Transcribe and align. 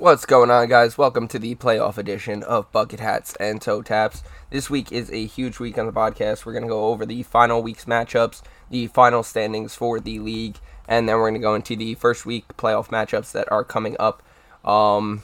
What's 0.00 0.24
going 0.24 0.50
on, 0.50 0.66
guys? 0.70 0.96
Welcome 0.96 1.28
to 1.28 1.38
the 1.38 1.56
playoff 1.56 1.98
edition 1.98 2.42
of 2.44 2.72
Bucket 2.72 3.00
Hats 3.00 3.36
and 3.38 3.60
Toe 3.60 3.82
Taps. 3.82 4.22
This 4.48 4.70
week 4.70 4.90
is 4.90 5.10
a 5.10 5.26
huge 5.26 5.58
week 5.58 5.76
on 5.76 5.84
the 5.84 5.92
podcast. 5.92 6.46
We're 6.46 6.54
going 6.54 6.62
to 6.62 6.70
go 6.70 6.86
over 6.86 7.04
the 7.04 7.22
final 7.22 7.62
week's 7.62 7.84
matchups, 7.84 8.40
the 8.70 8.86
final 8.86 9.22
standings 9.22 9.74
for 9.74 10.00
the 10.00 10.18
league, 10.18 10.56
and 10.88 11.06
then 11.06 11.16
we're 11.16 11.28
going 11.28 11.34
to 11.34 11.40
go 11.40 11.54
into 11.54 11.76
the 11.76 11.96
first 11.96 12.24
week 12.24 12.46
playoff 12.56 12.88
matchups 12.88 13.32
that 13.32 13.52
are 13.52 13.62
coming 13.62 13.94
up. 14.00 14.22
Um, 14.64 15.22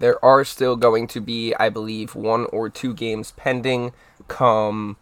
there 0.00 0.22
are 0.24 0.42
still 0.42 0.74
going 0.74 1.06
to 1.06 1.20
be, 1.20 1.54
I 1.54 1.68
believe, 1.68 2.16
one 2.16 2.46
or 2.46 2.68
two 2.68 2.92
games 2.92 3.30
pending 3.36 3.92
come 4.26 4.96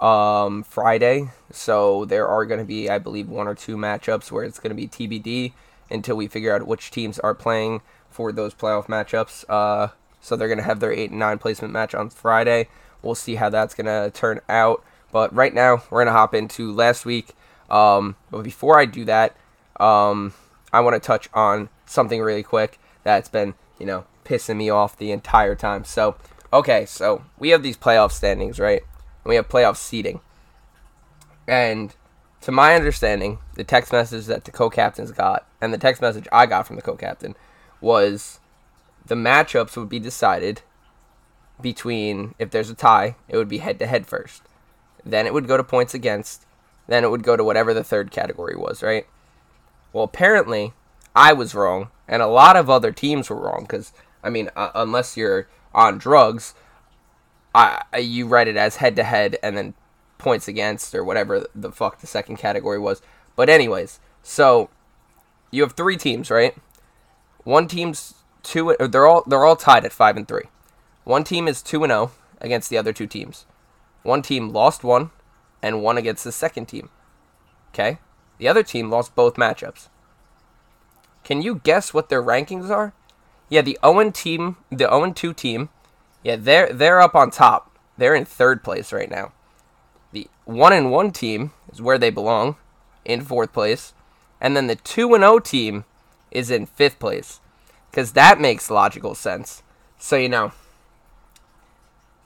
um, 0.00 0.62
Friday. 0.62 1.32
So 1.52 2.06
there 2.06 2.26
are 2.28 2.46
going 2.46 2.60
to 2.60 2.66
be, 2.66 2.88
I 2.88 2.98
believe, 2.98 3.28
one 3.28 3.46
or 3.46 3.54
two 3.54 3.76
matchups 3.76 4.32
where 4.32 4.44
it's 4.44 4.58
going 4.58 4.74
to 4.74 4.74
be 4.74 4.88
TBD 4.88 5.52
until 5.90 6.16
we 6.16 6.26
figure 6.26 6.54
out 6.54 6.66
which 6.66 6.90
teams 6.90 7.18
are 7.20 7.34
playing 7.34 7.82
for 8.10 8.32
those 8.32 8.54
playoff 8.54 8.86
matchups. 8.86 9.44
Uh, 9.48 9.88
so 10.20 10.36
they're 10.36 10.48
going 10.48 10.58
to 10.58 10.64
have 10.64 10.80
their 10.80 10.92
8 10.92 11.10
and 11.10 11.18
9 11.18 11.38
placement 11.38 11.72
match 11.72 11.94
on 11.94 12.10
Friday. 12.10 12.68
We'll 13.02 13.14
see 13.14 13.36
how 13.36 13.48
that's 13.48 13.74
going 13.74 13.86
to 13.86 14.10
turn 14.10 14.40
out. 14.48 14.84
But 15.12 15.34
right 15.34 15.54
now, 15.54 15.82
we're 15.90 16.04
going 16.04 16.06
to 16.06 16.12
hop 16.12 16.34
into 16.34 16.72
last 16.72 17.06
week. 17.06 17.34
Um, 17.70 18.16
but 18.30 18.42
before 18.42 18.78
I 18.78 18.84
do 18.84 19.04
that, 19.04 19.36
um, 19.78 20.34
I 20.72 20.80
want 20.80 20.94
to 20.94 21.00
touch 21.00 21.28
on 21.32 21.68
something 21.86 22.20
really 22.20 22.42
quick 22.42 22.78
that's 23.04 23.28
been, 23.28 23.54
you 23.78 23.86
know, 23.86 24.04
pissing 24.24 24.56
me 24.56 24.68
off 24.68 24.96
the 24.96 25.12
entire 25.12 25.54
time. 25.54 25.84
So, 25.84 26.16
okay, 26.52 26.84
so 26.86 27.24
we 27.38 27.50
have 27.50 27.62
these 27.62 27.76
playoff 27.76 28.12
standings, 28.12 28.58
right? 28.58 28.82
And 28.82 29.30
we 29.30 29.36
have 29.36 29.48
playoff 29.48 29.76
seeding. 29.76 30.20
And 31.46 31.94
to 32.40 32.52
my 32.52 32.74
understanding, 32.74 33.38
the 33.54 33.64
text 33.64 33.92
message 33.92 34.26
that 34.26 34.44
the 34.44 34.50
co-captains 34.50 35.12
got 35.12 35.46
and 35.60 35.72
the 35.72 35.78
text 35.78 36.00
message 36.00 36.28
I 36.30 36.46
got 36.46 36.66
from 36.66 36.76
the 36.76 36.82
co-captain 36.82 37.34
was 37.80 38.40
the 39.06 39.14
matchups 39.14 39.76
would 39.76 39.88
be 39.88 39.98
decided 39.98 40.62
between 41.60 42.34
if 42.38 42.50
there's 42.50 42.70
a 42.70 42.74
tie, 42.74 43.16
it 43.28 43.36
would 43.36 43.48
be 43.48 43.58
head 43.58 43.78
to 43.80 43.86
head 43.86 44.06
first. 44.06 44.42
Then 45.04 45.26
it 45.26 45.34
would 45.34 45.48
go 45.48 45.56
to 45.56 45.64
points 45.64 45.94
against, 45.94 46.46
then 46.86 47.04
it 47.04 47.10
would 47.10 47.22
go 47.22 47.36
to 47.36 47.44
whatever 47.44 47.74
the 47.74 47.84
third 47.84 48.10
category 48.10 48.56
was, 48.56 48.82
right? 48.82 49.06
Well, 49.92 50.04
apparently 50.04 50.72
I 51.16 51.32
was 51.32 51.54
wrong 51.54 51.90
and 52.06 52.22
a 52.22 52.26
lot 52.26 52.56
of 52.56 52.70
other 52.70 52.92
teams 52.92 53.28
were 53.28 53.40
wrong 53.40 53.66
cuz 53.66 53.92
I 54.22 54.30
mean, 54.30 54.50
uh, 54.56 54.70
unless 54.74 55.16
you're 55.16 55.48
on 55.74 55.98
drugs, 55.98 56.54
I 57.54 57.82
you 57.98 58.26
write 58.26 58.48
it 58.48 58.56
as 58.56 58.76
head 58.76 58.94
to 58.96 59.04
head 59.04 59.36
and 59.42 59.56
then 59.56 59.74
points 60.18 60.48
against 60.48 60.94
or 60.94 61.04
whatever 61.04 61.46
the 61.54 61.72
fuck 61.72 62.00
the 62.00 62.06
second 62.06 62.36
category 62.36 62.78
was. 62.78 63.00
But 63.36 63.48
anyways, 63.48 64.00
so 64.22 64.68
you 65.50 65.62
have 65.62 65.72
three 65.72 65.96
teams, 65.96 66.30
right? 66.30 66.56
One 67.44 67.68
team's 67.68 68.14
two. 68.42 68.70
Uh, 68.72 68.86
they're 68.86 69.06
all 69.06 69.22
they're 69.26 69.44
all 69.44 69.56
tied 69.56 69.84
at 69.84 69.92
five 69.92 70.16
and 70.16 70.26
three. 70.26 70.48
One 71.04 71.24
team 71.24 71.48
is 71.48 71.62
two 71.62 71.84
and 71.84 71.90
zero 71.90 72.10
against 72.40 72.68
the 72.68 72.78
other 72.78 72.92
two 72.92 73.06
teams. 73.06 73.46
One 74.02 74.22
team 74.22 74.50
lost 74.50 74.84
one, 74.84 75.10
and 75.62 75.82
one 75.82 75.96
against 75.96 76.24
the 76.24 76.32
second 76.32 76.66
team. 76.66 76.90
Okay, 77.70 77.98
the 78.38 78.48
other 78.48 78.62
team 78.62 78.90
lost 78.90 79.14
both 79.14 79.34
matchups. 79.34 79.88
Can 81.24 81.42
you 81.42 81.60
guess 81.62 81.94
what 81.94 82.08
their 82.08 82.22
rankings 82.22 82.70
are? 82.70 82.92
Yeah, 83.48 83.62
the 83.62 83.78
oh 83.82 83.94
Owen 83.94 84.12
team, 84.12 84.56
the 84.70 84.88
oh 84.88 85.00
Owen 85.00 85.14
two 85.14 85.32
team, 85.32 85.68
yeah, 86.22 86.36
they're 86.36 86.72
they're 86.72 87.00
up 87.00 87.14
on 87.14 87.30
top. 87.30 87.78
They're 87.96 88.14
in 88.14 88.24
third 88.24 88.62
place 88.62 88.92
right 88.92 89.10
now. 89.10 89.32
The 90.12 90.28
one 90.44 90.72
and 90.72 90.90
one 90.90 91.10
team 91.10 91.52
is 91.72 91.82
where 91.82 91.98
they 91.98 92.10
belong, 92.10 92.56
in 93.04 93.20
fourth 93.22 93.52
place, 93.52 93.92
and 94.40 94.56
then 94.56 94.66
the 94.66 94.76
two 94.76 95.14
and 95.14 95.24
O 95.24 95.38
team 95.38 95.84
is 96.30 96.50
in 96.50 96.66
fifth 96.66 96.98
place, 96.98 97.40
because 97.90 98.12
that 98.12 98.40
makes 98.40 98.70
logical 98.70 99.14
sense. 99.14 99.62
So 99.98 100.16
you 100.16 100.28
know 100.28 100.52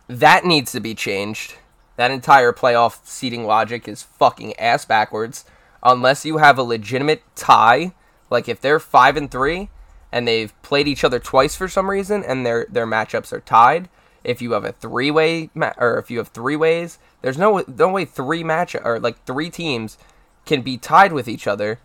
that 0.08 0.44
needs 0.44 0.72
to 0.72 0.80
be 0.80 0.94
changed. 0.94 1.54
That 1.96 2.10
entire 2.10 2.52
playoff 2.52 3.04
seating 3.04 3.44
logic 3.44 3.86
is 3.86 4.02
fucking 4.02 4.58
ass 4.58 4.84
backwards. 4.84 5.44
Unless 5.82 6.24
you 6.24 6.38
have 6.38 6.58
a 6.58 6.62
legitimate 6.62 7.22
tie, 7.34 7.92
like 8.30 8.48
if 8.48 8.60
they're 8.60 8.78
five 8.78 9.16
and 9.16 9.30
three 9.30 9.68
and 10.10 10.28
they've 10.28 10.60
played 10.62 10.88
each 10.88 11.04
other 11.04 11.18
twice 11.18 11.56
for 11.56 11.68
some 11.68 11.90
reason 11.90 12.22
and 12.24 12.44
their 12.44 12.66
their 12.68 12.86
matchups 12.86 13.32
are 13.32 13.40
tied. 13.40 13.88
If 14.24 14.40
you 14.40 14.52
have 14.52 14.64
a 14.64 14.72
three 14.72 15.10
way 15.10 15.50
ma- 15.54 15.72
or 15.78 15.98
if 15.98 16.10
you 16.10 16.18
have 16.18 16.28
three 16.28 16.56
ways, 16.56 16.98
there's 17.22 17.38
no 17.38 17.64
no 17.66 17.88
way 17.88 18.04
three 18.04 18.44
match 18.44 18.74
or 18.74 19.00
like 19.00 19.24
three 19.24 19.50
teams 19.50 19.98
can 20.44 20.62
be 20.62 20.76
tied 20.76 21.12
with 21.12 21.28
each 21.28 21.46
other, 21.46 21.78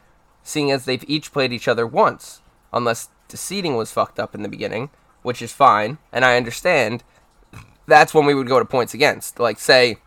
seeing 0.44 0.72
as 0.72 0.86
they've 0.86 1.04
each 1.08 1.32
played 1.32 1.54
each 1.54 1.68
other 1.68 1.86
once, 1.86 2.42
unless 2.74 3.10
the 3.30 3.38
seeding 3.38 3.76
was 3.76 3.92
fucked 3.92 4.20
up 4.20 4.34
in 4.34 4.42
the 4.42 4.50
beginning, 4.50 4.90
which 5.22 5.42
is 5.42 5.52
fine, 5.52 5.98
and 6.12 6.24
I 6.26 6.38
understand. 6.38 7.04
That's 7.88 8.14
when 8.14 8.26
we 8.26 8.34
would 8.34 8.48
go 8.48 8.60
to 8.60 8.66
points 8.66 8.94
against. 8.94 9.40
Like 9.40 9.60
say 9.60 9.98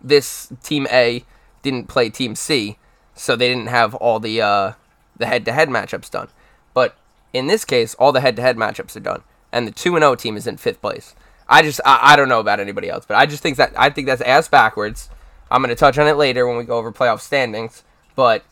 this 0.00 0.52
team 0.62 0.86
A 0.92 1.24
didn't 1.62 1.88
play 1.88 2.08
team 2.08 2.34
C, 2.34 2.78
so 3.14 3.36
they 3.36 3.48
didn't 3.48 3.66
have 3.66 3.94
all 3.96 4.20
the 4.20 4.40
uh, 4.40 4.72
the 5.16 5.26
head 5.26 5.44
to 5.44 5.52
head 5.52 5.68
matchups 5.68 6.10
done. 6.10 6.28
But 6.72 6.96
in 7.32 7.46
this 7.46 7.64
case, 7.64 7.94
all 7.94 8.12
the 8.12 8.20
head 8.20 8.36
to 8.36 8.42
head 8.42 8.56
matchups 8.56 8.96
are 8.96 9.00
done, 9.00 9.22
and 9.52 9.66
the 9.66 9.72
two 9.72 9.96
and 9.96 10.02
zero 10.02 10.14
team 10.14 10.36
is 10.36 10.46
in 10.46 10.56
fifth 10.56 10.80
place. 10.80 11.14
I 11.50 11.62
just 11.62 11.80
I, 11.84 12.12
I 12.12 12.16
don't 12.16 12.28
know 12.28 12.40
about 12.40 12.60
anybody 12.60 12.88
else, 12.88 13.04
but 13.04 13.16
I 13.16 13.26
just 13.26 13.42
think 13.42 13.56
that 13.56 13.72
I 13.76 13.90
think 13.90 14.06
that's 14.06 14.22
ass 14.22 14.48
backwards. 14.48 15.10
I'm 15.50 15.60
gonna 15.60 15.74
touch 15.74 15.98
on 15.98 16.06
it 16.06 16.14
later 16.16 16.46
when 16.46 16.56
we 16.56 16.64
go 16.64 16.78
over 16.78 16.92
playoff 16.92 17.20
standings, 17.20 17.82
but 18.14 18.44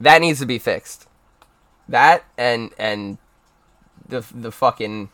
that 0.00 0.22
needs 0.22 0.40
to 0.40 0.46
be 0.46 0.58
fixed. 0.58 1.06
That 1.88 2.24
and 2.38 2.72
and 2.78 3.18
the 4.08 4.24
the 4.34 4.50
fucking 4.50 5.10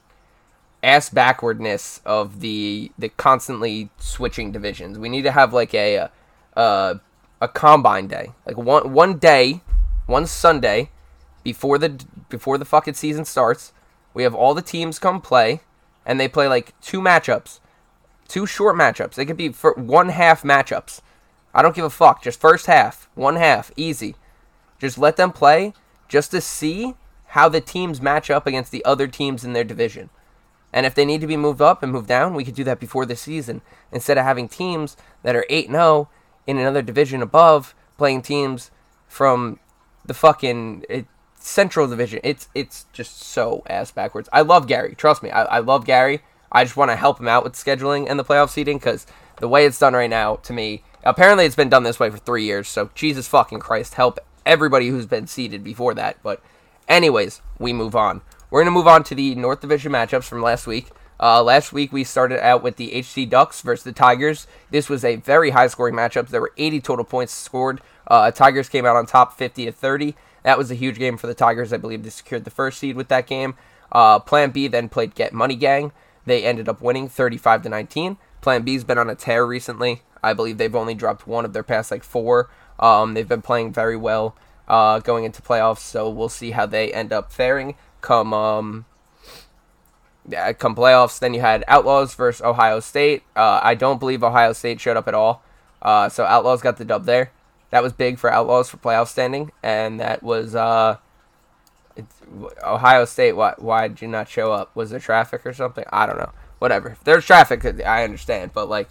ass 0.84 1.10
backwardness 1.10 2.00
of 2.06 2.40
the 2.40 2.92
the 2.96 3.08
constantly 3.08 3.90
switching 3.98 4.52
divisions. 4.52 4.96
We 4.96 5.08
need 5.08 5.22
to 5.22 5.32
have 5.32 5.52
like 5.52 5.74
a 5.74 6.08
uh 6.56 6.94
a 7.40 7.48
combine 7.48 8.06
day, 8.06 8.30
like 8.46 8.56
one 8.56 8.92
one 8.92 9.18
day, 9.18 9.62
one 10.06 10.26
Sunday 10.26 10.90
before 11.42 11.76
the 11.76 12.04
before 12.28 12.56
the 12.56 12.64
fucking 12.64 12.94
season 12.94 13.24
starts. 13.24 13.72
We 14.14 14.22
have 14.22 14.34
all 14.34 14.54
the 14.54 14.62
teams 14.62 14.98
come 14.98 15.20
play, 15.20 15.60
and 16.10 16.18
they 16.18 16.26
play 16.26 16.48
like 16.48 16.74
two 16.80 17.00
matchups, 17.00 17.60
two 18.26 18.44
short 18.44 18.74
matchups. 18.74 19.14
They 19.14 19.24
could 19.24 19.36
be 19.36 19.50
for 19.50 19.74
one 19.74 20.08
half 20.08 20.42
matchups. 20.42 21.02
I 21.54 21.62
don't 21.62 21.74
give 21.74 21.84
a 21.84 21.90
fuck. 21.90 22.20
Just 22.20 22.40
first 22.40 22.66
half, 22.66 23.08
one 23.14 23.36
half, 23.36 23.70
easy. 23.76 24.16
Just 24.80 24.98
let 24.98 25.16
them 25.16 25.30
play, 25.30 25.72
just 26.08 26.32
to 26.32 26.40
see 26.40 26.94
how 27.26 27.48
the 27.48 27.60
teams 27.60 28.02
match 28.02 28.28
up 28.28 28.44
against 28.44 28.72
the 28.72 28.84
other 28.84 29.06
teams 29.06 29.44
in 29.44 29.52
their 29.52 29.62
division. 29.62 30.10
And 30.72 30.84
if 30.84 30.96
they 30.96 31.04
need 31.04 31.20
to 31.20 31.28
be 31.28 31.36
moved 31.36 31.60
up 31.60 31.80
and 31.80 31.92
moved 31.92 32.08
down, 32.08 32.34
we 32.34 32.44
could 32.44 32.56
do 32.56 32.64
that 32.64 32.80
before 32.80 33.06
the 33.06 33.14
season 33.14 33.60
instead 33.92 34.18
of 34.18 34.24
having 34.24 34.48
teams 34.48 34.96
that 35.22 35.36
are 35.36 35.46
8 35.48 35.68
0 35.68 36.08
in 36.44 36.58
another 36.58 36.82
division 36.82 37.22
above 37.22 37.72
playing 37.98 38.22
teams 38.22 38.72
from 39.06 39.60
the 40.04 40.14
fucking 40.14 40.84
it, 40.88 41.06
Central 41.42 41.86
Division. 41.88 42.20
It's 42.22 42.48
it's 42.54 42.86
just 42.92 43.20
so 43.20 43.62
ass 43.68 43.90
backwards. 43.90 44.28
I 44.32 44.42
love 44.42 44.66
Gary. 44.66 44.94
Trust 44.94 45.22
me, 45.22 45.30
I, 45.30 45.44
I 45.44 45.58
love 45.58 45.86
Gary. 45.86 46.22
I 46.52 46.64
just 46.64 46.76
want 46.76 46.90
to 46.90 46.96
help 46.96 47.20
him 47.20 47.28
out 47.28 47.44
with 47.44 47.54
scheduling 47.54 48.06
and 48.08 48.18
the 48.18 48.24
playoff 48.24 48.50
seating 48.50 48.78
because 48.78 49.06
the 49.38 49.48
way 49.48 49.64
it's 49.64 49.78
done 49.78 49.94
right 49.94 50.10
now, 50.10 50.36
to 50.36 50.52
me, 50.52 50.82
apparently 51.04 51.44
it's 51.44 51.56
been 51.56 51.68
done 51.68 51.84
this 51.84 52.00
way 52.00 52.10
for 52.10 52.18
three 52.18 52.44
years. 52.44 52.68
So 52.68 52.90
Jesus 52.94 53.28
fucking 53.28 53.60
Christ, 53.60 53.94
help 53.94 54.18
everybody 54.44 54.88
who's 54.88 55.06
been 55.06 55.26
seeded 55.26 55.62
before 55.62 55.94
that. 55.94 56.18
But 56.22 56.42
anyways, 56.88 57.40
we 57.58 57.72
move 57.72 57.94
on. 57.94 58.22
We're 58.50 58.62
gonna 58.62 58.72
move 58.72 58.88
on 58.88 59.04
to 59.04 59.14
the 59.14 59.34
North 59.34 59.60
Division 59.60 59.92
matchups 59.92 60.24
from 60.24 60.42
last 60.42 60.66
week. 60.66 60.90
Uh, 61.20 61.42
last 61.42 61.72
week 61.72 61.92
we 61.92 62.02
started 62.02 62.44
out 62.44 62.62
with 62.62 62.76
the 62.76 62.98
HC 62.98 63.28
Ducks 63.28 63.60
versus 63.60 63.84
the 63.84 63.92
Tigers. 63.92 64.46
This 64.70 64.88
was 64.88 65.04
a 65.04 65.16
very 65.16 65.50
high 65.50 65.66
scoring 65.66 65.94
matchup. 65.94 66.28
There 66.28 66.40
were 66.40 66.52
80 66.56 66.80
total 66.80 67.04
points 67.04 67.32
scored. 67.32 67.80
Uh, 68.06 68.30
Tigers 68.30 68.68
came 68.68 68.86
out 68.86 68.96
on 68.96 69.06
top 69.06 69.36
50 69.36 69.66
to 69.66 69.72
30. 69.72 70.16
That 70.42 70.58
was 70.58 70.70
a 70.70 70.74
huge 70.74 70.98
game 70.98 71.16
for 71.16 71.26
the 71.26 71.34
Tigers. 71.34 71.72
I 71.72 71.76
believe 71.76 72.02
they 72.02 72.10
secured 72.10 72.44
the 72.44 72.50
first 72.50 72.78
seed 72.78 72.96
with 72.96 73.08
that 73.08 73.26
game. 73.26 73.54
Uh, 73.92 74.18
Plan 74.18 74.50
B 74.50 74.68
then 74.68 74.88
played 74.88 75.14
Get 75.14 75.32
Money 75.32 75.56
Gang. 75.56 75.92
They 76.26 76.44
ended 76.44 76.68
up 76.68 76.80
winning 76.80 77.08
35 77.08 77.62
to 77.62 77.68
19. 77.68 78.16
Plan 78.40 78.62
B's 78.62 78.84
been 78.84 78.98
on 78.98 79.10
a 79.10 79.14
tear 79.14 79.44
recently. 79.44 80.02
I 80.22 80.32
believe 80.32 80.58
they've 80.58 80.74
only 80.74 80.94
dropped 80.94 81.26
one 81.26 81.44
of 81.44 81.52
their 81.52 81.62
past 81.62 81.90
like 81.90 82.04
four. 82.04 82.50
Um, 82.78 83.14
they've 83.14 83.28
been 83.28 83.42
playing 83.42 83.72
very 83.72 83.96
well 83.96 84.36
uh, 84.68 85.00
going 85.00 85.24
into 85.24 85.42
playoffs, 85.42 85.80
so 85.80 86.08
we'll 86.08 86.28
see 86.28 86.52
how 86.52 86.66
they 86.66 86.92
end 86.92 87.12
up 87.12 87.32
faring 87.32 87.74
come 88.00 88.32
um, 88.32 88.84
yeah, 90.28 90.52
come 90.52 90.74
playoffs. 90.74 91.18
Then 91.18 91.34
you 91.34 91.40
had 91.40 91.64
Outlaws 91.68 92.14
versus 92.14 92.42
Ohio 92.42 92.80
State. 92.80 93.22
Uh, 93.36 93.60
I 93.62 93.74
don't 93.74 94.00
believe 94.00 94.22
Ohio 94.22 94.52
State 94.52 94.80
showed 94.80 94.96
up 94.96 95.08
at 95.08 95.14
all, 95.14 95.42
uh, 95.82 96.08
so 96.08 96.24
Outlaws 96.24 96.62
got 96.62 96.76
the 96.76 96.84
dub 96.84 97.04
there. 97.04 97.30
That 97.70 97.82
was 97.82 97.92
big 97.92 98.18
for 98.18 98.32
Outlaws 98.32 98.68
for 98.68 98.76
playoff 98.76 99.08
standing, 99.08 99.52
and 99.62 100.00
that 100.00 100.22
was 100.22 100.54
uh, 100.54 100.96
Ohio 102.62 103.04
State. 103.04 103.32
Why 103.32 103.54
why 103.58 103.88
did 103.88 104.02
you 104.02 104.08
not 104.08 104.28
show 104.28 104.52
up? 104.52 104.74
Was 104.74 104.90
there 104.90 105.00
traffic 105.00 105.46
or 105.46 105.52
something? 105.52 105.84
I 105.90 106.06
don't 106.06 106.18
know. 106.18 106.32
Whatever. 106.58 106.90
If 106.90 107.04
there's 107.04 107.24
traffic, 107.24 107.64
I 107.86 108.04
understand, 108.04 108.52
but 108.52 108.68
like, 108.68 108.90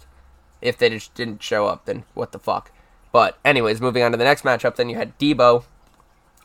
if 0.60 0.78
they 0.78 0.88
just 0.88 1.14
didn't 1.14 1.42
show 1.42 1.66
up, 1.66 1.84
then 1.84 2.04
what 2.14 2.32
the 2.32 2.38
fuck? 2.38 2.72
But 3.12 3.38
anyways, 3.44 3.80
moving 3.80 4.02
on 4.02 4.12
to 4.12 4.16
the 4.16 4.24
next 4.24 4.42
matchup, 4.42 4.76
then 4.76 4.88
you 4.88 4.96
had 4.96 5.18
Debo 5.18 5.64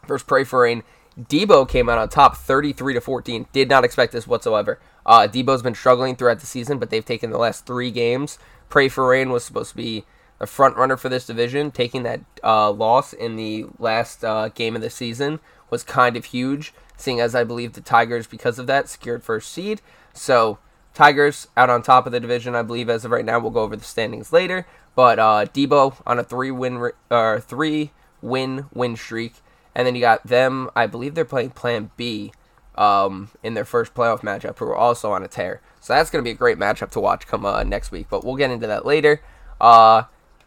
versus 0.08 0.26
Pray 0.26 0.44
for 0.44 0.62
Rain 0.62 0.84
Debo 1.20 1.68
came 1.68 1.88
out 1.88 1.98
on 1.98 2.10
top 2.10 2.36
33 2.36 2.96
to 2.96 3.02
14. 3.02 3.48
Did 3.54 3.70
not 3.70 3.86
expect 3.86 4.12
this 4.12 4.28
whatsoever. 4.28 4.80
Uh, 5.06 5.28
Debo's 5.28 5.62
been 5.62 5.76
struggling 5.76 6.16
throughout 6.16 6.40
the 6.40 6.46
season, 6.46 6.78
but 6.78 6.90
they've 6.90 7.06
taken 7.06 7.30
the 7.30 7.38
last 7.38 7.66
three 7.66 7.92
games. 7.92 8.38
Pray 8.70 8.90
for 8.90 9.08
Rain 9.08 9.30
was 9.30 9.46
supposed 9.46 9.72
to 9.72 9.78
be 9.78 10.04
the 10.40 10.48
front 10.48 10.78
runner 10.78 10.98
for 10.98 11.10
this 11.10 11.26
division. 11.26 11.72
Taking 11.72 12.04
that 12.04 12.22
uh, 12.44 12.72
loss 12.72 13.14
in 13.14 13.36
the 13.36 13.66
last 13.80 14.24
uh, 14.24 14.50
game 14.50 14.76
of 14.76 14.82
the 14.82 14.90
season 14.90 15.40
was 15.70 15.84
kind 15.84 16.16
of 16.16 16.26
huge, 16.26 16.74
seeing 16.98 17.20
as 17.20 17.36
I 17.36 17.44
believe 17.44 17.74
the 17.74 17.82
Tigers, 17.82 18.28
because 18.28 18.60
of 18.60 18.68
that, 18.68 18.90
secured 18.90 19.24
first 19.24 19.52
seed. 19.52 19.82
So 20.14 20.60
Tigers 20.94 21.48
out 21.58 21.70
on 21.70 21.82
top 21.82 22.06
of 22.06 22.12
the 22.12 22.20
division, 22.20 22.56
I 22.56 22.62
believe, 22.62 22.90
as 22.90 23.04
of 23.06 23.12
right 23.12 23.26
now. 23.26 23.40
We'll 23.40 23.52
go 23.52 23.64
over 23.64 23.76
the 23.76 23.84
standings 23.84 24.32
later. 24.32 24.66
But 24.96 25.20
uh, 25.20 25.46
Debo 25.54 26.02
on 26.06 26.20
a 26.20 26.24
three 26.24 26.52
win 26.52 26.92
or 27.12 27.40
three 27.42 27.92
win 28.22 28.68
win 28.74 28.96
streak, 28.96 29.36
and 29.76 29.86
then 29.86 29.94
you 29.94 30.02
got 30.02 30.26
them. 30.26 30.70
I 30.76 30.88
believe 30.88 31.16
they're 31.16 31.26
playing 31.26 31.50
Plan 31.52 31.92
B 31.98 32.32
um, 32.76 33.30
in 33.44 33.56
their 33.56 33.66
first 33.66 33.94
playoff 33.94 34.22
matchup, 34.22 34.58
who 34.58 34.66
are 34.66 34.76
also 34.76 35.12
on 35.12 35.22
a 35.22 35.28
tear. 35.28 35.62
So 35.82 35.94
that's 35.94 36.10
going 36.10 36.24
to 36.24 36.28
be 36.28 36.32
a 36.32 36.36
great 36.36 36.58
matchup 36.58 36.92
to 36.92 37.00
watch 37.02 37.28
come 37.28 37.46
uh, 37.46 37.64
next 37.64 37.92
week. 37.92 38.08
But 38.10 38.24
we'll 38.24 38.38
get 38.38 38.52
into 38.52 38.68
that 38.68 38.86
later. 38.86 39.22
Uh, 39.60 40.04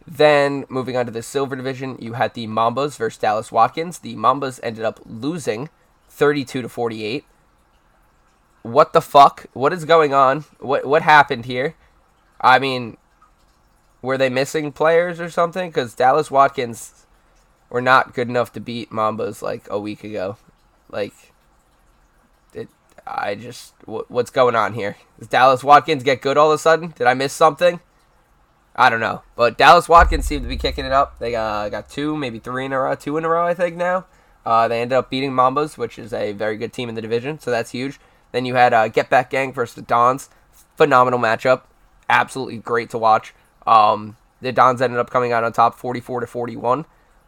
then 0.09 0.65
moving 0.69 0.97
on 0.97 1.05
to 1.05 1.11
the 1.11 1.21
silver 1.21 1.55
division, 1.55 1.97
you 1.99 2.13
had 2.13 2.33
the 2.33 2.47
Mambas 2.47 2.97
versus 2.97 3.19
Dallas 3.19 3.51
Watkins. 3.51 3.99
The 3.99 4.15
Mambas 4.15 4.59
ended 4.63 4.83
up 4.83 4.99
losing 5.05 5.69
32 6.09 6.63
to 6.63 6.69
48 6.69 7.25
what 8.63 8.93
the 8.93 9.01
fuck? 9.01 9.45
What 9.53 9.73
is 9.73 9.85
going 9.85 10.13
on? 10.13 10.45
What 10.59 10.85
what 10.85 11.01
happened 11.01 11.45
here? 11.45 11.75
I 12.41 12.59
mean, 12.59 12.97
were 14.01 14.17
they 14.17 14.29
missing 14.29 14.71
players 14.71 15.19
or 15.19 15.29
something? 15.29 15.69
Because 15.69 15.93
Dallas 15.93 16.31
Watkins 16.31 17.05
were 17.69 17.81
not 17.81 18.13
good 18.13 18.29
enough 18.29 18.53
to 18.53 18.59
beat 18.59 18.91
Mambas 18.91 19.41
like 19.41 19.67
a 19.69 19.79
week 19.79 20.03
ago. 20.03 20.37
Like, 20.89 21.13
it. 22.53 22.69
I 23.05 23.35
just 23.35 23.73
what, 23.85 24.09
what's 24.09 24.31
going 24.31 24.55
on 24.55 24.73
here? 24.73 24.97
Does 25.17 25.27
Dallas 25.27 25.63
Watkins 25.63 26.03
get 26.03 26.21
good 26.21 26.37
all 26.37 26.51
of 26.51 26.55
a 26.55 26.57
sudden? 26.59 26.93
Did 26.97 27.07
I 27.07 27.13
miss 27.13 27.33
something? 27.33 27.79
I 28.79 28.89
don't 28.89 29.01
know, 29.01 29.23
but 29.35 29.57
Dallas 29.57 29.89
Watkins 29.89 30.25
seemed 30.25 30.43
to 30.43 30.47
be 30.47 30.55
kicking 30.55 30.85
it 30.85 30.93
up. 30.93 31.19
They 31.19 31.35
uh, 31.35 31.67
got 31.67 31.89
two, 31.89 32.15
maybe 32.15 32.39
three 32.39 32.63
in 32.63 32.71
a 32.71 32.79
row, 32.79 32.95
two 32.95 33.17
in 33.17 33.25
a 33.25 33.27
row, 33.27 33.45
I 33.45 33.53
think 33.53 33.75
now. 33.75 34.05
Uh, 34.45 34.69
they 34.69 34.81
ended 34.81 34.97
up 34.97 35.09
beating 35.09 35.31
Mambas, 35.31 35.77
which 35.77 35.99
is 35.99 36.13
a 36.13 36.31
very 36.31 36.55
good 36.55 36.71
team 36.71 36.87
in 36.87 36.95
the 36.95 37.01
division, 37.01 37.39
so 37.39 37.51
that's 37.51 37.71
huge. 37.71 37.99
Then 38.31 38.45
you 38.45 38.55
had 38.55 38.73
uh, 38.73 38.87
Get 38.87 39.09
Back 39.09 39.31
Gang 39.31 39.51
versus 39.51 39.75
the 39.75 39.81
Dons. 39.81 40.29
Phenomenal 40.77 41.19
matchup. 41.19 41.63
Absolutely 42.09 42.55
great 42.59 42.89
to 42.91 42.97
watch. 42.97 43.33
Um, 43.67 44.15
the 44.39 44.53
Dons 44.53 44.81
ended 44.81 44.97
up 44.97 45.09
coming 45.09 45.33
out 45.33 45.43
on 45.43 45.51
top 45.51 45.77
44 45.77 46.21
to 46.21 46.27
41. 46.27 46.85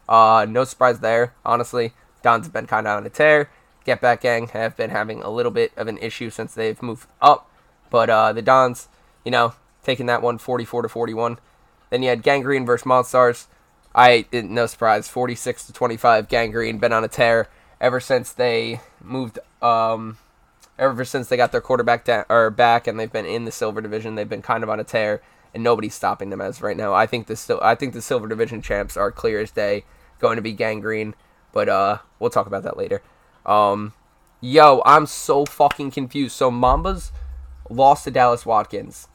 Uh, 0.08 0.46
no 0.48 0.64
surprise 0.64 1.02
there, 1.02 1.34
honestly. 1.44 1.92
Dons 2.24 2.46
have 2.46 2.54
been 2.54 2.66
kind 2.66 2.88
of 2.88 2.96
on 2.96 3.06
a 3.06 3.10
tear. 3.10 3.50
Get 3.84 4.00
Back 4.00 4.22
Gang 4.22 4.48
have 4.48 4.78
been 4.78 4.92
having 4.92 5.22
a 5.22 5.30
little 5.30 5.52
bit 5.52 5.74
of 5.76 5.90
an 5.90 5.98
issue 5.98 6.30
since 6.30 6.54
they've 6.54 6.82
moved 6.82 7.08
up. 7.22 7.52
But 7.90 8.10
uh, 8.10 8.32
the 8.32 8.42
Dons, 8.42 8.88
you 9.26 9.32
know, 9.32 9.54
taking 9.84 10.06
that 10.08 10.22
one 10.22 10.38
44 10.38 10.84
to 10.84 10.90
41. 10.90 11.40
Then 11.90 12.04
you 12.04 12.10
had 12.10 12.24
Gangrene 12.24 12.66
versus 12.66 12.86
Monstars. 12.86 13.48
I 13.94 14.26
no 14.32 14.66
surprise, 14.66 15.10
46 15.10 15.68
to 15.68 15.74
25. 15.74 16.30
Gangrene 16.30 16.78
been 16.78 16.94
on 16.94 17.04
a 17.04 17.10
tear 17.10 17.50
ever 17.82 18.00
since 18.00 18.32
they 18.32 18.80
moved 19.02 19.40
um, 19.62 20.18
ever 20.80 21.04
since 21.04 21.28
they 21.28 21.38
got 21.38 21.52
their 21.52 21.62
quarterback 21.62 22.06
down, 22.06 22.26
or 22.30 22.50
back 22.50 22.88
and 22.88 23.00
they've 23.00 23.12
been 23.12 23.26
in 23.26 23.46
the 23.46 23.52
silver 23.52 23.82
division. 23.82 24.16
They've 24.16 24.30
been 24.30 24.42
kind 24.42 24.64
of 24.64 24.70
on 24.70 24.80
a 24.80 24.84
tear, 24.86 25.22
and 25.54 25.64
nobody's 25.64 25.96
stopping 25.96 26.30
them 26.30 26.42
as 26.42 26.62
right 26.62 26.78
now. 26.78 26.94
I 26.94 27.06
think 27.06 27.28
the 27.28 27.36
still 27.36 27.60
I 27.62 27.76
think 27.76 27.94
the 27.94 28.02
silver 28.02 28.28
division 28.28 28.62
champs 28.62 28.96
are 28.96 29.12
clear 29.12 29.42
as 29.42 29.52
day 29.52 29.84
going 30.20 30.38
to 30.38 30.42
be 30.42 30.54
gangrene, 30.54 31.16
but 31.52 31.68
uh, 31.68 31.98
we'll 32.20 32.30
talk 32.30 32.48
about 32.48 32.64
that 32.64 32.78
later. 32.78 33.02
Um, 33.46 33.94
yo, 34.40 34.82
I'm 34.86 35.06
so 35.06 35.46
fucking 35.46 35.92
confused. 35.92 36.36
So 36.36 36.50
Mambas 36.50 37.12
lost 37.70 38.06
to 38.06 38.12
Dallas 38.12 38.46
Watkins, 38.46 39.08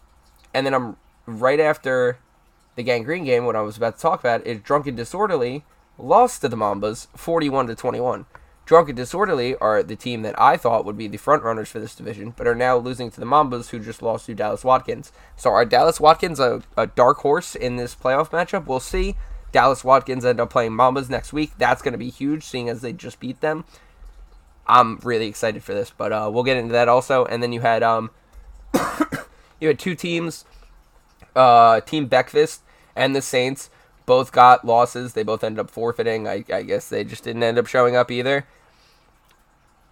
and 0.56 0.64
then 0.64 0.72
I'm 0.72 0.96
right 1.26 1.60
after 1.60 2.18
the 2.76 2.82
gangrene 2.82 3.24
game. 3.24 3.44
What 3.44 3.56
I 3.56 3.60
was 3.60 3.76
about 3.76 3.96
to 3.96 4.02
talk 4.02 4.20
about 4.20 4.46
is 4.46 4.60
drunken 4.60 4.96
disorderly 4.96 5.64
lost 5.98 6.40
to 6.40 6.48
the 6.48 6.56
Mambas, 6.56 7.08
41 7.14 7.66
to 7.66 7.74
21. 7.74 8.24
Drunken 8.64 8.96
Disorderly 8.96 9.54
are 9.60 9.80
the 9.84 9.94
team 9.94 10.22
that 10.22 10.38
I 10.40 10.56
thought 10.56 10.84
would 10.84 10.96
be 10.96 11.06
the 11.06 11.18
front 11.18 11.44
runners 11.44 11.68
for 11.68 11.78
this 11.78 11.94
division, 11.94 12.34
but 12.36 12.48
are 12.48 12.54
now 12.54 12.76
losing 12.76 13.12
to 13.12 13.20
the 13.20 13.26
Mambas, 13.26 13.70
who 13.70 13.78
just 13.78 14.02
lost 14.02 14.26
to 14.26 14.34
Dallas 14.34 14.64
Watkins. 14.64 15.12
So 15.36 15.50
are 15.50 15.64
Dallas 15.64 16.00
Watkins 16.00 16.40
a, 16.40 16.62
a 16.76 16.88
dark 16.88 17.18
horse 17.18 17.54
in 17.54 17.76
this 17.76 17.94
playoff 17.94 18.30
matchup? 18.30 18.66
We'll 18.66 18.80
see. 18.80 19.14
Dallas 19.52 19.84
Watkins 19.84 20.24
end 20.24 20.40
up 20.40 20.50
playing 20.50 20.72
Mambas 20.72 21.08
next 21.08 21.32
week. 21.32 21.52
That's 21.58 21.80
going 21.80 21.92
to 21.92 21.98
be 21.98 22.10
huge, 22.10 22.42
seeing 22.42 22.68
as 22.68 22.80
they 22.80 22.92
just 22.92 23.20
beat 23.20 23.40
them. 23.40 23.64
I'm 24.66 24.96
really 25.04 25.28
excited 25.28 25.62
for 25.62 25.72
this, 25.72 25.92
but 25.96 26.12
uh, 26.12 26.28
we'll 26.32 26.42
get 26.42 26.56
into 26.56 26.72
that 26.72 26.88
also. 26.88 27.24
And 27.24 27.40
then 27.40 27.52
you 27.52 27.60
had 27.60 27.84
um, 27.84 28.10
you 29.60 29.68
had 29.68 29.78
two 29.78 29.94
teams, 29.94 30.44
uh, 31.34 31.80
Team 31.80 32.06
Breakfast 32.06 32.62
and 32.94 33.14
the 33.14 33.22
Saints. 33.22 33.70
Both 34.04 34.30
got 34.30 34.64
losses. 34.64 35.14
They 35.14 35.24
both 35.24 35.42
ended 35.42 35.58
up 35.58 35.70
forfeiting. 35.70 36.28
I, 36.28 36.44
I 36.52 36.62
guess 36.62 36.88
they 36.88 37.02
just 37.02 37.24
didn't 37.24 37.42
end 37.42 37.58
up 37.58 37.66
showing 37.66 37.96
up 37.96 38.10
either. 38.10 38.46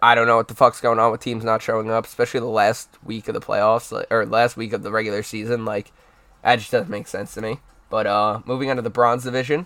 I 0.01 0.15
don't 0.15 0.27
know 0.27 0.37
what 0.37 0.47
the 0.47 0.55
fuck's 0.55 0.81
going 0.81 0.99
on 0.99 1.11
with 1.11 1.21
teams 1.21 1.43
not 1.43 1.61
showing 1.61 1.89
up, 1.89 2.05
especially 2.05 2.39
the 2.39 2.45
last 2.45 2.89
week 3.03 3.27
of 3.27 3.33
the 3.33 3.41
playoffs 3.41 4.05
or 4.11 4.25
last 4.25 4.55
week 4.55 4.71
of 4.71 4.83
the 4.83 4.91
regular 4.91 5.23
season. 5.23 5.65
Like, 5.65 5.91
that 6.43 6.57
just 6.59 6.71
doesn't 6.71 6.89
make 6.89 7.07
sense 7.07 7.33
to 7.33 7.41
me. 7.41 7.59
But 7.89 8.07
uh, 8.07 8.41
moving 8.45 8.69
on 8.69 8.75
to 8.75 8.81
the 8.81 8.89
bronze 8.89 9.23
division, 9.23 9.65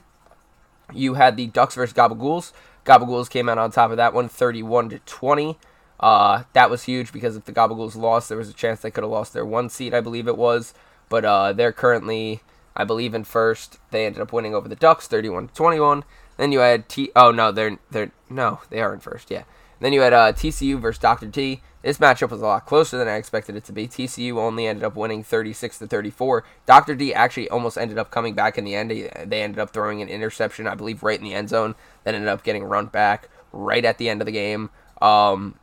you 0.94 1.16
had 1.16 1.36
the 1.36 1.48
Ducks 1.48 1.75
versus 1.75 1.94
Gabagools. 1.94 2.54
Gabagools 2.86 3.30
came 3.30 3.50
out 3.50 3.57
on 3.57 3.72
top 3.72 3.92
of 3.92 3.98
that 3.98 4.13
one, 4.13 4.30
31 4.30 4.90
to 4.90 5.00
20. 5.00 5.57
Uh, 6.00 6.44
that 6.54 6.69
was 6.69 6.84
huge 6.84 7.12
because 7.12 7.36
if 7.36 7.46
the 7.46 7.51
Gabagools 7.51 7.96
lost, 7.96 8.30
there 8.30 8.38
was 8.38 8.50
a 8.50 8.54
chance 8.54 8.80
they 8.80 8.92
could 8.92 9.04
have 9.04 9.12
lost 9.12 9.34
their 9.34 9.46
one 9.46 9.69
seat, 9.69 9.94
I 9.94 10.01
believe 10.01 10.28
it 10.28 10.38
was. 10.38 10.74
But 11.10 11.25
uh, 11.25 11.54
they're 11.54 11.72
currently, 11.72 12.42
I 12.75 12.86
believe, 12.86 13.13
in 13.13 13.24
first. 13.24 13.80
They 13.92 14.06
ended 14.06 14.22
up 14.22 14.31
winning 14.31 14.56
over 14.56 14.69
the 14.69 14.75
Ducks, 14.75 15.07
31 15.07 15.50
to 15.50 15.54
21. 15.54 16.04
Then 16.38 16.51
you 16.51 16.60
had 16.60 16.88
T. 16.88 17.12
Oh 17.16 17.31
no, 17.31 17.51
they're 17.51 17.78
they're 17.92 18.12
no, 18.30 18.62
they 18.69 18.80
are 18.80 18.94
in 18.94 19.01
first. 19.01 19.30
Yeah. 19.30 19.44
Then 19.81 19.94
you 19.94 20.01
had 20.01 20.13
uh, 20.13 20.31
TCU 20.34 20.80
versus 20.80 21.00
Dr. 21.00 21.28
D. 21.28 21.62
This 21.81 21.98
matchup 21.98 22.30
was 22.30 22.42
a 22.42 22.45
lot 22.45 22.66
closer 22.66 22.98
than 22.98 23.07
I 23.07 23.16
expected 23.16 23.56
it 23.56 23.63
to 23.66 23.72
be. 23.72 23.88
TCU 23.88 24.38
only 24.38 24.68
ended 24.68 24.84
up 24.84 24.95
winning 24.95 25.24
36 25.24 25.80
to 25.80 25.88
34. 25.88 26.44
Dr. 26.66 26.95
D 26.95 27.13
actually 27.13 27.50
almost 27.50 27.78
ended 27.78 27.98
up 27.98 28.12
coming 28.12 28.34
back 28.34 28.57
in 28.57 28.66
the 28.66 28.75
end. 28.75 28.90
They 28.92 29.42
ended 29.42 29.60
up 29.60 29.72
throwing 29.72 30.02
an 30.02 30.10
interception, 30.10 30.68
I 30.68 30.75
believe, 30.75 31.04
right 31.04 31.18
in 31.18 31.24
the 31.24 31.34
end 31.34 31.50
zone. 31.50 31.75
Then 32.04 32.16
ended 32.16 32.30
up 32.30 32.44
getting 32.44 32.63
run 32.63 32.88
back 32.88 33.30
right 33.52 33.84
at 33.84 33.98
the 33.98 34.10
end 34.10 34.22
of 34.22 34.25
the 34.25 34.31
game. 34.31 34.69
Um, 35.02 35.59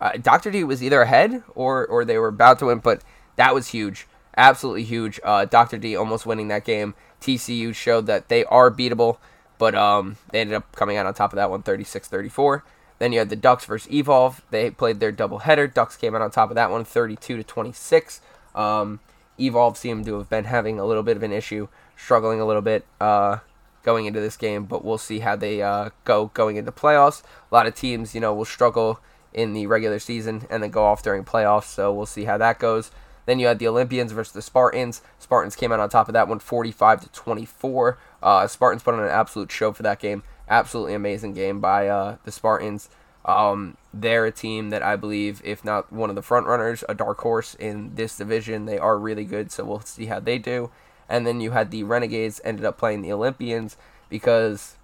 uh, 0.00 0.12
Dr. 0.12 0.50
D 0.50 0.64
was 0.64 0.82
either 0.82 1.02
ahead 1.02 1.42
or 1.54 1.86
or 1.86 2.04
they 2.04 2.18
were 2.18 2.28
about 2.28 2.58
to 2.60 2.66
win, 2.66 2.78
but 2.78 3.02
that 3.36 3.54
was 3.54 3.68
huge, 3.68 4.06
absolutely 4.36 4.84
huge. 4.84 5.20
Uh, 5.22 5.44
Dr. 5.44 5.78
D 5.78 5.96
almost 5.96 6.26
winning 6.26 6.48
that 6.48 6.64
game. 6.64 6.94
TCU 7.20 7.74
showed 7.74 8.06
that 8.06 8.28
they 8.28 8.44
are 8.46 8.70
beatable, 8.70 9.18
but 9.58 9.74
um, 9.74 10.16
they 10.30 10.40
ended 10.40 10.56
up 10.56 10.74
coming 10.74 10.96
out 10.96 11.06
on 11.06 11.12
top 11.12 11.32
of 11.32 11.36
that 11.36 11.50
one, 11.50 11.62
36-34. 11.62 12.62
Then 12.98 13.12
you 13.12 13.18
had 13.18 13.28
the 13.28 13.36
Ducks 13.36 13.64
versus 13.66 13.92
Evolve. 13.92 14.42
They 14.50 14.70
played 14.70 15.00
their 15.00 15.12
doubleheader. 15.12 15.72
Ducks 15.72 15.96
came 15.96 16.14
out 16.14 16.22
on 16.22 16.30
top 16.30 16.50
of 16.50 16.54
that 16.54 16.70
one, 16.70 16.84
32 16.84 17.36
to 17.36 17.44
26. 17.44 18.20
Um, 18.54 19.00
Evolve 19.38 19.76
seemed 19.76 20.04
to 20.06 20.18
have 20.18 20.28
been 20.28 20.44
having 20.44 20.78
a 20.78 20.84
little 20.84 21.02
bit 21.02 21.16
of 21.16 21.22
an 21.22 21.32
issue, 21.32 21.68
struggling 21.96 22.40
a 22.40 22.46
little 22.46 22.62
bit 22.62 22.84
uh, 23.00 23.38
going 23.82 24.06
into 24.06 24.20
this 24.20 24.36
game, 24.36 24.64
but 24.64 24.84
we'll 24.84 24.98
see 24.98 25.20
how 25.20 25.36
they 25.36 25.62
uh, 25.62 25.90
go 26.04 26.30
going 26.34 26.56
into 26.56 26.72
playoffs. 26.72 27.22
A 27.50 27.54
lot 27.54 27.66
of 27.66 27.74
teams, 27.74 28.14
you 28.14 28.20
know, 28.20 28.34
will 28.34 28.44
struggle 28.44 29.00
in 29.32 29.52
the 29.52 29.66
regular 29.66 29.98
season 29.98 30.46
and 30.50 30.62
then 30.62 30.70
go 30.70 30.84
off 30.84 31.02
during 31.02 31.24
playoffs, 31.24 31.64
so 31.64 31.92
we'll 31.92 32.06
see 32.06 32.24
how 32.24 32.38
that 32.38 32.58
goes. 32.58 32.90
Then 33.26 33.38
you 33.38 33.46
had 33.46 33.58
the 33.58 33.68
Olympians 33.68 34.12
versus 34.12 34.32
the 34.32 34.42
Spartans. 34.42 35.02
Spartans 35.18 35.54
came 35.54 35.70
out 35.70 35.80
on 35.80 35.88
top 35.88 36.08
of 36.08 36.14
that 36.14 36.26
one, 36.26 36.38
45 36.38 37.02
to 37.02 37.08
24. 37.10 37.98
Uh, 38.22 38.46
Spartans 38.46 38.82
put 38.82 38.94
on 38.94 39.00
an 39.00 39.08
absolute 39.08 39.52
show 39.52 39.72
for 39.72 39.82
that 39.82 40.00
game 40.00 40.22
absolutely 40.50 40.94
amazing 40.94 41.32
game 41.32 41.60
by 41.60 41.88
uh, 41.88 42.16
the 42.24 42.32
Spartans. 42.32 42.90
Um, 43.24 43.76
they're 43.94 44.26
a 44.26 44.32
team 44.32 44.70
that 44.70 44.82
I 44.82 44.96
believe, 44.96 45.40
if 45.44 45.64
not 45.64 45.92
one 45.92 46.10
of 46.10 46.16
the 46.16 46.22
front 46.22 46.46
runners, 46.46 46.84
a 46.88 46.94
dark 46.94 47.20
horse 47.20 47.54
in 47.54 47.94
this 47.94 48.16
division. 48.16 48.66
They 48.66 48.78
are 48.78 48.98
really 48.98 49.24
good, 49.24 49.52
so 49.52 49.64
we'll 49.64 49.80
see 49.80 50.06
how 50.06 50.20
they 50.20 50.38
do. 50.38 50.70
And 51.08 51.26
then 51.26 51.40
you 51.40 51.52
had 51.52 51.70
the 51.70 51.84
Renegades 51.84 52.40
ended 52.44 52.64
up 52.64 52.76
playing 52.76 53.02
the 53.02 53.12
Olympians 53.12 53.76
because 54.08 54.76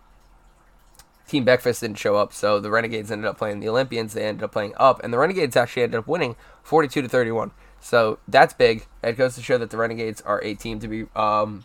Team 1.26 1.44
Breakfast 1.44 1.80
didn't 1.80 1.98
show 1.98 2.16
up, 2.16 2.32
so 2.32 2.60
the 2.60 2.70
Renegades 2.70 3.10
ended 3.10 3.26
up 3.26 3.36
playing 3.36 3.60
the 3.60 3.68
Olympians. 3.68 4.14
They 4.14 4.24
ended 4.24 4.44
up 4.44 4.52
playing 4.52 4.74
up, 4.76 5.02
and 5.02 5.12
the 5.12 5.18
Renegades 5.18 5.56
actually 5.56 5.82
ended 5.82 5.98
up 5.98 6.06
winning 6.06 6.36
42 6.62 7.02
to 7.02 7.08
31. 7.08 7.50
So 7.80 8.18
that's 8.28 8.54
big. 8.54 8.86
It 9.02 9.16
goes 9.16 9.34
to 9.34 9.42
show 9.42 9.58
that 9.58 9.70
the 9.70 9.76
Renegades 9.76 10.20
are 10.22 10.42
a 10.42 10.54
team 10.54 10.78
to 10.80 10.88
be, 10.88 11.06
um, 11.16 11.64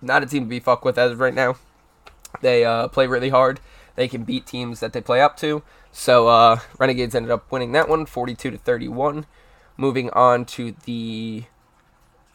not 0.00 0.22
a 0.22 0.26
team 0.26 0.44
to 0.44 0.48
be 0.48 0.60
fucked 0.60 0.84
with 0.84 0.98
as 0.98 1.12
of 1.12 1.20
right 1.20 1.34
now. 1.34 1.56
They 2.40 2.64
uh, 2.64 2.88
play 2.88 3.06
really 3.06 3.30
hard. 3.30 3.60
They 3.96 4.08
can 4.08 4.24
beat 4.24 4.46
teams 4.46 4.80
that 4.80 4.92
they 4.92 5.00
play 5.00 5.20
up 5.20 5.36
to. 5.38 5.62
So 5.92 6.28
uh, 6.28 6.60
Renegades 6.78 7.14
ended 7.14 7.30
up 7.30 7.50
winning 7.50 7.72
that 7.72 7.88
one, 7.88 8.06
42 8.06 8.50
to 8.50 8.58
31. 8.58 9.26
Moving 9.76 10.10
on 10.10 10.44
to 10.46 10.74
the 10.84 11.44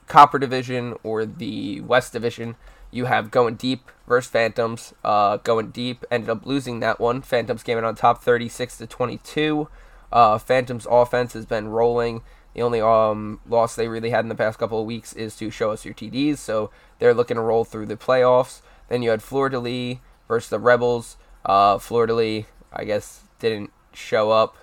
Copper 0.08 0.40
Division 0.40 0.96
or 1.04 1.26
the 1.26 1.82
West 1.82 2.14
Division, 2.14 2.56
You 2.94 3.06
have 3.06 3.32
going 3.32 3.56
deep 3.56 3.90
versus 4.08 4.30
Phantoms. 4.30 4.94
Uh, 5.04 5.38
going 5.38 5.72
deep 5.72 6.06
ended 6.12 6.30
up 6.30 6.46
losing 6.46 6.80
that 6.82 7.00
one. 7.00 7.24
Phantoms 7.24 7.64
came 7.64 7.80
in 7.80 7.84
on 7.84 7.96
top, 7.96 8.22
36 8.22 8.78
to 8.78 8.86
22. 8.86 9.68
Uh, 10.12 10.38
Phantoms 10.38 10.86
offense 10.88 11.34
has 11.34 11.48
been 11.48 11.70
rolling. 11.70 12.22
The 12.54 12.62
only 12.62 12.82
um, 12.82 13.42
loss 13.50 13.76
they 13.76 13.88
really 13.88 14.12
had 14.12 14.24
in 14.24 14.30
the 14.30 14.36
past 14.36 14.60
couple 14.60 14.80
of 14.80 14.86
weeks 14.86 15.12
is 15.14 15.36
to 15.38 15.50
show 15.50 15.72
us 15.72 15.86
your 15.86 15.96
TDs, 15.96 16.38
so 16.38 16.70
they're 17.00 17.16
looking 17.16 17.36
to 17.36 17.42
roll 17.42 17.66
through 17.66 17.88
the 17.88 17.98
playoffs. 17.98 18.62
Then 18.90 19.02
you 19.02 19.10
had 19.10 19.24
de 19.28 19.60
Lis 19.60 19.98
versus 20.28 20.52
the 20.52 20.60
Rebels. 20.60 21.18
Uh, 21.44 21.80
de 21.80 22.14
Lis, 22.14 22.46
I 22.72 22.84
guess, 22.84 23.24
didn't 23.40 23.72
show 23.92 24.30
up, 24.30 24.56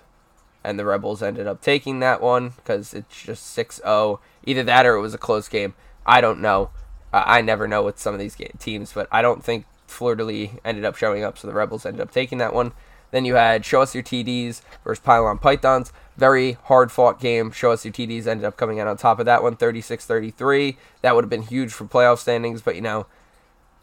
and 0.63 0.79
the 0.79 0.85
Rebels 0.85 1.21
ended 1.21 1.47
up 1.47 1.61
taking 1.61 1.99
that 1.99 2.21
one 2.21 2.51
because 2.51 2.93
it's 2.93 3.21
just 3.21 3.45
6 3.47 3.81
0. 3.83 4.21
Either 4.45 4.63
that 4.63 4.85
or 4.85 4.95
it 4.95 5.01
was 5.01 5.13
a 5.13 5.17
close 5.17 5.49
game. 5.49 5.73
I 6.05 6.21
don't 6.21 6.39
know. 6.39 6.69
Uh, 7.13 7.23
I 7.25 7.41
never 7.41 7.67
know 7.67 7.83
with 7.83 7.99
some 7.99 8.13
of 8.13 8.19
these 8.19 8.37
teams, 8.59 8.93
but 8.93 9.07
I 9.11 9.21
don't 9.21 9.43
think 9.43 9.65
Fleur 9.87 10.15
de 10.15 10.23
Lis 10.23 10.49
ended 10.63 10.85
up 10.85 10.95
showing 10.95 11.23
up, 11.23 11.37
so 11.37 11.47
the 11.47 11.53
Rebels 11.53 11.85
ended 11.85 12.01
up 12.01 12.11
taking 12.11 12.37
that 12.37 12.53
one. 12.53 12.71
Then 13.11 13.25
you 13.25 13.35
had 13.35 13.65
Show 13.65 13.81
Us 13.81 13.93
Your 13.93 14.03
TDs 14.03 14.61
versus 14.83 15.03
Pylon 15.03 15.37
Pythons. 15.37 15.91
Very 16.15 16.53
hard 16.53 16.91
fought 16.91 17.19
game. 17.19 17.51
Show 17.51 17.71
Us 17.71 17.83
Your 17.83 17.93
TDs 17.93 18.25
ended 18.25 18.45
up 18.45 18.55
coming 18.55 18.79
out 18.79 18.87
on 18.87 18.95
top 18.95 19.19
of 19.19 19.25
that 19.25 19.43
one, 19.43 19.57
36 19.57 20.05
33. 20.05 20.77
That 21.01 21.15
would 21.15 21.25
have 21.25 21.29
been 21.29 21.41
huge 21.41 21.73
for 21.73 21.85
playoff 21.85 22.19
standings, 22.19 22.61
but 22.61 22.75
you 22.75 22.81
know, 22.81 23.05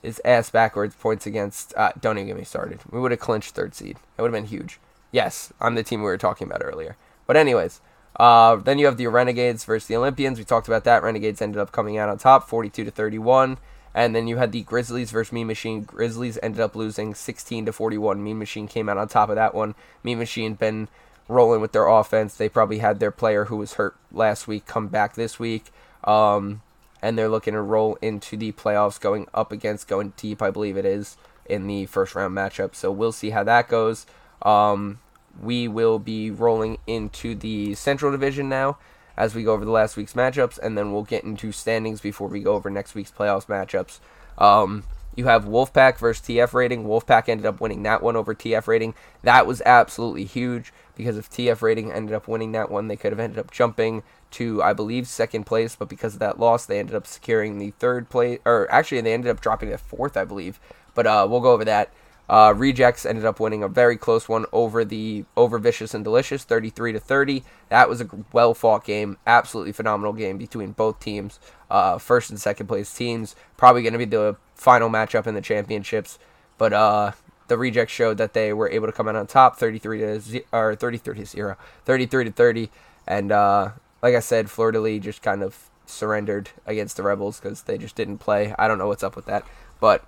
it's 0.02 0.20
ass 0.24 0.50
backwards 0.50 0.94
points 0.94 1.26
against. 1.26 1.74
Uh, 1.76 1.92
don't 2.00 2.16
even 2.16 2.28
get 2.28 2.36
me 2.36 2.44
started. 2.44 2.80
We 2.90 3.00
would 3.00 3.10
have 3.10 3.20
clinched 3.20 3.54
third 3.54 3.74
seed. 3.74 3.98
It 4.16 4.22
would 4.22 4.32
have 4.32 4.42
been 4.42 4.48
huge. 4.48 4.78
Yes, 5.12 5.52
I'm 5.60 5.74
the 5.74 5.82
team 5.82 6.00
we 6.00 6.06
were 6.06 6.18
talking 6.18 6.46
about 6.46 6.62
earlier. 6.64 6.96
But, 7.26 7.36
anyways, 7.36 7.80
uh, 8.18 8.56
then 8.56 8.78
you 8.78 8.86
have 8.86 8.96
the 8.96 9.06
Renegades 9.06 9.64
versus 9.64 9.86
the 9.86 9.96
Olympians. 9.96 10.38
We 10.38 10.44
talked 10.44 10.68
about 10.68 10.84
that. 10.84 11.02
Renegades 11.02 11.40
ended 11.40 11.60
up 11.60 11.72
coming 11.72 11.96
out 11.98 12.08
on 12.08 12.18
top, 12.18 12.48
42 12.48 12.84
to 12.84 12.90
31. 12.90 13.58
And 13.94 14.14
then 14.14 14.26
you 14.26 14.36
had 14.36 14.52
the 14.52 14.62
Grizzlies 14.62 15.10
versus 15.10 15.32
Mean 15.32 15.46
Machine. 15.46 15.82
Grizzlies 15.82 16.38
ended 16.42 16.60
up 16.60 16.76
losing 16.76 17.14
16 17.14 17.66
to 17.66 17.72
41. 17.72 18.22
Mean 18.22 18.38
Machine 18.38 18.68
came 18.68 18.88
out 18.88 18.98
on 18.98 19.08
top 19.08 19.28
of 19.28 19.36
that 19.36 19.54
one. 19.54 19.74
Mean 20.02 20.18
Machine 20.18 20.54
been 20.54 20.88
rolling 21.28 21.60
with 21.60 21.72
their 21.72 21.86
offense. 21.86 22.34
They 22.34 22.48
probably 22.48 22.78
had 22.78 23.00
their 23.00 23.10
player 23.10 23.46
who 23.46 23.56
was 23.56 23.74
hurt 23.74 23.96
last 24.12 24.48
week 24.48 24.66
come 24.66 24.88
back 24.88 25.14
this 25.14 25.38
week. 25.38 25.72
Um, 26.04 26.62
and 27.00 27.16
they're 27.16 27.28
looking 27.28 27.54
to 27.54 27.62
roll 27.62 27.96
into 28.02 28.36
the 28.36 28.52
playoffs 28.52 29.00
going 29.00 29.26
up 29.32 29.52
against 29.52 29.88
going 29.88 30.12
deep, 30.16 30.42
I 30.42 30.50
believe 30.50 30.76
it 30.76 30.84
is, 30.84 31.16
in 31.46 31.66
the 31.66 31.86
first 31.86 32.14
round 32.14 32.36
matchup. 32.36 32.74
So 32.74 32.90
we'll 32.90 33.12
see 33.12 33.30
how 33.30 33.44
that 33.44 33.68
goes. 33.68 34.06
Um, 34.42 34.98
we 35.40 35.68
will 35.68 35.98
be 35.98 36.30
rolling 36.30 36.78
into 36.86 37.34
the 37.34 37.74
Central 37.74 38.10
Division 38.12 38.48
now 38.48 38.78
as 39.16 39.34
we 39.34 39.42
go 39.42 39.52
over 39.52 39.64
the 39.64 39.70
last 39.70 39.96
week's 39.96 40.12
matchups, 40.12 40.58
and 40.58 40.78
then 40.78 40.92
we'll 40.92 41.02
get 41.02 41.24
into 41.24 41.50
standings 41.50 42.00
before 42.00 42.28
we 42.28 42.40
go 42.40 42.54
over 42.54 42.70
next 42.70 42.94
week's 42.94 43.10
playoffs 43.10 43.46
matchups. 43.46 43.98
Um, 44.38 44.84
you 45.16 45.24
have 45.24 45.46
Wolfpack 45.46 45.98
versus 45.98 46.24
TF 46.24 46.54
rating. 46.54 46.84
Wolfpack 46.84 47.28
ended 47.28 47.44
up 47.44 47.60
winning 47.60 47.82
that 47.82 48.00
one 48.00 48.14
over 48.14 48.36
TF 48.36 48.68
rating. 48.68 48.94
That 49.24 49.48
was 49.48 49.60
absolutely 49.66 50.24
huge 50.24 50.72
because 50.94 51.18
if 51.18 51.28
TF 51.28 51.60
rating 51.60 51.90
ended 51.90 52.14
up 52.14 52.28
winning 52.28 52.52
that 52.52 52.70
one, 52.70 52.86
they 52.86 52.96
could 52.96 53.10
have 53.10 53.18
ended 53.18 53.40
up 53.40 53.50
jumping 53.50 54.04
to, 54.32 54.62
I 54.62 54.72
believe, 54.72 55.08
second 55.08 55.44
place. 55.44 55.74
But 55.74 55.88
because 55.88 56.14
of 56.14 56.20
that 56.20 56.38
loss, 56.38 56.66
they 56.66 56.78
ended 56.78 56.94
up 56.94 57.04
securing 57.04 57.58
the 57.58 57.72
third 57.72 58.08
place, 58.08 58.38
or 58.44 58.70
actually, 58.70 59.00
they 59.00 59.12
ended 59.12 59.30
up 59.30 59.40
dropping 59.40 59.70
to 59.70 59.78
fourth, 59.78 60.16
I 60.16 60.24
believe. 60.24 60.60
But 60.94 61.08
uh, 61.08 61.26
we'll 61.28 61.40
go 61.40 61.52
over 61.52 61.64
that. 61.64 61.92
Uh, 62.28 62.52
Rejects 62.54 63.06
ended 63.06 63.24
up 63.24 63.40
winning 63.40 63.62
a 63.62 63.68
very 63.68 63.96
close 63.96 64.28
one 64.28 64.44
over 64.52 64.84
the 64.84 65.24
over 65.36 65.58
Vicious 65.58 65.94
and 65.94 66.04
Delicious, 66.04 66.44
33 66.44 66.92
to 66.92 67.00
30. 67.00 67.42
That 67.70 67.88
was 67.88 68.00
a 68.00 68.08
well 68.32 68.54
fought 68.54 68.84
game, 68.84 69.16
absolutely 69.26 69.72
phenomenal 69.72 70.12
game 70.12 70.36
between 70.36 70.72
both 70.72 71.00
teams, 71.00 71.40
uh, 71.70 71.98
first 71.98 72.30
and 72.30 72.40
second 72.40 72.66
place 72.66 72.92
teams. 72.92 73.34
Probably 73.56 73.82
going 73.82 73.94
to 73.94 73.98
be 73.98 74.04
the 74.04 74.36
final 74.54 74.90
matchup 74.90 75.26
in 75.26 75.34
the 75.34 75.40
championships, 75.40 76.18
but 76.58 76.72
uh, 76.72 77.12
the 77.48 77.56
Rejects 77.56 77.92
showed 77.92 78.18
that 78.18 78.34
they 78.34 78.52
were 78.52 78.68
able 78.68 78.86
to 78.86 78.92
come 78.92 79.08
out 79.08 79.16
on 79.16 79.26
top, 79.26 79.56
33 79.56 79.98
to 79.98 80.42
or 80.52 80.74
33 80.74 81.16
to 81.16 81.26
zero, 81.26 81.56
33 81.86 82.24
to 82.24 82.32
30, 82.32 82.70
and 83.06 83.32
uh, 83.32 83.70
like 84.02 84.14
I 84.14 84.20
said, 84.20 84.48
de 84.48 84.80
Lis 84.80 85.02
just 85.02 85.22
kind 85.22 85.42
of 85.42 85.70
surrendered 85.86 86.50
against 86.66 86.98
the 86.98 87.02
Rebels 87.02 87.40
because 87.40 87.62
they 87.62 87.78
just 87.78 87.96
didn't 87.96 88.18
play. 88.18 88.54
I 88.58 88.68
don't 88.68 88.76
know 88.76 88.88
what's 88.88 89.02
up 89.02 89.16
with 89.16 89.24
that, 89.26 89.44
but 89.80 90.04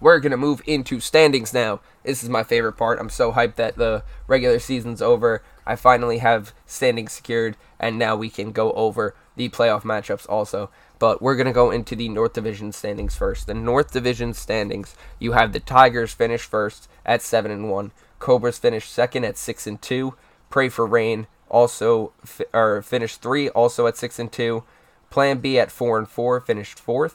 we're 0.00 0.20
going 0.20 0.30
to 0.30 0.36
move 0.36 0.62
into 0.66 1.00
standings 1.00 1.54
now. 1.54 1.80
This 2.04 2.22
is 2.22 2.28
my 2.28 2.42
favorite 2.42 2.74
part. 2.74 2.98
I'm 3.00 3.10
so 3.10 3.32
hyped 3.32 3.56
that 3.56 3.76
the 3.76 4.04
regular 4.26 4.58
season's 4.58 5.02
over. 5.02 5.42
I 5.66 5.76
finally 5.76 6.18
have 6.18 6.52
standings 6.66 7.12
secured, 7.12 7.56
and 7.80 7.98
now 7.98 8.16
we 8.16 8.30
can 8.30 8.52
go 8.52 8.72
over 8.72 9.14
the 9.36 9.48
playoff 9.48 9.82
matchups 9.82 10.28
also. 10.28 10.70
But 10.98 11.20
we're 11.20 11.36
going 11.36 11.46
to 11.46 11.52
go 11.52 11.70
into 11.70 11.96
the 11.96 12.08
North 12.08 12.32
Division 12.32 12.72
standings 12.72 13.16
first. 13.16 13.46
The 13.46 13.54
North 13.54 13.92
Division 13.92 14.32
standings, 14.32 14.94
you 15.18 15.32
have 15.32 15.52
the 15.52 15.60
Tigers 15.60 16.12
finish 16.12 16.42
first 16.42 16.88
at 17.04 17.22
7 17.22 17.50
and 17.50 17.70
1. 17.70 17.92
Cobras 18.18 18.58
finished 18.58 18.92
second 18.92 19.24
at 19.24 19.36
6 19.36 19.66
and 19.66 19.82
2. 19.82 20.14
Pray 20.48 20.68
for 20.68 20.86
Rain 20.86 21.26
also 21.48 22.12
fi- 22.24 22.46
or 22.52 22.82
finished 22.82 23.20
3 23.20 23.48
also 23.50 23.86
at 23.86 23.96
6 23.96 24.18
and 24.18 24.32
2. 24.32 24.64
Plan 25.10 25.38
B 25.38 25.58
at 25.58 25.70
4 25.70 25.98
and 25.98 26.08
4 26.08 26.40
finished 26.40 26.84
4th. 26.84 27.14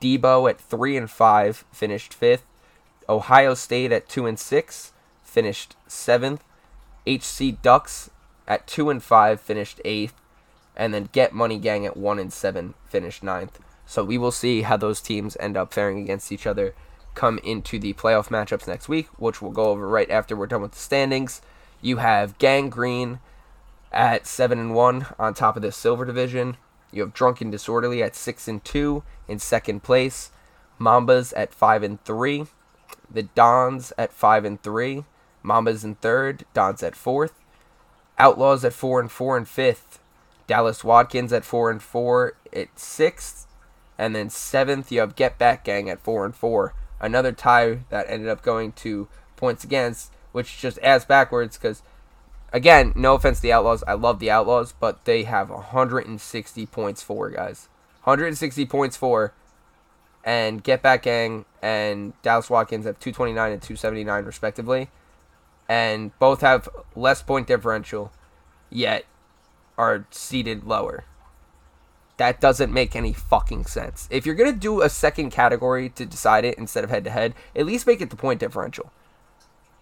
Debo 0.00 0.48
at 0.48 0.60
three 0.60 0.96
and 0.96 1.10
five 1.10 1.64
finished 1.72 2.12
fifth. 2.14 2.44
Ohio 3.08 3.54
State 3.54 3.92
at 3.92 4.08
two 4.08 4.26
and 4.26 4.38
six 4.38 4.92
finished 5.22 5.76
seventh. 5.86 6.44
HC 7.06 7.62
Ducks 7.62 8.10
at 8.46 8.66
two 8.66 8.90
and 8.90 9.02
five 9.02 9.40
finished 9.40 9.80
eighth, 9.84 10.14
and 10.76 10.92
then 10.92 11.08
Get 11.12 11.32
Money 11.32 11.58
Gang 11.58 11.86
at 11.86 11.96
one 11.96 12.18
and 12.18 12.32
seven 12.32 12.74
finished 12.86 13.22
ninth. 13.22 13.58
So 13.86 14.04
we 14.04 14.18
will 14.18 14.32
see 14.32 14.62
how 14.62 14.76
those 14.76 15.00
teams 15.00 15.36
end 15.40 15.56
up 15.56 15.72
faring 15.72 16.00
against 16.00 16.30
each 16.30 16.46
other 16.46 16.74
come 17.14 17.38
into 17.38 17.78
the 17.78 17.94
playoff 17.94 18.28
matchups 18.28 18.68
next 18.68 18.88
week, 18.88 19.08
which 19.16 19.40
we'll 19.40 19.50
go 19.50 19.70
over 19.70 19.88
right 19.88 20.10
after 20.10 20.36
we're 20.36 20.46
done 20.46 20.62
with 20.62 20.72
the 20.72 20.78
standings. 20.78 21.40
You 21.80 21.96
have 21.96 22.38
Gang 22.38 22.68
Green 22.68 23.20
at 23.90 24.26
seven 24.26 24.58
and 24.58 24.74
one 24.74 25.06
on 25.18 25.34
top 25.34 25.56
of 25.56 25.62
the 25.62 25.72
silver 25.72 26.04
division. 26.04 26.58
You 26.92 27.02
have 27.02 27.14
Drunken 27.14 27.50
Disorderly 27.50 28.02
at 28.02 28.16
six 28.16 28.48
and 28.48 28.64
two 28.64 29.02
in 29.26 29.38
second 29.38 29.82
place. 29.82 30.30
Mambas 30.80 31.32
at 31.36 31.52
five 31.52 31.82
and 31.82 32.02
three. 32.04 32.46
The 33.10 33.24
Dons 33.24 33.92
at 33.98 34.12
five 34.12 34.44
and 34.44 34.62
three. 34.62 35.04
Mambas 35.44 35.84
in 35.84 35.96
third. 35.96 36.44
Dons 36.54 36.82
at 36.82 36.96
fourth. 36.96 37.34
Outlaws 38.18 38.64
at 38.64 38.72
four 38.72 39.00
and 39.00 39.10
four 39.10 39.36
and 39.36 39.48
fifth. 39.48 40.00
Dallas 40.46 40.82
Watkins 40.82 41.32
at 41.32 41.44
four 41.44 41.70
and 41.70 41.82
four 41.82 42.34
at 42.52 42.78
sixth. 42.78 43.46
And 43.98 44.14
then 44.14 44.30
seventh, 44.30 44.90
you 44.90 45.00
have 45.00 45.16
Get 45.16 45.38
Back 45.38 45.64
Gang 45.64 45.90
at 45.90 46.00
four 46.00 46.24
and 46.24 46.34
four. 46.34 46.74
Another 47.00 47.32
tie 47.32 47.80
that 47.90 48.08
ended 48.08 48.28
up 48.28 48.42
going 48.42 48.72
to 48.72 49.08
points 49.36 49.64
against, 49.64 50.12
which 50.32 50.58
just 50.58 50.78
adds 50.78 51.04
backwards 51.04 51.56
because 51.56 51.82
again, 52.52 52.92
no 52.94 53.14
offense 53.14 53.38
to 53.38 53.42
the 53.42 53.52
Outlaws. 53.52 53.84
I 53.86 53.94
love 53.94 54.18
the 54.18 54.30
Outlaws, 54.30 54.74
but 54.78 55.04
they 55.04 55.24
have 55.24 55.50
160 55.50 56.66
points 56.66 57.02
for, 57.02 57.30
guys. 57.30 57.68
160 58.04 58.66
points 58.66 58.96
for. 58.96 59.32
And 60.24 60.62
Get 60.62 60.82
Back 60.82 61.02
Gang 61.02 61.44
and 61.62 62.12
Dallas 62.22 62.50
Watkins 62.50 62.84
have 62.84 62.98
229 62.98 63.52
and 63.52 63.62
279, 63.62 64.24
respectively. 64.24 64.90
And 65.68 66.18
both 66.18 66.40
have 66.40 66.68
less 66.96 67.22
point 67.22 67.46
differential, 67.46 68.12
yet 68.70 69.04
are 69.76 70.06
seated 70.10 70.64
lower. 70.64 71.04
That 72.16 72.40
doesn't 72.40 72.72
make 72.72 72.96
any 72.96 73.12
fucking 73.12 73.66
sense. 73.66 74.08
If 74.10 74.26
you're 74.26 74.34
going 74.34 74.52
to 74.52 74.58
do 74.58 74.82
a 74.82 74.90
second 74.90 75.30
category 75.30 75.88
to 75.90 76.04
decide 76.04 76.44
it 76.44 76.58
instead 76.58 76.82
of 76.82 76.90
head 76.90 77.04
to 77.04 77.10
head, 77.10 77.34
at 77.54 77.64
least 77.64 77.86
make 77.86 78.00
it 78.00 78.10
the 78.10 78.16
point 78.16 78.40
differential. 78.40 78.90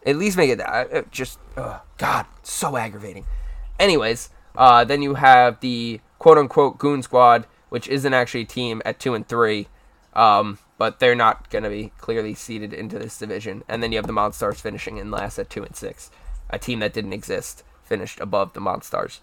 At 0.07 0.17
least 0.17 0.37
make 0.37 0.51
it 0.51 0.59
that. 0.59 1.11
Just, 1.11 1.39
uh, 1.57 1.81
God, 1.99 2.27
so 2.43 2.77
aggravating. 2.77 3.27
Anyways, 3.79 4.31
uh, 4.57 4.85
then 4.85 5.03
you 5.03 5.15
have 5.15 5.61
the 5.61 6.01
quote 6.19 6.39
unquote 6.39 6.79
Goon 6.79 7.03
Squad, 7.03 7.47
which 7.69 7.89
isn't 7.89 8.15
actually 8.15 8.43
a 8.43 8.47
team 8.47 8.81
at 8.85 9.01
2 9.01 9.15
and 9.15 9.29
3. 9.29 9.67
Um, 10.15 10.59
but 10.79 11.01
they're 11.01 11.15
not 11.15 11.51
going 11.51 11.65
to 11.65 11.71
be 11.71 11.93
clearly 11.99 12.35
seeded 12.35 12.73
into 12.73 12.99
this 12.99 13.19
division. 13.19 13.65
And 13.69 13.83
then 13.83 13.93
you 13.93 13.99
have 13.99 14.07
the 14.07 14.13
Monstars 14.13 14.61
finishing 14.61 14.99
in 14.99 15.11
last 15.11 15.39
at 15.39 15.51
2 15.51 15.65
and 15.65 15.75
6. 15.75 16.11
A 16.51 16.59
team 16.59 16.79
that 16.81 16.93
didn't 16.93 17.13
exist 17.13 17.65
finished 17.83 18.21
above 18.21 18.53
the 18.53 18.61
Monstars. 18.61 19.21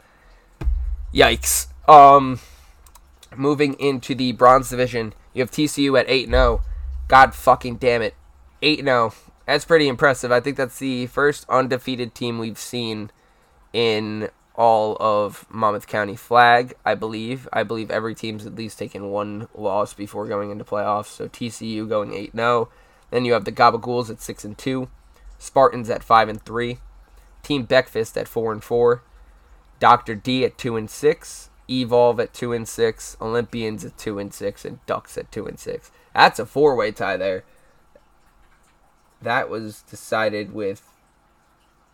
Yikes. 1.14 1.68
Um, 1.88 2.40
moving 3.36 3.74
into 3.76 4.16
the 4.16 4.32
Bronze 4.32 4.70
Division, 4.70 5.14
you 5.34 5.42
have 5.42 5.52
TCU 5.52 6.00
at 6.00 6.10
8 6.10 6.26
and 6.26 6.34
0. 6.34 6.62
God 7.08 7.36
fucking 7.36 7.78
damn 7.78 8.02
it. 8.02 8.16
8 8.62 8.80
and 8.80 8.88
0. 8.88 9.14
That's 9.46 9.66
pretty 9.66 9.88
impressive. 9.88 10.32
I 10.32 10.40
think 10.40 10.58
that's 10.58 10.80
the 10.80 11.08
first 11.08 11.46
undefeated 11.50 12.16
team 12.16 12.40
we've 12.40 12.58
seen 12.58 13.12
in 13.74 14.30
all 14.56 14.96
of 15.00 15.46
Monmouth 15.50 15.88
County 15.88 16.16
flag, 16.16 16.74
I 16.86 16.96
believe. 16.96 17.48
I 17.52 17.64
believe 17.64 17.92
every 17.92 18.16
team's 18.16 18.46
at 18.46 18.56
least 18.56 18.80
taken 18.80 19.10
one 19.10 19.48
loss 19.54 19.94
before 19.94 20.28
going 20.28 20.52
into 20.52 20.64
playoffs. 20.64 21.08
So 21.08 21.28
TCU 21.28 21.88
going 21.90 22.14
8 22.14 22.36
0. 22.36 22.70
Then 23.10 23.26
you 23.26 23.34
have 23.34 23.46
the 23.46 23.52
Gabagools 23.52 24.10
at 24.10 24.22
6 24.22 24.46
and 24.46 24.58
2. 24.58 24.88
Spartans 25.38 25.90
at 25.90 26.04
5 26.04 26.30
and 26.30 26.46
3. 26.46 26.78
Team 27.42 27.64
Breakfast 27.64 28.18
at 28.18 28.28
4 28.28 28.54
and 28.54 28.64
4. 28.64 29.04
Dr. 29.80 30.16
D 30.16 30.46
at 30.46 30.58
2 30.58 30.78
and 30.78 30.90
6. 30.90 31.50
Evolve 31.70 32.20
at 32.20 32.34
two 32.34 32.52
and 32.52 32.68
six, 32.68 33.16
Olympians 33.22 33.86
at 33.86 33.98
two 33.98 34.20
and 34.20 34.34
six, 34.34 34.66
and 34.66 34.86
Ducks 34.86 35.18
at 35.18 35.32
two 35.32 35.46
and 35.46 35.58
six. 35.58 35.92
That's 36.14 36.40
a 36.40 36.46
four-way 36.46 36.92
tie 36.92 37.18
there. 37.18 37.46
That 39.24 39.50
was 39.50 39.82
decided 39.84 40.54
with 40.54 40.84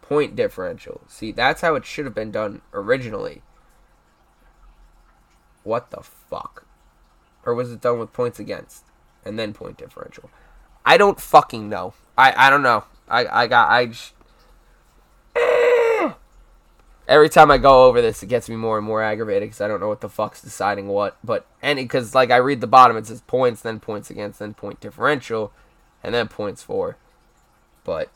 point 0.02 0.36
differential. 0.36 1.02
See, 1.08 1.32
that's 1.32 1.62
how 1.62 1.76
it 1.76 1.86
should 1.86 2.06
have 2.06 2.16
been 2.16 2.32
done 2.32 2.62
originally. 2.74 3.44
What 5.64 5.92
the 5.92 6.02
fuck? 6.02 6.66
Or 7.46 7.54
was 7.54 7.72
it 7.72 7.82
done 7.82 8.00
with 8.00 8.12
points 8.14 8.40
against 8.40 8.86
and 9.24 9.38
then 9.38 9.54
point 9.54 9.78
differential? 9.78 10.32
I 10.84 10.98
don't 10.98 11.22
fucking 11.22 11.70
know. 11.70 11.94
I 12.18 12.34
I 12.36 12.50
don't 12.50 12.64
know. 12.64 12.86
I 13.08 13.44
I 13.44 13.48
got 13.48 13.70
I 13.70 13.86
just, 13.86 14.14
eh. 15.36 16.14
every 17.08 17.30
time 17.30 17.52
I 17.52 17.60
go 17.60 17.86
over 17.86 18.02
this, 18.02 18.24
it 18.24 18.28
gets 18.28 18.50
me 18.50 18.56
more 18.56 18.78
and 18.78 18.88
more 18.88 19.04
aggravated 19.04 19.50
because 19.50 19.62
I 19.62 19.68
don't 19.68 19.80
know 19.80 19.88
what 19.88 20.02
the 20.02 20.10
fuck's 20.10 20.42
deciding 20.42 20.88
what. 20.88 21.18
But 21.24 21.46
any 21.62 21.84
because 21.84 22.16
like 22.16 22.32
I 22.32 22.38
read 22.38 22.62
the 22.62 22.68
bottom, 22.68 22.98
it 22.98 23.06
says 23.06 23.22
points, 23.22 23.62
then 23.62 23.80
points 23.80 24.10
against, 24.10 24.40
then 24.40 24.56
point 24.56 24.80
differential, 24.80 25.52
and 26.04 26.16
then 26.16 26.28
points 26.28 26.64
for. 26.64 26.98
But 27.90 28.12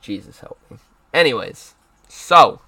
Jesus 0.00 0.40
help 0.40 0.58
me. 0.70 0.78
Anyways, 1.12 1.74
so 2.08 2.62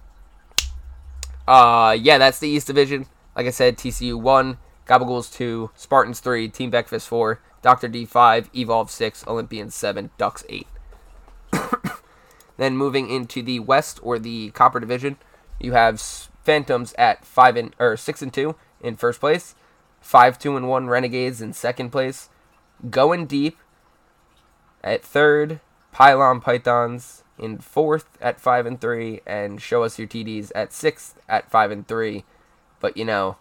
uh 1.49 1.97
yeah, 1.99 2.19
that's 2.19 2.39
the 2.39 2.49
East 2.49 2.67
Division. 2.67 3.07
Like 3.35 3.47
I 3.47 3.51
said, 3.51 3.79
TCU 3.79 4.21
one, 4.21 4.59
Gabagool 4.87 5.33
two, 5.33 5.71
Spartans 5.75 6.21
three, 6.21 6.51
Team 6.51 6.69
Breakfast 6.69 7.09
four, 7.09 7.41
Doctor 7.63 7.89
D 7.89 8.05
five, 8.05 8.51
Evolve 8.55 8.91
six, 8.91 9.27
Olympians 9.27 9.75
seven, 9.75 10.11
Ducks 10.19 10.45
eight. 10.51 10.67
then 12.59 12.77
moving 12.77 13.09
into 13.09 13.41
the 13.41 13.61
West 13.61 13.99
or 14.03 14.19
the 14.19 14.51
Copper 14.51 14.81
Division, 14.81 15.17
you 15.59 15.73
have 15.73 15.99
Phantoms 15.99 16.93
at 16.99 17.25
five 17.25 17.57
and 17.57 17.75
or 17.79 17.97
six 17.97 18.21
and 18.21 18.35
two 18.35 18.55
in 18.83 18.97
first 18.97 19.21
place, 19.21 19.55
five 19.99 20.39
two 20.39 20.59
and 20.59 20.69
one 20.69 20.89
Renegades 20.89 21.41
in 21.41 21.55
second 21.55 21.89
place, 21.89 22.29
going 22.91 23.25
deep 23.25 23.57
at 24.83 25.03
third, 25.03 25.61
Pylon 25.93 26.41
Pythons 26.41 27.25
in 27.39 27.59
fourth 27.59 28.07
at 28.21 28.41
five 28.41 28.67
and 28.67 28.81
three, 28.81 29.21
and 29.27 29.61
Show 29.61 29.83
Us 29.83 29.99
Your 29.99 30.09
TDs 30.09 30.53
at 30.55 30.73
sixth 30.73 31.19
at 31.29 31.51
five 31.51 31.71
and 31.71 31.87
three. 31.87 32.25
But 32.81 32.97
you 32.97 33.05
know, 33.05 33.37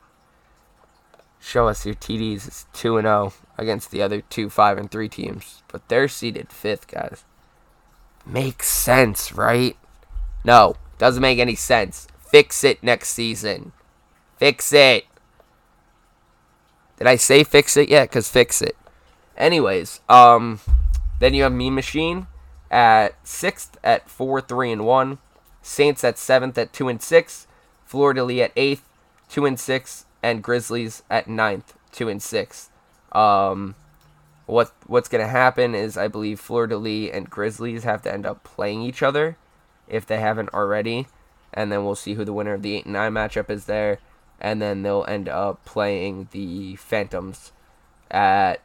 Show 1.39 1.67
Us 1.67 1.85
Your 1.85 1.95
TDs 1.95 2.47
is 2.47 2.65
two 2.73 2.97
and 2.97 3.05
zero 3.05 3.33
against 3.57 3.91
the 3.91 4.01
other 4.01 4.21
two 4.21 4.49
five 4.49 4.77
and 4.77 4.89
three 4.89 5.09
teams, 5.09 5.63
but 5.67 5.87
they're 5.87 6.07
seated 6.07 6.51
fifth, 6.51 6.87
guys. 6.87 7.23
Makes 8.25 8.69
sense, 8.69 9.31
right? 9.31 9.77
No, 10.43 10.75
doesn't 10.97 11.21
make 11.21 11.39
any 11.39 11.55
sense. 11.55 12.07
Fix 12.19 12.63
it 12.63 12.83
next 12.83 13.09
season. 13.09 13.71
Fix 14.37 14.73
it. 14.73 15.05
Did 16.97 17.07
I 17.07 17.15
say 17.17 17.43
fix 17.43 17.77
it 17.77 17.89
yet? 17.89 18.09
Cause 18.11 18.29
fix 18.29 18.61
it. 18.61 18.75
Anyways, 19.37 20.01
um, 20.07 20.59
then 21.19 21.33
you 21.33 21.43
have 21.43 21.53
Mean 21.53 21.75
Machine 21.75 22.27
at 22.69 23.15
sixth 23.25 23.77
at 23.83 24.09
four, 24.09 24.41
three, 24.41 24.71
and 24.71 24.85
one. 24.85 25.19
Saints 25.61 26.03
at 26.03 26.17
seventh 26.17 26.57
at 26.57 26.73
two 26.73 26.87
and 26.87 27.01
six. 27.01 27.47
Fleur 27.85 28.13
de 28.13 28.23
Lis 28.23 28.41
at 28.41 28.51
eighth, 28.55 28.87
two 29.29 29.45
and 29.45 29.59
six, 29.59 30.05
and 30.21 30.43
Grizzlies 30.43 31.03
at 31.09 31.27
ninth, 31.27 31.73
two 31.91 32.09
and 32.09 32.21
six. 32.21 32.69
Um, 33.11 33.75
what 34.45 34.73
what's 34.87 35.07
gonna 35.07 35.27
happen 35.27 35.73
is 35.73 35.97
I 35.97 36.07
believe 36.07 36.39
Fleur 36.39 36.67
de 36.67 36.77
Lis 36.77 37.11
and 37.11 37.29
Grizzlies 37.29 37.83
have 37.83 38.01
to 38.03 38.13
end 38.13 38.25
up 38.25 38.43
playing 38.43 38.81
each 38.81 39.01
other 39.01 39.37
if 39.87 40.05
they 40.05 40.19
haven't 40.19 40.53
already, 40.53 41.07
and 41.53 41.71
then 41.71 41.85
we'll 41.85 41.95
see 41.95 42.15
who 42.15 42.25
the 42.25 42.33
winner 42.33 42.53
of 42.53 42.61
the 42.61 42.75
eight 42.75 42.85
and 42.85 42.93
nine 42.93 43.13
matchup 43.13 43.49
is 43.49 43.65
there, 43.65 43.99
and 44.41 44.61
then 44.61 44.81
they'll 44.81 45.05
end 45.07 45.29
up 45.29 45.63
playing 45.63 46.27
the 46.31 46.75
Phantoms 46.75 47.51
at 48.11 48.61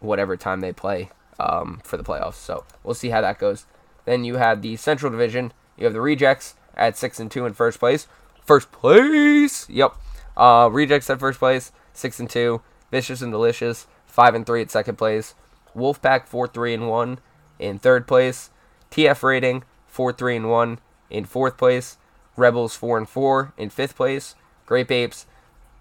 whatever 0.00 0.36
time 0.36 0.60
they 0.60 0.72
play 0.72 1.10
um, 1.38 1.80
for 1.84 1.96
the 1.96 2.04
playoffs. 2.04 2.34
So 2.34 2.64
we'll 2.82 2.94
see 2.94 3.10
how 3.10 3.20
that 3.20 3.38
goes. 3.38 3.66
Then 4.04 4.24
you 4.24 4.36
have 4.36 4.62
the 4.62 4.76
Central 4.76 5.10
Division. 5.10 5.52
You 5.76 5.84
have 5.84 5.92
the 5.92 6.00
Rejects 6.00 6.54
at 6.76 6.96
six 6.96 7.18
and 7.20 7.30
two 7.30 7.46
in 7.46 7.52
first 7.52 7.78
place. 7.78 8.06
First 8.44 8.70
place. 8.72 9.68
Yep. 9.68 9.94
Uh, 10.36 10.68
Rejects 10.70 11.10
at 11.10 11.18
first 11.18 11.38
place, 11.38 11.72
six 11.92 12.20
and 12.20 12.30
two. 12.30 12.62
Vicious 12.90 13.20
and 13.20 13.32
Delicious, 13.32 13.86
five 14.06 14.34
and 14.34 14.46
three 14.46 14.62
at 14.62 14.70
second 14.70 14.96
place. 14.96 15.34
Wolfpack 15.74 16.26
four 16.26 16.46
three 16.46 16.72
and 16.72 16.88
one 16.88 17.18
in 17.58 17.78
third 17.78 18.06
place. 18.06 18.50
TF 18.90 19.22
Rating 19.22 19.64
four 19.86 20.12
three 20.12 20.36
and 20.36 20.50
one 20.50 20.78
in 21.10 21.24
fourth 21.24 21.56
place. 21.56 21.96
Rebels 22.36 22.76
four 22.76 22.96
and 22.96 23.08
four 23.08 23.52
in 23.56 23.70
fifth 23.70 23.96
place. 23.96 24.34
Grape 24.66 24.90
Apes 24.90 25.26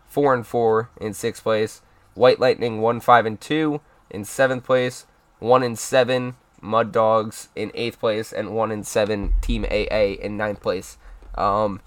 four 0.08 0.34
and 0.34 0.48
four 0.48 0.90
in 1.00 1.14
sixth 1.14 1.44
place. 1.44 1.82
White 2.16 2.40
Lightning 2.40 2.82
one 2.82 3.00
five 3.00 3.26
and 3.26 3.40
two 3.40 3.82
in 4.10 4.26
seventh 4.26 4.64
place 4.64 5.06
one 5.40 5.64
in 5.64 5.76
seven 5.76 6.36
Mud 6.62 6.92
Dogs 6.92 7.50
in 7.56 7.72
eighth 7.74 8.00
place, 8.00 8.34
and 8.34 8.56
one 8.56 8.72
in 8.72 8.84
seven 8.84 9.34
Team 9.42 9.66
AA 9.66 10.16
in 10.22 10.38
ninth 10.38 10.62
place. 10.62 10.98
Um, 11.36 11.82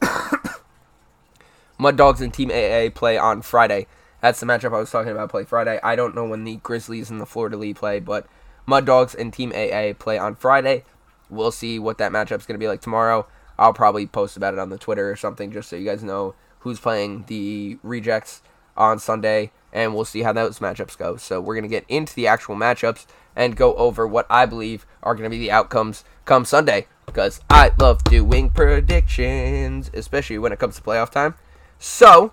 Mud 1.78 1.96
Dogs 1.96 2.20
and 2.20 2.32
Team 2.32 2.50
AA 2.50 2.90
play 2.94 3.18
on 3.18 3.42
Friday. 3.42 3.86
That's 4.20 4.38
the 4.38 4.46
matchup 4.46 4.74
I 4.74 4.78
was 4.78 4.90
talking 4.90 5.10
about. 5.10 5.30
Play 5.30 5.44
Friday. 5.44 5.80
I 5.82 5.96
don't 5.96 6.14
know 6.14 6.24
when 6.24 6.44
the 6.44 6.56
Grizzlies 6.56 7.10
and 7.10 7.20
the 7.20 7.26
Fleur 7.26 7.48
de 7.48 7.56
Lis 7.56 7.76
play, 7.76 7.98
but 7.98 8.26
Mud 8.66 8.86
Dogs 8.86 9.14
and 9.14 9.32
Team 9.32 9.52
AA 9.52 9.92
play 9.98 10.16
on 10.16 10.36
Friday. 10.36 10.84
We'll 11.28 11.50
see 11.50 11.78
what 11.78 11.98
that 11.98 12.12
matchup's 12.12 12.46
going 12.46 12.54
to 12.54 12.62
be 12.62 12.68
like 12.68 12.80
tomorrow. 12.80 13.26
I'll 13.58 13.72
probably 13.72 14.06
post 14.06 14.36
about 14.36 14.54
it 14.54 14.60
on 14.60 14.70
the 14.70 14.78
Twitter 14.78 15.10
or 15.10 15.16
something 15.16 15.50
just 15.50 15.68
so 15.68 15.76
you 15.76 15.84
guys 15.84 16.04
know 16.04 16.34
who's 16.60 16.78
playing 16.78 17.24
the 17.26 17.78
Rejects 17.82 18.42
on 18.76 18.98
Sunday 18.98 19.50
and 19.72 19.94
we'll 19.94 20.04
see 20.04 20.22
how 20.22 20.32
those 20.32 20.58
matchups 20.58 20.98
go. 20.98 21.16
So 21.16 21.40
we're 21.40 21.54
going 21.54 21.62
to 21.62 21.68
get 21.68 21.84
into 21.88 22.14
the 22.14 22.26
actual 22.26 22.56
matchups 22.56 23.06
and 23.34 23.56
go 23.56 23.74
over 23.74 24.06
what 24.06 24.26
I 24.28 24.46
believe 24.46 24.86
are 25.02 25.14
going 25.14 25.24
to 25.24 25.30
be 25.30 25.38
the 25.38 25.50
outcomes 25.50 26.04
come 26.24 26.44
Sunday 26.44 26.86
because 27.06 27.40
I 27.48 27.72
love 27.78 28.04
doing 28.04 28.50
predictions, 28.50 29.90
especially 29.94 30.38
when 30.38 30.52
it 30.52 30.58
comes 30.58 30.76
to 30.76 30.82
playoff 30.82 31.10
time. 31.10 31.34
So 31.78 32.32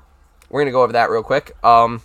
we're 0.49 0.61
going 0.61 0.67
to 0.67 0.73
go 0.73 0.83
over 0.83 0.93
that 0.93 1.09
real 1.09 1.23
quick. 1.23 1.55
Um, 1.63 2.01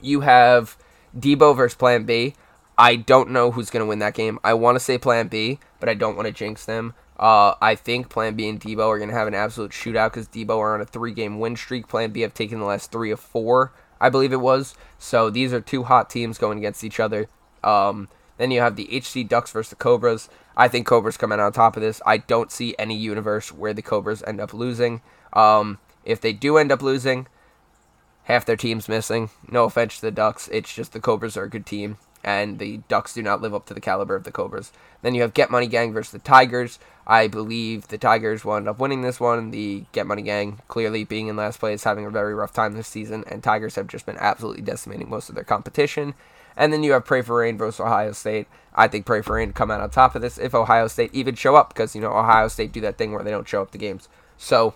you 0.00 0.20
have 0.20 0.76
Debo 1.16 1.56
versus 1.56 1.76
Plan 1.76 2.04
B. 2.04 2.34
I 2.76 2.96
don't 2.96 3.30
know 3.30 3.50
who's 3.52 3.70
going 3.70 3.84
to 3.84 3.88
win 3.88 4.00
that 4.00 4.14
game. 4.14 4.38
I 4.42 4.54
want 4.54 4.76
to 4.76 4.80
say 4.80 4.98
Plan 4.98 5.28
B, 5.28 5.58
but 5.78 5.88
I 5.88 5.94
don't 5.94 6.16
want 6.16 6.26
to 6.26 6.32
jinx 6.32 6.64
them. 6.64 6.94
Uh, 7.18 7.54
I 7.60 7.74
think 7.76 8.08
Plan 8.08 8.34
B 8.34 8.48
and 8.48 8.60
Debo 8.60 8.88
are 8.88 8.98
going 8.98 9.10
to 9.10 9.14
have 9.14 9.28
an 9.28 9.34
absolute 9.34 9.70
shootout 9.70 10.12
because 10.12 10.28
Debo 10.28 10.58
are 10.58 10.74
on 10.74 10.80
a 10.80 10.86
three 10.86 11.12
game 11.12 11.38
win 11.38 11.56
streak. 11.56 11.88
Plan 11.88 12.10
B 12.10 12.22
have 12.22 12.34
taken 12.34 12.58
the 12.58 12.64
last 12.64 12.90
three 12.90 13.10
of 13.10 13.20
four. 13.20 13.72
I 14.00 14.10
believe 14.10 14.32
it 14.32 14.40
was. 14.40 14.74
So 14.98 15.30
these 15.30 15.52
are 15.52 15.60
two 15.60 15.84
hot 15.84 16.10
teams 16.10 16.38
going 16.38 16.58
against 16.58 16.82
each 16.82 16.98
other. 16.98 17.28
Um, 17.62 18.08
then 18.36 18.50
you 18.50 18.60
have 18.60 18.76
the 18.76 18.88
HC 18.96 19.28
Ducks 19.28 19.52
versus 19.52 19.70
the 19.70 19.76
Cobras. 19.76 20.28
I 20.56 20.68
think 20.68 20.86
Cobras 20.86 21.16
coming 21.16 21.40
on 21.40 21.52
top 21.52 21.76
of 21.76 21.82
this. 21.82 22.02
I 22.04 22.18
don't 22.18 22.50
see 22.50 22.74
any 22.78 22.96
universe 22.96 23.52
where 23.52 23.72
the 23.72 23.82
Cobras 23.82 24.22
end 24.26 24.40
up 24.40 24.52
losing. 24.52 25.00
Um, 25.32 25.78
if 26.04 26.20
they 26.20 26.32
do 26.32 26.58
end 26.58 26.72
up 26.72 26.82
losing, 26.82 27.26
half 28.24 28.44
their 28.44 28.56
team's 28.56 28.88
missing. 28.88 29.30
No 29.48 29.64
offense 29.64 29.96
to 29.96 30.02
the 30.02 30.10
Ducks. 30.10 30.48
It's 30.52 30.74
just 30.74 30.92
the 30.92 31.00
Cobras 31.00 31.36
are 31.36 31.44
a 31.44 31.50
good 31.50 31.66
team, 31.66 31.96
and 32.24 32.58
the 32.58 32.78
Ducks 32.88 33.14
do 33.14 33.22
not 33.22 33.42
live 33.42 33.54
up 33.54 33.66
to 33.66 33.74
the 33.74 33.80
caliber 33.80 34.16
of 34.16 34.24
the 34.24 34.32
Cobras. 34.32 34.72
Then 35.02 35.14
you 35.14 35.22
have 35.22 35.34
Get 35.34 35.50
Money 35.50 35.66
Gang 35.66 35.92
versus 35.92 36.12
the 36.12 36.18
Tigers. 36.18 36.78
I 37.06 37.28
believe 37.28 37.88
the 37.88 37.98
Tigers 37.98 38.44
will 38.44 38.56
end 38.56 38.66
up 38.66 38.78
winning 38.78 39.02
this 39.02 39.20
one. 39.20 39.50
The 39.50 39.84
Get 39.92 40.06
Money 40.06 40.22
Gang 40.22 40.60
clearly 40.66 41.04
being 41.04 41.28
in 41.28 41.36
last 41.36 41.60
place, 41.60 41.84
having 41.84 42.06
a 42.06 42.10
very 42.10 42.34
rough 42.34 42.52
time 42.52 42.72
this 42.72 42.88
season, 42.88 43.24
and 43.28 43.42
Tigers 43.42 43.74
have 43.74 43.86
just 43.86 44.06
been 44.06 44.16
absolutely 44.18 44.62
decimating 44.62 45.10
most 45.10 45.28
of 45.28 45.34
their 45.34 45.44
competition. 45.44 46.14
And 46.56 46.72
then 46.72 46.82
you 46.82 46.92
have 46.92 47.04
Pray 47.04 47.20
for 47.20 47.36
Rain 47.36 47.58
versus 47.58 47.80
Ohio 47.80 48.12
State. 48.12 48.46
I 48.74 48.88
think 48.88 49.06
Pray 49.06 49.22
for 49.22 49.36
Rain 49.36 49.52
come 49.52 49.70
out 49.70 49.80
on 49.80 49.90
top 49.90 50.14
of 50.14 50.22
this 50.22 50.38
if 50.38 50.54
Ohio 50.54 50.88
State 50.88 51.10
even 51.12 51.34
show 51.34 51.56
up, 51.56 51.74
because 51.74 51.94
you 51.94 52.00
know 52.00 52.12
Ohio 52.12 52.48
State 52.48 52.72
do 52.72 52.80
that 52.80 52.96
thing 52.96 53.12
where 53.12 53.22
they 53.22 53.30
don't 53.30 53.48
show 53.48 53.60
up 53.60 53.70
to 53.72 53.78
games. 53.78 54.08
So 54.38 54.74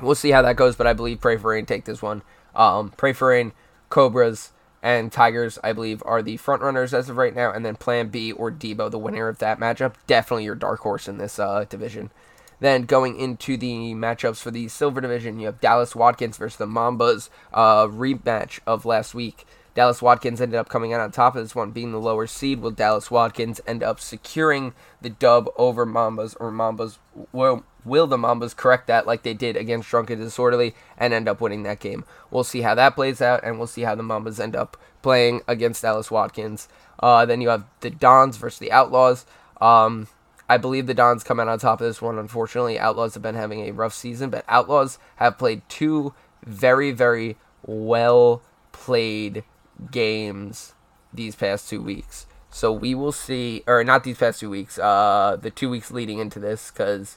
we'll 0.00 0.14
see 0.14 0.30
how 0.30 0.42
that 0.42 0.56
goes, 0.56 0.76
but 0.76 0.86
I 0.86 0.92
believe 0.92 1.20
Pray 1.20 1.36
for 1.36 1.50
Rain 1.50 1.66
take 1.66 1.86
this 1.86 2.02
one. 2.02 2.22
Um, 2.54 2.90
Pray 2.96 3.12
for 3.12 3.28
Rain, 3.28 3.52
Cobras, 3.88 4.52
and 4.82 5.12
Tigers, 5.12 5.58
I 5.62 5.72
believe, 5.72 6.02
are 6.04 6.22
the 6.22 6.36
front 6.36 6.62
runners 6.62 6.92
as 6.92 7.08
of 7.08 7.16
right 7.16 7.34
now, 7.34 7.52
and 7.52 7.64
then 7.64 7.76
Plan 7.76 8.08
B 8.08 8.32
or 8.32 8.50
Debo, 8.50 8.90
the 8.90 8.98
winner 8.98 9.28
of 9.28 9.38
that 9.38 9.60
matchup, 9.60 9.94
definitely 10.06 10.44
your 10.44 10.56
dark 10.56 10.80
horse 10.80 11.06
in 11.06 11.18
this 11.18 11.38
uh, 11.38 11.64
division. 11.68 12.10
Then 12.58 12.82
going 12.82 13.18
into 13.18 13.56
the 13.56 13.94
matchups 13.94 14.40
for 14.40 14.50
the 14.50 14.68
Silver 14.68 15.00
Division, 15.00 15.40
you 15.40 15.46
have 15.46 15.60
Dallas 15.60 15.96
Watkins 15.96 16.36
versus 16.36 16.58
the 16.58 16.66
Mambas, 16.66 17.28
uh, 17.52 17.86
rematch 17.86 18.60
of 18.66 18.84
last 18.84 19.14
week. 19.14 19.46
Dallas 19.74 20.02
Watkins 20.02 20.40
ended 20.40 20.58
up 20.58 20.68
coming 20.68 20.92
out 20.92 21.00
on 21.00 21.10
top 21.10 21.34
of 21.34 21.42
this 21.42 21.54
one, 21.54 21.70
being 21.70 21.92
the 21.92 21.98
lower 21.98 22.26
seed. 22.26 22.60
Will 22.60 22.70
Dallas 22.70 23.10
Watkins 23.10 23.60
end 23.66 23.82
up 23.82 24.00
securing 24.00 24.74
the 25.00 25.10
dub 25.10 25.48
over 25.56 25.86
Mambas, 25.86 26.36
or 26.38 26.50
Mambas 26.50 26.98
will 27.32 27.64
will 27.84 28.06
the 28.06 28.16
Mambas 28.16 28.54
correct 28.54 28.86
that 28.86 29.06
like 29.06 29.22
they 29.22 29.34
did 29.34 29.56
against 29.56 29.88
Drunken 29.88 30.18
Disorderly 30.18 30.74
and 30.98 31.14
end 31.14 31.28
up 31.28 31.40
winning 31.40 31.62
that 31.62 31.80
game? 31.80 32.04
We'll 32.30 32.44
see 32.44 32.60
how 32.60 32.74
that 32.74 32.94
plays 32.94 33.22
out, 33.22 33.42
and 33.44 33.58
we'll 33.58 33.66
see 33.66 33.82
how 33.82 33.94
the 33.94 34.02
Mambas 34.02 34.38
end 34.38 34.54
up 34.54 34.76
playing 35.00 35.40
against 35.48 35.82
Dallas 35.82 36.10
Watkins. 36.10 36.68
Uh, 37.00 37.24
then 37.24 37.40
you 37.40 37.48
have 37.48 37.64
the 37.80 37.90
Dons 37.90 38.36
versus 38.36 38.58
the 38.58 38.72
Outlaws. 38.72 39.24
Um, 39.60 40.08
I 40.48 40.58
believe 40.58 40.86
the 40.86 40.94
Dons 40.94 41.24
come 41.24 41.40
out 41.40 41.48
on 41.48 41.58
top 41.58 41.80
of 41.80 41.86
this 41.86 42.02
one. 42.02 42.18
Unfortunately, 42.18 42.78
Outlaws 42.78 43.14
have 43.14 43.22
been 43.22 43.34
having 43.34 43.60
a 43.60 43.72
rough 43.72 43.94
season, 43.94 44.28
but 44.28 44.44
Outlaws 44.48 44.98
have 45.16 45.38
played 45.38 45.62
two 45.68 46.12
very, 46.44 46.90
very 46.90 47.36
well 47.64 48.42
played 48.72 49.44
games 49.90 50.74
these 51.12 51.34
past 51.34 51.68
two 51.68 51.82
weeks. 51.82 52.26
So 52.50 52.70
we 52.70 52.94
will 52.94 53.12
see, 53.12 53.64
or 53.66 53.82
not 53.82 54.04
these 54.04 54.18
past 54.18 54.40
two 54.40 54.50
weeks, 54.50 54.78
uh, 54.78 55.38
the 55.40 55.50
two 55.50 55.70
weeks 55.70 55.90
leading 55.90 56.18
into 56.18 56.38
this, 56.38 56.70
because, 56.70 57.16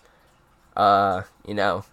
uh, 0.78 1.24
you 1.46 1.54
know, 1.54 1.84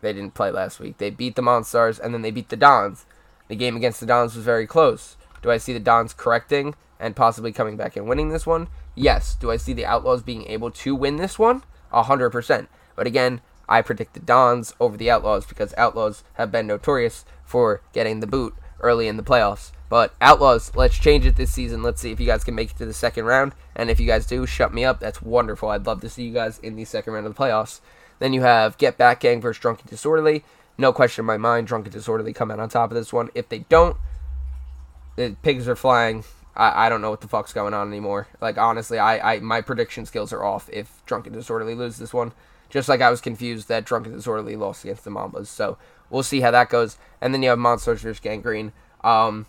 they 0.00 0.12
didn't 0.12 0.34
play 0.34 0.50
last 0.50 0.80
week. 0.80 0.98
They 0.98 1.10
beat 1.10 1.36
the 1.36 1.42
Monstars 1.42 2.00
and 2.00 2.12
then 2.12 2.22
they 2.22 2.30
beat 2.30 2.48
the 2.48 2.56
Dons. 2.56 3.06
The 3.48 3.56
game 3.56 3.76
against 3.76 4.00
the 4.00 4.06
Dons 4.06 4.34
was 4.34 4.44
very 4.44 4.66
close. 4.66 5.16
Do 5.40 5.50
I 5.50 5.58
see 5.58 5.72
the 5.72 5.80
Dons 5.80 6.12
correcting 6.12 6.74
and 6.98 7.14
possibly 7.14 7.52
coming 7.52 7.76
back 7.76 7.96
and 7.96 8.08
winning 8.08 8.30
this 8.30 8.46
one? 8.46 8.68
Yes. 8.96 9.36
Do 9.36 9.50
I 9.50 9.56
see 9.56 9.72
the 9.72 9.86
Outlaws 9.86 10.22
being 10.22 10.46
able 10.48 10.70
to 10.72 10.94
win 10.94 11.16
this 11.16 11.38
one? 11.38 11.62
100%. 11.92 12.66
But 12.96 13.06
again, 13.06 13.40
I 13.68 13.82
predict 13.82 14.14
the 14.14 14.20
Dons 14.20 14.74
over 14.80 14.96
the 14.96 15.10
Outlaws 15.10 15.46
because 15.46 15.74
Outlaws 15.76 16.24
have 16.34 16.50
been 16.50 16.66
notorious 16.66 17.24
for 17.44 17.82
getting 17.92 18.20
the 18.20 18.26
boot 18.26 18.54
early 18.80 19.08
in 19.08 19.16
the 19.16 19.22
playoffs. 19.22 19.70
But 19.88 20.14
Outlaws, 20.20 20.74
let's 20.74 20.98
change 20.98 21.26
it 21.26 21.36
this 21.36 21.52
season. 21.52 21.82
Let's 21.82 22.00
see 22.00 22.10
if 22.10 22.18
you 22.18 22.26
guys 22.26 22.44
can 22.44 22.54
make 22.54 22.72
it 22.72 22.76
to 22.78 22.86
the 22.86 22.92
second 22.92 23.24
round. 23.24 23.52
And 23.74 23.88
if 23.88 24.00
you 24.00 24.06
guys 24.06 24.26
do, 24.26 24.46
shut 24.46 24.74
me 24.74 24.84
up. 24.84 24.98
That's 24.98 25.22
wonderful. 25.22 25.68
I'd 25.68 25.86
love 25.86 26.00
to 26.00 26.08
see 26.08 26.24
you 26.24 26.32
guys 26.32 26.58
in 26.58 26.74
the 26.74 26.84
second 26.84 27.12
round 27.12 27.26
of 27.26 27.34
the 27.34 27.40
playoffs. 27.40 27.80
Then 28.18 28.32
you 28.32 28.42
have 28.42 28.78
Get 28.78 28.96
Back 28.96 29.20
Gang 29.20 29.40
versus 29.40 29.60
Drunken 29.60 29.88
Disorderly. 29.88 30.44
No 30.78 30.92
question 30.92 31.22
in 31.22 31.26
my 31.26 31.36
mind, 31.36 31.66
Drunken 31.66 31.92
Disorderly 31.92 32.34
come 32.34 32.50
out 32.50 32.60
on 32.60 32.68
top 32.68 32.90
of 32.90 32.96
this 32.96 33.12
one. 33.12 33.30
If 33.34 33.48
they 33.48 33.60
don't, 33.60 33.96
the 35.16 35.36
pigs 35.42 35.68
are 35.68 35.76
flying. 35.76 36.24
I, 36.54 36.86
I 36.86 36.88
don't 36.88 37.00
know 37.00 37.10
what 37.10 37.20
the 37.20 37.28
fuck's 37.28 37.52
going 37.52 37.74
on 37.74 37.88
anymore. 37.88 38.28
Like 38.40 38.58
honestly, 38.58 38.98
I, 38.98 39.34
I 39.34 39.40
my 39.40 39.60
prediction 39.60 40.06
skills 40.06 40.32
are 40.32 40.44
off 40.44 40.68
if 40.72 41.02
Drunken 41.06 41.32
Disorderly 41.32 41.74
lose 41.74 41.98
this 41.98 42.12
one. 42.14 42.32
Just 42.68 42.88
like 42.88 43.00
I 43.00 43.10
was 43.10 43.20
confused 43.20 43.68
that 43.68 43.84
Drunken 43.84 44.12
Disorderly 44.12 44.56
lost 44.56 44.84
against 44.84 45.04
the 45.04 45.10
Mambas. 45.10 45.46
So 45.46 45.78
we'll 46.10 46.22
see 46.22 46.40
how 46.40 46.50
that 46.50 46.68
goes. 46.68 46.98
And 47.20 47.32
then 47.32 47.42
you 47.42 47.50
have 47.50 47.58
Monstars 47.58 48.00
versus 48.00 48.20
Gangrene. 48.20 48.72
Um, 49.02 49.46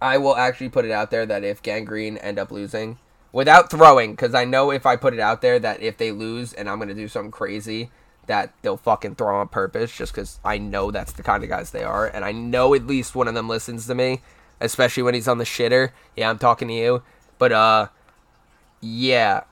I 0.00 0.18
will 0.18 0.36
actually 0.36 0.68
put 0.68 0.84
it 0.84 0.90
out 0.90 1.10
there 1.10 1.26
that 1.26 1.44
if 1.44 1.62
Gangrene 1.62 2.16
end 2.18 2.38
up 2.38 2.50
losing, 2.50 2.98
without 3.32 3.70
throwing, 3.70 4.12
because 4.12 4.34
I 4.34 4.44
know 4.44 4.70
if 4.70 4.86
I 4.86 4.96
put 4.96 5.14
it 5.14 5.20
out 5.20 5.42
there 5.42 5.58
that 5.58 5.82
if 5.82 5.98
they 5.98 6.12
lose 6.12 6.52
and 6.52 6.68
I'm 6.68 6.78
gonna 6.78 6.94
do 6.94 7.08
something 7.08 7.30
crazy, 7.30 7.90
that 8.26 8.52
they'll 8.62 8.76
fucking 8.76 9.16
throw 9.16 9.36
on 9.36 9.48
purpose, 9.48 9.94
just 9.96 10.12
because 10.12 10.38
I 10.44 10.58
know 10.58 10.90
that's 10.90 11.12
the 11.12 11.22
kind 11.22 11.42
of 11.42 11.48
guys 11.48 11.70
they 11.70 11.84
are, 11.84 12.06
and 12.06 12.24
I 12.24 12.32
know 12.32 12.74
at 12.74 12.86
least 12.86 13.14
one 13.14 13.28
of 13.28 13.34
them 13.34 13.48
listens 13.48 13.86
to 13.86 13.94
me, 13.94 14.22
especially 14.60 15.02
when 15.02 15.14
he's 15.14 15.28
on 15.28 15.38
the 15.38 15.44
shitter. 15.44 15.90
Yeah, 16.16 16.30
I'm 16.30 16.38
talking 16.38 16.68
to 16.68 16.74
you, 16.74 17.02
but 17.38 17.52
uh, 17.52 17.88
yeah. 18.80 19.42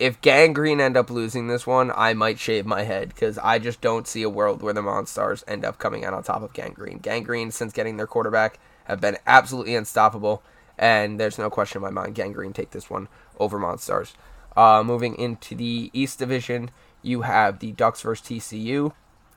If 0.00 0.22
Gangrene 0.22 0.80
end 0.80 0.96
up 0.96 1.10
losing 1.10 1.48
this 1.48 1.66
one, 1.66 1.92
I 1.94 2.14
might 2.14 2.38
shave 2.38 2.64
my 2.64 2.84
head 2.84 3.10
because 3.10 3.36
I 3.36 3.58
just 3.58 3.82
don't 3.82 4.08
see 4.08 4.22
a 4.22 4.30
world 4.30 4.62
where 4.62 4.72
the 4.72 4.80
Monstars 4.80 5.44
end 5.46 5.62
up 5.62 5.76
coming 5.76 6.06
out 6.06 6.14
on 6.14 6.22
top 6.22 6.40
of 6.40 6.54
Gangrene. 6.54 7.00
Gangrene, 7.00 7.50
since 7.50 7.74
getting 7.74 7.98
their 7.98 8.06
quarterback, 8.06 8.58
have 8.84 8.98
been 8.98 9.18
absolutely 9.26 9.74
unstoppable, 9.74 10.42
and 10.78 11.20
there's 11.20 11.36
no 11.36 11.50
question 11.50 11.80
in 11.80 11.82
my 11.82 11.90
mind 11.90 12.14
Gangrene 12.14 12.54
take 12.54 12.70
this 12.70 12.88
one 12.88 13.08
over 13.38 13.58
Monstars. 13.58 14.14
Uh, 14.56 14.82
moving 14.82 15.16
into 15.16 15.54
the 15.54 15.90
East 15.92 16.18
Division, 16.18 16.70
you 17.02 17.20
have 17.20 17.58
the 17.58 17.72
Ducks 17.72 18.00
versus 18.00 18.26
TCU. 18.26 18.94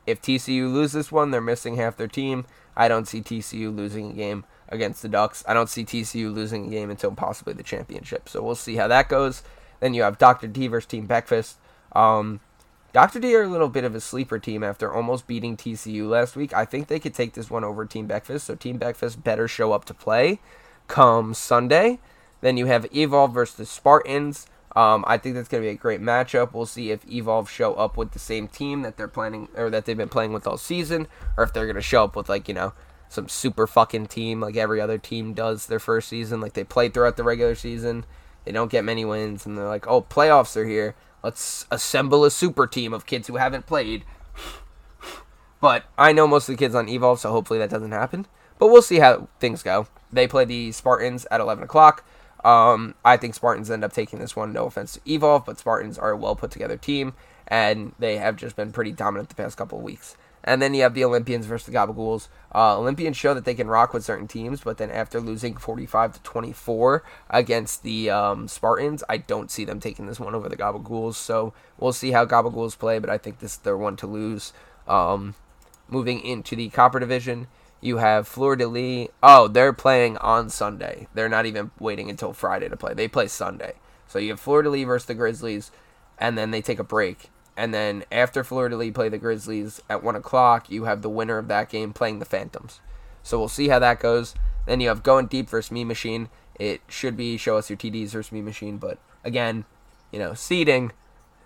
If 0.08 0.22
TCU 0.22 0.72
loses 0.72 0.94
this 0.94 1.12
one, 1.12 1.32
they're 1.32 1.42
missing 1.42 1.76
half 1.76 1.98
their 1.98 2.08
team. 2.08 2.46
I 2.74 2.88
don't 2.88 3.06
see 3.06 3.22
TCU 3.22 3.76
losing 3.76 4.12
a 4.12 4.14
game 4.14 4.46
against 4.70 5.02
the 5.02 5.10
Ducks. 5.10 5.44
I 5.46 5.54
don't 5.54 5.70
see 5.70 5.84
TCU 5.84 6.34
losing 6.34 6.68
a 6.68 6.70
game 6.70 6.90
until 6.90 7.12
possibly 7.12 7.54
the 7.54 7.64
championship. 7.64 8.30
So 8.30 8.42
we'll 8.42 8.56
see 8.56 8.78
how 8.78 8.88
that 8.88 9.10
goes. 9.10 9.44
Then 9.84 9.94
you 9.94 10.04
have 10.04 10.18
Dr. 10.18 10.48
D 10.48 10.68
versus 10.68 10.88
Team 10.88 11.08
Breakfast. 11.08 11.58
Um, 11.92 12.40
Dr. 12.94 13.20
D 13.20 13.36
are 13.36 13.44
a 13.44 13.50
little 13.50 13.68
bit 13.68 13.84
of 13.84 13.94
a 13.94 14.00
sleeper 14.00 14.40
team 14.40 14.64
after 14.64 14.94
almost 14.94 15.28
beating 15.28 15.58
TCU 15.58 16.08
last 16.08 16.38
week. 16.38 16.54
I 16.54 16.64
think 16.64 16.88
they 16.88 17.02
could 17.02 17.14
take 17.14 17.34
this 17.34 17.50
one 17.50 17.66
over 17.66 17.86
Team 17.86 18.08
Breakfast, 18.08 18.48
so 18.48 18.56
Team 18.56 18.78
Breakfast 18.78 19.26
better 19.26 19.46
show 19.46 19.74
up 19.74 19.84
to 19.86 19.94
play 19.94 20.40
come 20.88 21.34
Sunday. 21.34 22.00
Then 22.40 22.56
you 22.56 22.68
have 22.68 22.88
Evolve 22.96 23.34
versus 23.34 23.58
the 23.58 23.66
Spartans. 23.66 24.48
Um, 24.74 25.04
I 25.06 25.18
think 25.18 25.36
that's 25.36 25.50
going 25.50 25.62
to 25.62 25.68
be 25.68 25.74
a 25.74 25.78
great 25.78 26.00
matchup. 26.00 26.54
We'll 26.54 26.66
see 26.66 26.92
if 26.92 27.06
Evolve 27.12 27.50
show 27.50 27.74
up 27.74 27.98
with 27.98 28.12
the 28.12 28.20
same 28.20 28.48
team 28.48 28.84
that 28.84 28.96
they're 28.96 29.10
planning 29.10 29.50
or 29.54 29.70
that 29.70 29.84
they've 29.84 29.98
been 29.98 30.08
playing 30.08 30.32
with 30.32 30.48
all 30.48 30.58
season, 30.58 31.10
or 31.36 31.44
if 31.44 31.52
they're 31.52 31.66
going 31.66 31.76
to 31.76 31.82
show 31.82 32.06
up 32.06 32.16
with 32.16 32.30
like 32.30 32.48
you 32.48 32.54
know 32.54 32.72
some 33.10 33.28
super 33.28 33.68
fucking 33.68 34.08
team 34.08 34.40
like 34.40 34.56
every 34.56 34.80
other 34.80 34.98
team 34.98 35.34
does 35.34 35.66
their 35.66 35.78
first 35.78 36.08
season. 36.08 36.40
Like 36.40 36.54
they 36.54 36.64
played 36.64 36.94
throughout 36.94 37.18
the 37.18 37.24
regular 37.26 37.56
season, 37.56 38.06
they 38.46 38.52
don't 38.52 38.72
get 38.72 38.84
many 38.84 39.06
wins, 39.06 39.46
and 39.46 39.58
they're 39.58 39.68
like, 39.68 39.88
oh, 39.88 40.02
playoffs 40.02 40.56
are 40.56 40.66
here. 40.66 40.96
Let's 41.24 41.66
assemble 41.72 42.26
a 42.26 42.32
super 42.32 42.68
team 42.68 42.94
of 42.94 43.06
kids 43.06 43.28
who 43.28 43.38
haven't 43.38 43.66
played. 43.66 44.04
But 45.62 45.86
I 45.98 46.12
know 46.12 46.28
most 46.28 46.50
of 46.50 46.58
the 46.58 46.60
kids 46.60 46.76
on 46.76 46.90
Evolve, 46.90 47.22
so 47.22 47.32
hopefully 47.32 47.60
that 47.60 47.70
doesn't 47.70 47.94
happen. 47.94 48.26
But 48.60 48.68
we'll 48.68 48.82
see 48.82 49.00
how 49.00 49.30
things 49.40 49.64
go. 49.64 49.88
They 50.12 50.28
play 50.28 50.44
the 50.44 50.74
Spartans 50.74 51.26
at 51.32 51.40
11 51.40 51.64
o'clock. 51.64 52.04
Um, 52.44 52.96
I 53.06 53.16
think 53.16 53.34
Spartans 53.34 53.72
end 53.72 53.84
up 53.84 53.94
taking 53.94 54.20
this 54.20 54.36
one. 54.36 54.52
No 54.52 54.66
offense 54.66 54.94
to 54.94 55.02
Evolve, 55.10 55.46
but 55.46 55.58
Spartans 55.58 55.98
are 55.98 56.12
a 56.12 56.18
well 56.18 56.36
put 56.36 56.52
together 56.52 56.76
team, 56.76 57.14
and 57.48 57.94
they 57.98 58.18
have 58.18 58.36
just 58.36 58.58
been 58.58 58.74
pretty 58.74 58.92
dominant 58.92 59.30
the 59.30 59.36
past 59.36 59.58
couple 59.58 59.78
of 59.78 59.84
weeks. 59.86 60.18
And 60.44 60.62
then 60.62 60.74
you 60.74 60.84
have 60.84 60.94
the 60.94 61.06
Olympians 61.06 61.46
versus 61.46 61.68
the 61.68 61.72
Gabagools. 61.72 62.28
Uh, 62.54 62.78
Olympians 62.78 63.16
show 63.16 63.34
that 63.34 63.46
they 63.46 63.54
can 63.54 63.68
rock 63.68 63.94
with 63.94 64.04
certain 64.04 64.28
teams, 64.28 64.62
but 64.62 64.78
then 64.78 64.92
after 64.92 65.22
losing 65.22 65.56
45 65.56 66.14
to 66.14 66.22
24 66.22 67.04
against 67.30 67.84
the 67.84 68.10
um, 68.10 68.48
Spartans, 68.48 69.04
I 69.08 69.18
don't 69.18 69.50
see 69.50 69.64
them 69.64 69.80
taking 69.80 70.06
this 70.06 70.20
one 70.20 70.36
over 70.36 70.50
the 70.50 70.58
Gabagools. 70.58 71.16
So 71.16 71.54
we'll 71.78 71.94
see 71.94 72.12
how 72.12 72.26
Gabagools 72.26 72.78
play, 72.78 73.00
but 73.00 73.10
I 73.10 73.18
think 73.18 73.40
this 73.40 73.54
is 73.54 73.58
their 73.60 73.78
one 73.78 73.96
to 73.98 74.08
lose. 74.08 74.52
Um, 74.88 75.36
moving 75.88 76.20
into 76.20 76.56
the 76.56 76.70
Copper 76.70 77.00
Division, 77.00 77.48
you 77.80 77.98
have 77.98 78.28
Fleur 78.28 78.56
de 78.56 78.68
Lis. 78.68 79.10
Oh, 79.22 79.48
they're 79.48 79.74
playing 79.74 80.18
on 80.18 80.50
Sunday. 80.50 81.08
They're 81.14 81.30
not 81.30 81.46
even 81.46 81.72
waiting 81.80 82.10
until 82.10 82.34
Friday 82.34 82.70
to 82.70 82.78
play. 82.78 82.94
They 82.94 83.08
play 83.08 83.28
Sunday. 83.28 83.76
So 84.08 84.20
you 84.20 84.32
have 84.32 84.40
Fleur 84.40 84.62
de 84.62 84.70
Lis 84.70 84.86
versus 84.86 85.06
the 85.06 85.14
Grizzlies, 85.14 85.72
and 86.18 86.38
then 86.38 86.52
they 86.52 86.62
take 86.62 86.80
a 86.80 86.84
break. 86.84 87.30
And 87.56 87.74
then 87.74 88.04
after 88.12 88.44
Fleur 88.44 88.70
Lee 88.70 88.92
play 88.92 89.10
the 89.10 89.18
Grizzlies 89.18 89.82
at 89.90 90.04
1 90.04 90.16
o'clock, 90.16 90.70
you 90.72 90.86
have 90.86 91.02
the 91.02 91.10
winner 91.10 91.38
of 91.38 91.48
that 91.50 91.70
game 91.70 91.94
playing 91.94 92.20
the 92.20 92.26
Phantoms. 92.26 92.80
So 93.22 93.38
we'll 93.38 93.48
see 93.48 93.70
how 93.70 93.80
that 93.80 94.00
goes. 94.00 94.34
Then 94.66 94.82
you 94.82 94.88
have 94.90 95.04
Going 95.04 95.28
Deep 95.28 95.50
versus 95.50 95.72
Mean 95.72 95.88
Machine. 95.88 96.30
It 96.60 96.82
should 96.88 97.16
be 97.16 97.38
Show 97.38 97.58
Us 97.58 97.70
Your 97.70 97.78
TDs 97.78 98.10
versus 98.10 98.32
Mean 98.32 98.46
Machine, 98.46 98.78
but 98.78 98.98
again, 99.24 99.66
you 100.12 100.20
know, 100.20 100.34
seeding 100.34 100.92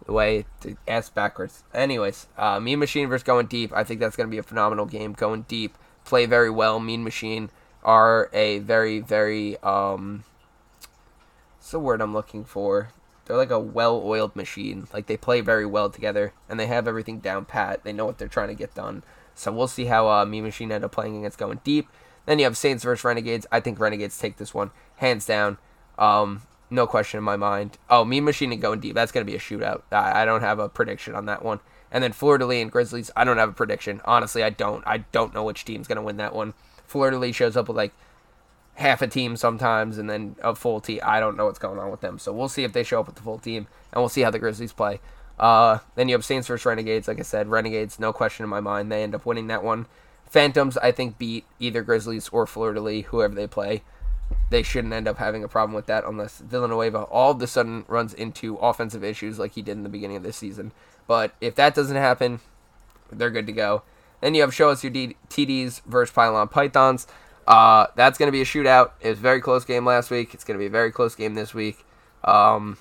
the 0.05 0.13
way 0.13 0.45
to 0.61 0.77
ask 0.87 1.13
backwards. 1.13 1.63
Anyways, 1.73 2.27
uh, 2.37 2.59
Machine 2.59 3.07
versus 3.07 3.23
Going 3.23 3.47
Deep. 3.47 3.71
I 3.73 3.83
think 3.83 3.99
that's 3.99 4.15
going 4.15 4.27
to 4.27 4.31
be 4.31 4.37
a 4.37 4.43
phenomenal 4.43 4.85
game. 4.85 5.13
Going 5.13 5.43
Deep, 5.43 5.77
play 6.05 6.25
very 6.25 6.49
well. 6.49 6.79
Mean 6.79 7.03
Machine 7.03 7.49
are 7.83 8.29
a 8.33 8.59
very, 8.59 8.99
very, 8.99 9.57
um, 9.61 10.23
what's 11.57 11.71
the 11.71 11.79
word 11.79 12.01
I'm 12.01 12.13
looking 12.13 12.43
for? 12.43 12.89
They're 13.27 13.37
like 13.37 13.51
a 13.51 13.59
well-oiled 13.59 14.35
machine. 14.35 14.87
Like 14.93 15.07
they 15.07 15.17
play 15.17 15.41
very 15.41 15.65
well 15.65 15.89
together, 15.89 16.33
and 16.47 16.59
they 16.59 16.67
have 16.67 16.87
everything 16.87 17.19
down 17.19 17.45
pat. 17.45 17.83
They 17.83 17.93
know 17.93 18.05
what 18.05 18.17
they're 18.17 18.27
trying 18.27 18.47
to 18.47 18.55
get 18.55 18.73
done. 18.73 19.03
So 19.35 19.51
we'll 19.51 19.67
see 19.67 19.85
how 19.85 20.09
uh, 20.09 20.25
Machine 20.25 20.71
end 20.71 20.83
up 20.83 20.91
playing 20.91 21.17
against 21.17 21.37
going 21.37 21.59
deep. 21.63 21.87
Then 22.25 22.39
you 22.39 22.45
have 22.45 22.57
Saints 22.57 22.83
versus 22.83 23.03
Renegades. 23.03 23.45
I 23.51 23.59
think 23.59 23.79
Renegades 23.79 24.17
take 24.17 24.37
this 24.37 24.53
one 24.53 24.71
hands 24.95 25.25
down. 25.25 25.57
Um, 25.99 26.41
no 26.69 26.87
question 26.87 27.19
in 27.19 27.23
my 27.23 27.35
mind. 27.35 27.77
Oh, 27.89 28.03
Mean 28.03 28.23
Machine 28.23 28.51
and 28.51 28.61
going 28.61 28.79
deep. 28.79 28.95
That's 28.95 29.11
gonna 29.11 29.25
be 29.25 29.35
a 29.35 29.39
shootout. 29.39 29.83
I, 29.91 30.23
I 30.23 30.25
don't 30.25 30.41
have 30.41 30.59
a 30.59 30.69
prediction 30.69 31.13
on 31.13 31.25
that 31.25 31.43
one. 31.43 31.59
And 31.91 32.03
then 32.03 32.11
de 32.11 32.45
Lis 32.45 32.61
and 32.61 32.71
Grizzlies. 32.71 33.11
I 33.15 33.23
don't 33.23 33.37
have 33.37 33.49
a 33.49 33.53
prediction. 33.53 34.01
Honestly, 34.05 34.43
I 34.43 34.49
don't. 34.49 34.83
I 34.87 34.99
don't 35.11 35.33
know 35.33 35.43
which 35.43 35.65
team's 35.65 35.87
gonna 35.87 36.01
win 36.01 36.17
that 36.17 36.33
one. 36.33 36.53
De 36.91 37.17
Lis 37.17 37.35
shows 37.35 37.55
up 37.55 37.67
with 37.67 37.77
like 37.77 37.93
half 38.77 39.01
a 39.01 39.07
team 39.07 39.35
sometimes 39.35 39.97
and 39.97 40.07
then 40.07 40.35
a 40.41 40.53
full 40.53 40.79
team. 40.79 40.99
I 41.03 41.19
don't 41.19 41.35
know 41.35 41.45
what's 41.45 41.57
going 41.57 41.79
on 41.79 41.89
with 41.89 42.01
them. 42.01 42.19
So 42.19 42.31
we'll 42.31 42.47
see 42.47 42.63
if 42.63 42.73
they 42.73 42.83
show 42.83 42.99
up 42.99 43.07
with 43.07 43.15
the 43.15 43.23
full 43.23 43.39
team 43.39 43.67
and 43.91 44.01
we'll 44.01 44.09
see 44.09 44.21
how 44.21 44.29
the 44.29 44.39
Grizzlies 44.39 44.71
play. 44.71 44.99
Uh, 45.39 45.79
then 45.95 46.07
you 46.07 46.13
have 46.13 46.23
Saints 46.23 46.47
versus 46.47 46.65
Renegades. 46.65 47.07
Like 47.07 47.19
I 47.19 47.23
said, 47.23 47.47
Renegades, 47.47 47.99
no 47.99 48.13
question 48.13 48.43
in 48.43 48.49
my 48.49 48.59
mind. 48.59 48.91
They 48.91 49.01
end 49.01 49.15
up 49.15 49.25
winning 49.25 49.47
that 49.47 49.63
one. 49.63 49.87
Phantoms, 50.29 50.77
I 50.77 50.91
think, 50.91 51.17
beat 51.17 51.45
either 51.59 51.81
Grizzlies 51.81 52.29
or 52.29 52.45
Fleur 52.45 52.73
de 52.73 52.81
Lis, 52.81 53.05
whoever 53.07 53.33
they 53.33 53.47
play. 53.47 53.81
They 54.51 54.61
shouldn't 54.61 54.93
end 54.93 55.07
up 55.07 55.17
having 55.17 55.43
a 55.43 55.47
problem 55.47 55.73
with 55.73 55.87
that 55.87 56.05
unless 56.05 56.39
Villanueva 56.39 57.03
all 57.03 57.31
of 57.31 57.41
a 57.41 57.47
sudden 57.47 57.83
runs 57.87 58.13
into 58.13 58.57
offensive 58.57 59.03
issues 59.03 59.39
like 59.39 59.53
he 59.53 59.61
did 59.61 59.77
in 59.77 59.83
the 59.83 59.89
beginning 59.89 60.17
of 60.17 60.23
this 60.23 60.37
season. 60.37 60.71
But 61.07 61.33
if 61.41 61.55
that 61.55 61.73
doesn't 61.73 61.95
happen, 61.95 62.41
they're 63.11 63.31
good 63.31 63.47
to 63.47 63.53
go. 63.53 63.83
Then 64.21 64.35
you 64.35 64.41
have 64.41 64.53
Show 64.53 64.69
Us 64.69 64.83
Your 64.83 64.91
D- 64.91 65.15
TDs 65.29 65.81
versus 65.85 66.13
Pylon 66.13 66.49
Pythons. 66.49 67.07
Uh, 67.47 67.87
that's 67.95 68.17
going 68.17 68.27
to 68.27 68.31
be 68.31 68.41
a 68.41 68.45
shootout. 68.45 68.91
It 68.99 69.09
was 69.09 69.19
a 69.19 69.21
very 69.21 69.39
close 69.39 69.63
game 69.63 69.85
last 69.85 70.11
week. 70.11 70.33
It's 70.33 70.43
going 70.43 70.57
to 70.57 70.61
be 70.61 70.67
a 70.67 70.69
very 70.69 70.91
close 70.91 71.15
game 71.15 71.33
this 71.33 71.53
week. 71.53 71.85
Um, 72.23 72.77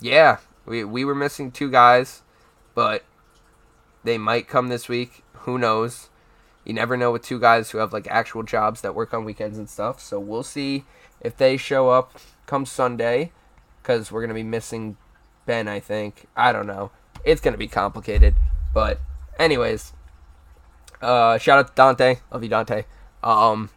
yeah, 0.00 0.38
we, 0.64 0.84
we 0.84 1.04
were 1.04 1.14
missing 1.16 1.50
two 1.50 1.70
guys, 1.70 2.22
but 2.74 3.04
they 4.04 4.18
might 4.18 4.46
come 4.46 4.68
this 4.68 4.88
week. 4.88 5.24
Who 5.40 5.58
knows? 5.58 6.10
You 6.64 6.74
never 6.74 6.96
know 6.96 7.10
with 7.12 7.22
two 7.22 7.40
guys 7.40 7.70
who 7.70 7.78
have 7.78 7.92
like 7.92 8.06
actual 8.08 8.42
jobs 8.42 8.80
that 8.82 8.94
work 8.94 9.12
on 9.12 9.24
weekends 9.24 9.58
and 9.58 9.68
stuff. 9.68 10.00
So 10.00 10.18
we'll 10.20 10.42
see 10.42 10.84
if 11.20 11.36
they 11.36 11.56
show 11.56 11.90
up 11.90 12.18
come 12.46 12.66
Sunday. 12.66 13.32
because 13.82 14.10
we're 14.10 14.20
gonna 14.20 14.34
be 14.34 14.42
missing 14.42 14.96
Ben. 15.46 15.68
I 15.68 15.78
think 15.78 16.26
I 16.36 16.50
don't 16.52 16.66
know. 16.66 16.90
It's 17.24 17.40
gonna 17.40 17.56
be 17.56 17.68
complicated, 17.68 18.34
but 18.74 19.00
anyways, 19.38 19.92
uh, 21.00 21.38
shout 21.38 21.60
out 21.60 21.68
to 21.68 21.72
Dante. 21.74 22.16
Love 22.32 22.42
you, 22.42 22.48
Dante. 22.48 22.82
Um, 23.26 23.70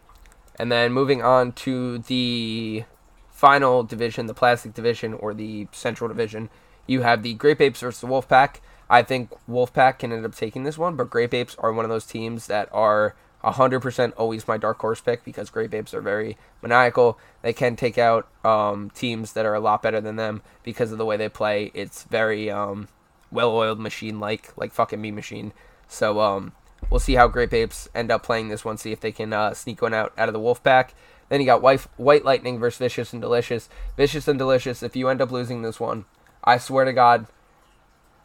and 0.60 0.72
then 0.72 0.94
moving 0.94 1.24
on 1.24 1.54
to 1.54 1.98
the 1.98 2.84
final 3.32 3.84
division, 3.84 4.28
the 4.28 4.34
plastic 4.36 4.76
division 4.76 5.16
or 5.16 5.34
the 5.34 5.68
central 5.72 6.08
division, 6.08 6.50
you 6.86 7.02
have 7.02 7.24
the 7.24 7.34
Grape 7.34 7.60
Apes 7.60 7.80
versus 7.80 8.02
the 8.02 8.08
Wolfpack. 8.08 8.58
I 8.92 9.02
think 9.02 9.32
Wolfpack 9.50 10.00
can 10.00 10.12
end 10.12 10.24
up 10.24 10.36
taking 10.36 10.64
this 10.64 10.78
one, 10.78 10.96
but 10.96 11.10
Grape 11.10 11.34
Apes 11.34 11.56
are 11.58 11.74
one 11.74 11.84
of 11.84 11.90
those 11.90 12.06
teams 12.06 12.46
that 12.46 12.70
are 12.72 13.16
100% 13.44 14.14
always 14.18 14.48
my 14.48 14.58
dark 14.58 14.80
horse 14.82 15.02
pick 15.02 15.24
because 15.24 15.50
Grape 15.50 15.74
Apes 15.74 15.96
are 15.96 16.02
very 16.02 16.38
maniacal. 16.62 17.18
They 17.42 17.54
can 17.54 17.76
take 17.76 17.98
out 17.98 18.28
um, 18.46 18.92
teams 18.92 19.34
that 19.34 19.48
are 19.48 19.56
a 19.56 19.60
lot 19.60 19.82
better 19.82 20.00
than 20.00 20.16
them 20.16 20.44
because 20.62 20.92
of 20.92 21.00
the 21.00 21.06
way 21.06 21.18
they 21.18 21.30
play. 21.30 21.72
It's 21.74 22.04
very 22.04 22.52
um, 22.52 22.88
well-oiled 23.32 23.80
machine 23.80 24.20
like, 24.20 24.56
like 24.58 24.74
fucking 24.74 25.02
me 25.02 25.10
machine. 25.10 25.54
So 25.88 26.20
um, 26.20 26.52
we'll 26.90 27.00
see 27.00 27.16
how 27.16 27.28
Grape 27.28 27.54
Apes 27.54 27.90
end 27.94 28.12
up 28.12 28.24
playing 28.24 28.50
this 28.50 28.64
one. 28.66 28.78
See 28.78 28.92
if 28.92 29.00
they 29.00 29.12
can 29.12 29.34
uh, 29.34 29.54
sneak 29.54 29.82
one 29.82 29.94
out 29.94 30.14
out 30.18 30.30
of 30.30 30.34
the 30.34 30.40
Wolf 30.40 30.64
Pack. 30.64 30.94
Then 31.30 31.40
you 31.40 31.46
got 31.46 31.62
White, 31.62 31.82
White 31.98 32.26
Lightning 32.26 32.60
versus 32.60 32.80
Vicious 32.80 33.14
and 33.14 33.22
Delicious. 33.22 33.70
Vicious 33.96 34.28
and 34.28 34.40
Delicious. 34.40 34.82
If 34.82 34.96
you 34.96 35.10
end 35.10 35.22
up 35.22 35.32
losing 35.32 35.62
this 35.62 35.80
one, 35.80 36.06
I 36.44 36.58
swear 36.58 36.86
to 36.86 36.94
God, 36.94 37.28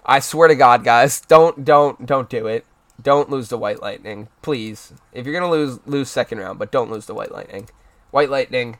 I 0.07 0.21
swear 0.21 0.49
to 0.49 0.55
God, 0.55 0.85
guys, 0.85 1.21
don't 1.21 1.65
don't 1.65 2.07
don't 2.07 2.29
do 2.29 2.47
it. 2.47 2.65
Don't 3.03 3.29
lose 3.29 3.49
the 3.49 3.59
White 3.59 3.83
Lightning, 3.83 4.29
please. 4.41 4.93
If 5.13 5.27
you're 5.27 5.35
gonna 5.35 5.51
lose, 5.51 5.81
lose 5.87 6.09
second 6.09 6.39
round, 6.39 6.59
but 6.59 6.71
don't 6.71 6.91
lose 6.91 7.07
the 7.07 7.15
White 7.15 7.33
Lightning. 7.33 7.69
White 8.11 8.31
Lightning. 8.31 8.79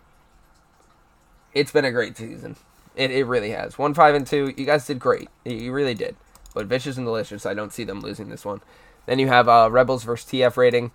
It's 1.53 1.73
been 1.73 1.85
a 1.85 1.93
great 1.93 2.17
season. 2.17 2.57
It, 2.97 3.11
it 3.11 3.25
really 3.25 3.51
has. 3.51 3.77
One 3.79 3.93
five 3.93 4.15
and 4.15 4.27
two. 4.27 4.55
You 4.57 4.65
guys 4.65 4.87
did 4.87 4.99
great. 4.99 5.29
You 5.45 5.73
really 5.73 5.95
did. 5.95 6.17
But 6.55 6.67
vicious 6.67 6.97
and 6.97 7.07
delicious. 7.07 7.45
I 7.45 7.55
don't 7.55 7.73
see 7.73 7.85
them 7.85 8.01
losing 8.01 8.29
this 8.29 8.45
one. 8.45 8.61
Then 9.07 9.19
you 9.19 9.29
have 9.29 9.49
uh, 9.49 9.69
Rebels 9.71 10.05
versus 10.05 10.31
TF 10.31 10.57
Rating. 10.57 10.93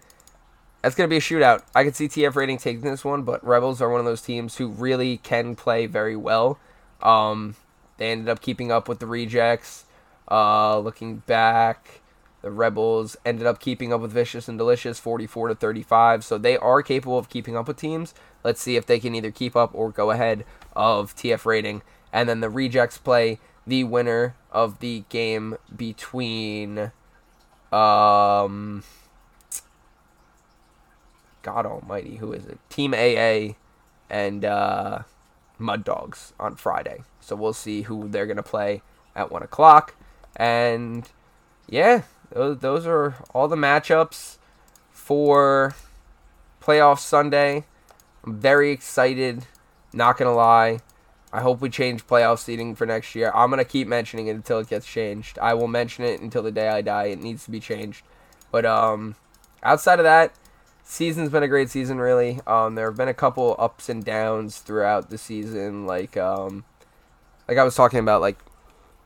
That's 0.82 0.96
gonna 0.96 1.08
be 1.08 1.18
a 1.18 1.22
shootout. 1.22 1.64
I 1.76 1.84
could 1.84 1.96
see 1.96 2.08
TF 2.08 2.36
Rating 2.36 2.58
taking 2.58 2.82
this 2.82 3.04
one, 3.04 3.24
but 3.24 3.46
Rebels 3.46 3.82
are 3.82 3.90
one 3.90 4.00
of 4.00 4.06
those 4.06 4.22
teams 4.22 4.58
who 4.58 4.68
really 4.70 5.18
can 5.18 5.56
play 5.56 5.86
very 5.86 6.16
well. 6.16 6.60
Um, 7.02 7.56
they 7.98 8.12
ended 8.12 8.30
up 8.30 8.42
keeping 8.42 8.72
up 8.72 8.88
with 8.88 9.00
the 9.00 9.06
rejects. 9.06 9.86
Uh, 10.30 10.80
looking 10.80 11.18
back, 11.18 12.02
the 12.42 12.52
Rebels 12.52 13.18
ended 13.26 13.46
up 13.46 13.60
keeping 13.60 13.92
up 13.92 14.02
with 14.02 14.12
Vicious 14.12 14.48
and 14.48 14.58
Delicious 14.58 15.00
44 15.00 15.50
to 15.50 15.56
35. 15.56 16.24
So 16.24 16.38
they 16.38 16.58
are 16.58 16.82
capable 16.82 17.18
of 17.18 17.30
keeping 17.30 17.58
up 17.58 17.68
with 17.68 17.78
teams. 17.78 18.14
Let's 18.44 18.62
see 18.62 18.78
if 18.78 18.86
they 18.86 19.00
can 19.00 19.16
either 19.16 19.32
keep 19.32 19.56
up 19.56 19.72
or 19.74 19.92
go 19.92 20.12
ahead 20.12 20.46
of 20.76 21.16
TF 21.16 21.46
rating. 21.46 21.82
And 22.14 22.30
then 22.30 22.40
the 22.40 22.50
Rejects 22.50 22.98
play 22.98 23.40
the 23.68 23.84
winner 23.84 24.36
of 24.52 24.80
the 24.80 25.04
game 25.10 25.58
between 25.76 26.92
um 27.72 28.84
God 31.42 31.66
almighty, 31.66 32.18
who 32.18 32.34
is 32.34 32.46
it? 32.46 32.60
Team 32.70 32.94
AA 32.94 33.56
and 34.10 34.44
uh, 34.44 35.00
Mud 35.58 35.84
Dogs 35.84 36.34
on 36.40 36.56
Friday. 36.56 37.04
So 37.20 37.36
we'll 37.36 37.54
see 37.54 37.84
who 37.84 38.08
they're 38.08 38.28
gonna 38.28 38.44
play 38.44 38.82
at 39.16 39.32
one 39.32 39.44
o'clock. 39.44 39.96
And 40.36 41.10
yeah, 41.68 42.04
those, 42.32 42.60
those 42.60 42.86
are 42.86 43.16
all 43.34 43.48
the 43.48 43.56
matchups 43.56 44.38
for 44.92 45.76
playoff 46.62 47.00
Sunday. 47.00 47.66
I'm 48.24 48.40
very 48.40 48.72
excited. 48.72 49.46
Not 49.94 50.18
gonna 50.18 50.34
lie. 50.34 50.80
I 51.32 51.42
hope 51.42 51.62
we 51.62 51.70
change 51.70 52.08
playoff 52.08 52.40
seating 52.40 52.76
for 52.76 52.86
next 52.86 53.14
year. 53.14 53.32
I'm 53.36 53.50
gonna 53.50 53.66
keep 53.66 53.88
mentioning 53.88 54.28
it 54.28 54.36
until 54.36 54.60
it 54.60 54.68
gets 54.68 54.86
changed. 54.86 55.38
I 55.40 55.54
will 55.54 55.68
mention 55.68 56.04
it 56.04 56.22
until 56.22 56.42
the 56.42 56.52
day 56.52 56.70
I 56.70 56.82
die. 56.82 57.06
It 57.06 57.22
needs 57.22 57.46
to 57.46 57.52
be 57.52 57.60
changed. 57.60 58.04
But 58.52 58.66
um, 58.66 59.16
outside 59.62 60.00
of 60.00 60.06
that, 60.06 60.34
season's 60.84 61.30
been 61.30 61.44
a 61.44 61.48
great 61.48 61.70
season. 61.70 62.00
Really, 62.00 62.40
um, 62.48 62.76
there 62.76 62.88
have 62.88 62.98
been 62.98 63.08
a 63.08 63.14
couple 63.14 63.56
ups 63.60 63.90
and 63.90 64.04
downs 64.04 64.60
throughout 64.60 65.10
the 65.10 65.18
season. 65.18 65.86
Like 65.86 66.18
um, 66.18 66.66
like 67.48 67.58
I 67.58 67.64
was 67.64 67.76
talking 67.76 68.00
about. 68.00 68.22
Like, 68.22 68.40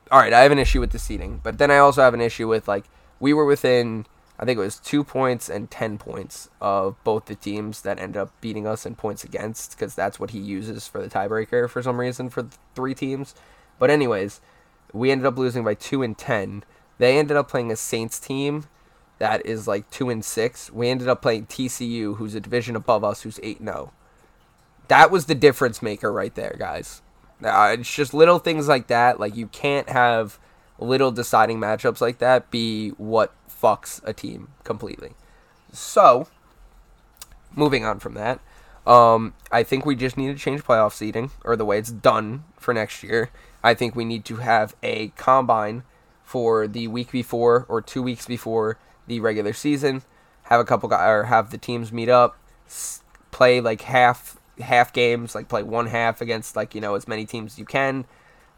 all 0.09 0.19
right, 0.19 0.33
I 0.33 0.41
have 0.41 0.51
an 0.51 0.59
issue 0.59 0.79
with 0.79 0.91
the 0.91 0.99
seating, 0.99 1.41
but 1.43 1.57
then 1.57 1.71
I 1.71 1.77
also 1.77 2.01
have 2.01 2.13
an 2.13 2.21
issue 2.21 2.47
with 2.47 2.67
like 2.67 2.85
we 3.19 3.33
were 3.33 3.45
within 3.45 4.05
I 4.39 4.45
think 4.45 4.57
it 4.57 4.61
was 4.61 4.79
two 4.79 5.03
points 5.03 5.49
and 5.49 5.69
ten 5.69 5.97
points 5.97 6.49
of 6.59 7.01
both 7.03 7.25
the 7.25 7.35
teams 7.35 7.81
that 7.83 7.99
ended 7.99 8.17
up 8.17 8.31
beating 8.41 8.65
us 8.65 8.85
in 8.85 8.95
points 8.95 9.23
against 9.23 9.71
because 9.71 9.95
that's 9.95 10.19
what 10.19 10.31
he 10.31 10.39
uses 10.39 10.87
for 10.87 11.01
the 11.01 11.09
tiebreaker 11.09 11.69
for 11.69 11.83
some 11.83 11.99
reason 11.99 12.29
for 12.29 12.47
three 12.75 12.95
teams. 12.95 13.35
But 13.79 13.89
anyways, 13.89 14.41
we 14.91 15.11
ended 15.11 15.27
up 15.27 15.37
losing 15.37 15.63
by 15.63 15.75
two 15.75 16.01
and 16.01 16.17
ten. 16.17 16.63
They 16.97 17.17
ended 17.17 17.37
up 17.37 17.49
playing 17.49 17.71
a 17.71 17.75
Saints 17.75 18.19
team 18.19 18.65
that 19.19 19.45
is 19.45 19.67
like 19.67 19.89
two 19.89 20.09
and 20.09 20.23
six. 20.23 20.71
We 20.71 20.89
ended 20.89 21.07
up 21.07 21.21
playing 21.21 21.45
TCU, 21.45 22.17
who's 22.17 22.35
a 22.35 22.39
division 22.39 22.75
above 22.75 23.03
us, 23.03 23.21
who's 23.21 23.39
eight 23.43 23.59
zero. 23.59 23.91
Oh. 23.91 23.93
That 24.89 25.11
was 25.11 25.25
the 25.25 25.35
difference 25.35 25.81
maker 25.81 26.11
right 26.11 26.33
there, 26.35 26.55
guys. 26.57 27.01
Uh, 27.41 27.75
it's 27.79 27.93
just 27.93 28.13
little 28.13 28.39
things 28.39 28.67
like 28.67 28.87
that. 28.87 29.19
Like 29.19 29.35
you 29.35 29.47
can't 29.47 29.89
have 29.89 30.39
little 30.79 31.11
deciding 31.11 31.59
matchups 31.59 32.01
like 32.01 32.19
that 32.19 32.49
be 32.51 32.89
what 32.91 33.33
fucks 33.49 34.01
a 34.03 34.13
team 34.13 34.49
completely. 34.63 35.11
So, 35.71 36.27
moving 37.55 37.85
on 37.85 37.99
from 37.99 38.13
that, 38.15 38.39
um, 38.85 39.33
I 39.51 39.63
think 39.63 39.85
we 39.85 39.95
just 39.95 40.17
need 40.17 40.27
to 40.27 40.41
change 40.41 40.63
playoff 40.63 40.93
seating 40.93 41.31
or 41.43 41.55
the 41.55 41.65
way 41.65 41.79
it's 41.79 41.91
done 41.91 42.43
for 42.57 42.73
next 42.73 43.03
year. 43.03 43.31
I 43.63 43.73
think 43.73 43.95
we 43.95 44.05
need 44.05 44.25
to 44.25 44.37
have 44.37 44.75
a 44.83 45.09
combine 45.09 45.83
for 46.23 46.67
the 46.67 46.87
week 46.87 47.11
before 47.11 47.65
or 47.69 47.81
two 47.81 48.03
weeks 48.03 48.25
before 48.25 48.77
the 49.07 49.19
regular 49.19 49.53
season. 49.53 50.03
Have 50.43 50.59
a 50.59 50.65
couple 50.65 50.89
guys 50.89 51.09
or 51.09 51.23
have 51.23 51.51
the 51.51 51.57
teams 51.57 51.91
meet 51.93 52.09
up, 52.09 52.37
play 53.31 53.61
like 53.61 53.81
half 53.83 54.37
half 54.59 54.91
games, 54.91 55.33
like 55.33 55.47
play 55.47 55.63
one 55.63 55.87
half 55.87 56.19
against 56.19 56.55
like 56.55 56.75
you 56.75 56.81
know 56.81 56.95
as 56.95 57.07
many 57.07 57.25
teams 57.25 57.53
as 57.53 57.59
you 57.59 57.65
can 57.65 58.05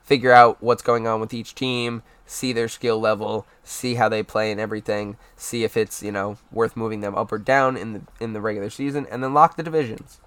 figure 0.05 0.31
out 0.31 0.61
what's 0.61 0.83
going 0.83 1.07
on 1.07 1.19
with 1.19 1.33
each 1.33 1.55
team, 1.55 2.03
see 2.25 2.53
their 2.53 2.69
skill 2.69 2.99
level, 2.99 3.45
see 3.63 3.95
how 3.95 4.07
they 4.07 4.23
play 4.23 4.51
and 4.51 4.61
everything, 4.61 5.17
see 5.35 5.63
if 5.63 5.75
it's, 5.75 6.01
you 6.01 6.11
know, 6.11 6.37
worth 6.51 6.77
moving 6.77 7.01
them 7.01 7.15
up 7.15 7.31
or 7.31 7.37
down 7.37 7.75
in 7.75 7.93
the 7.93 8.01
in 8.19 8.33
the 8.33 8.41
regular 8.41 8.69
season 8.69 9.05
and 9.11 9.23
then 9.23 9.33
lock 9.33 9.57
the 9.57 9.63
divisions. 9.63 10.19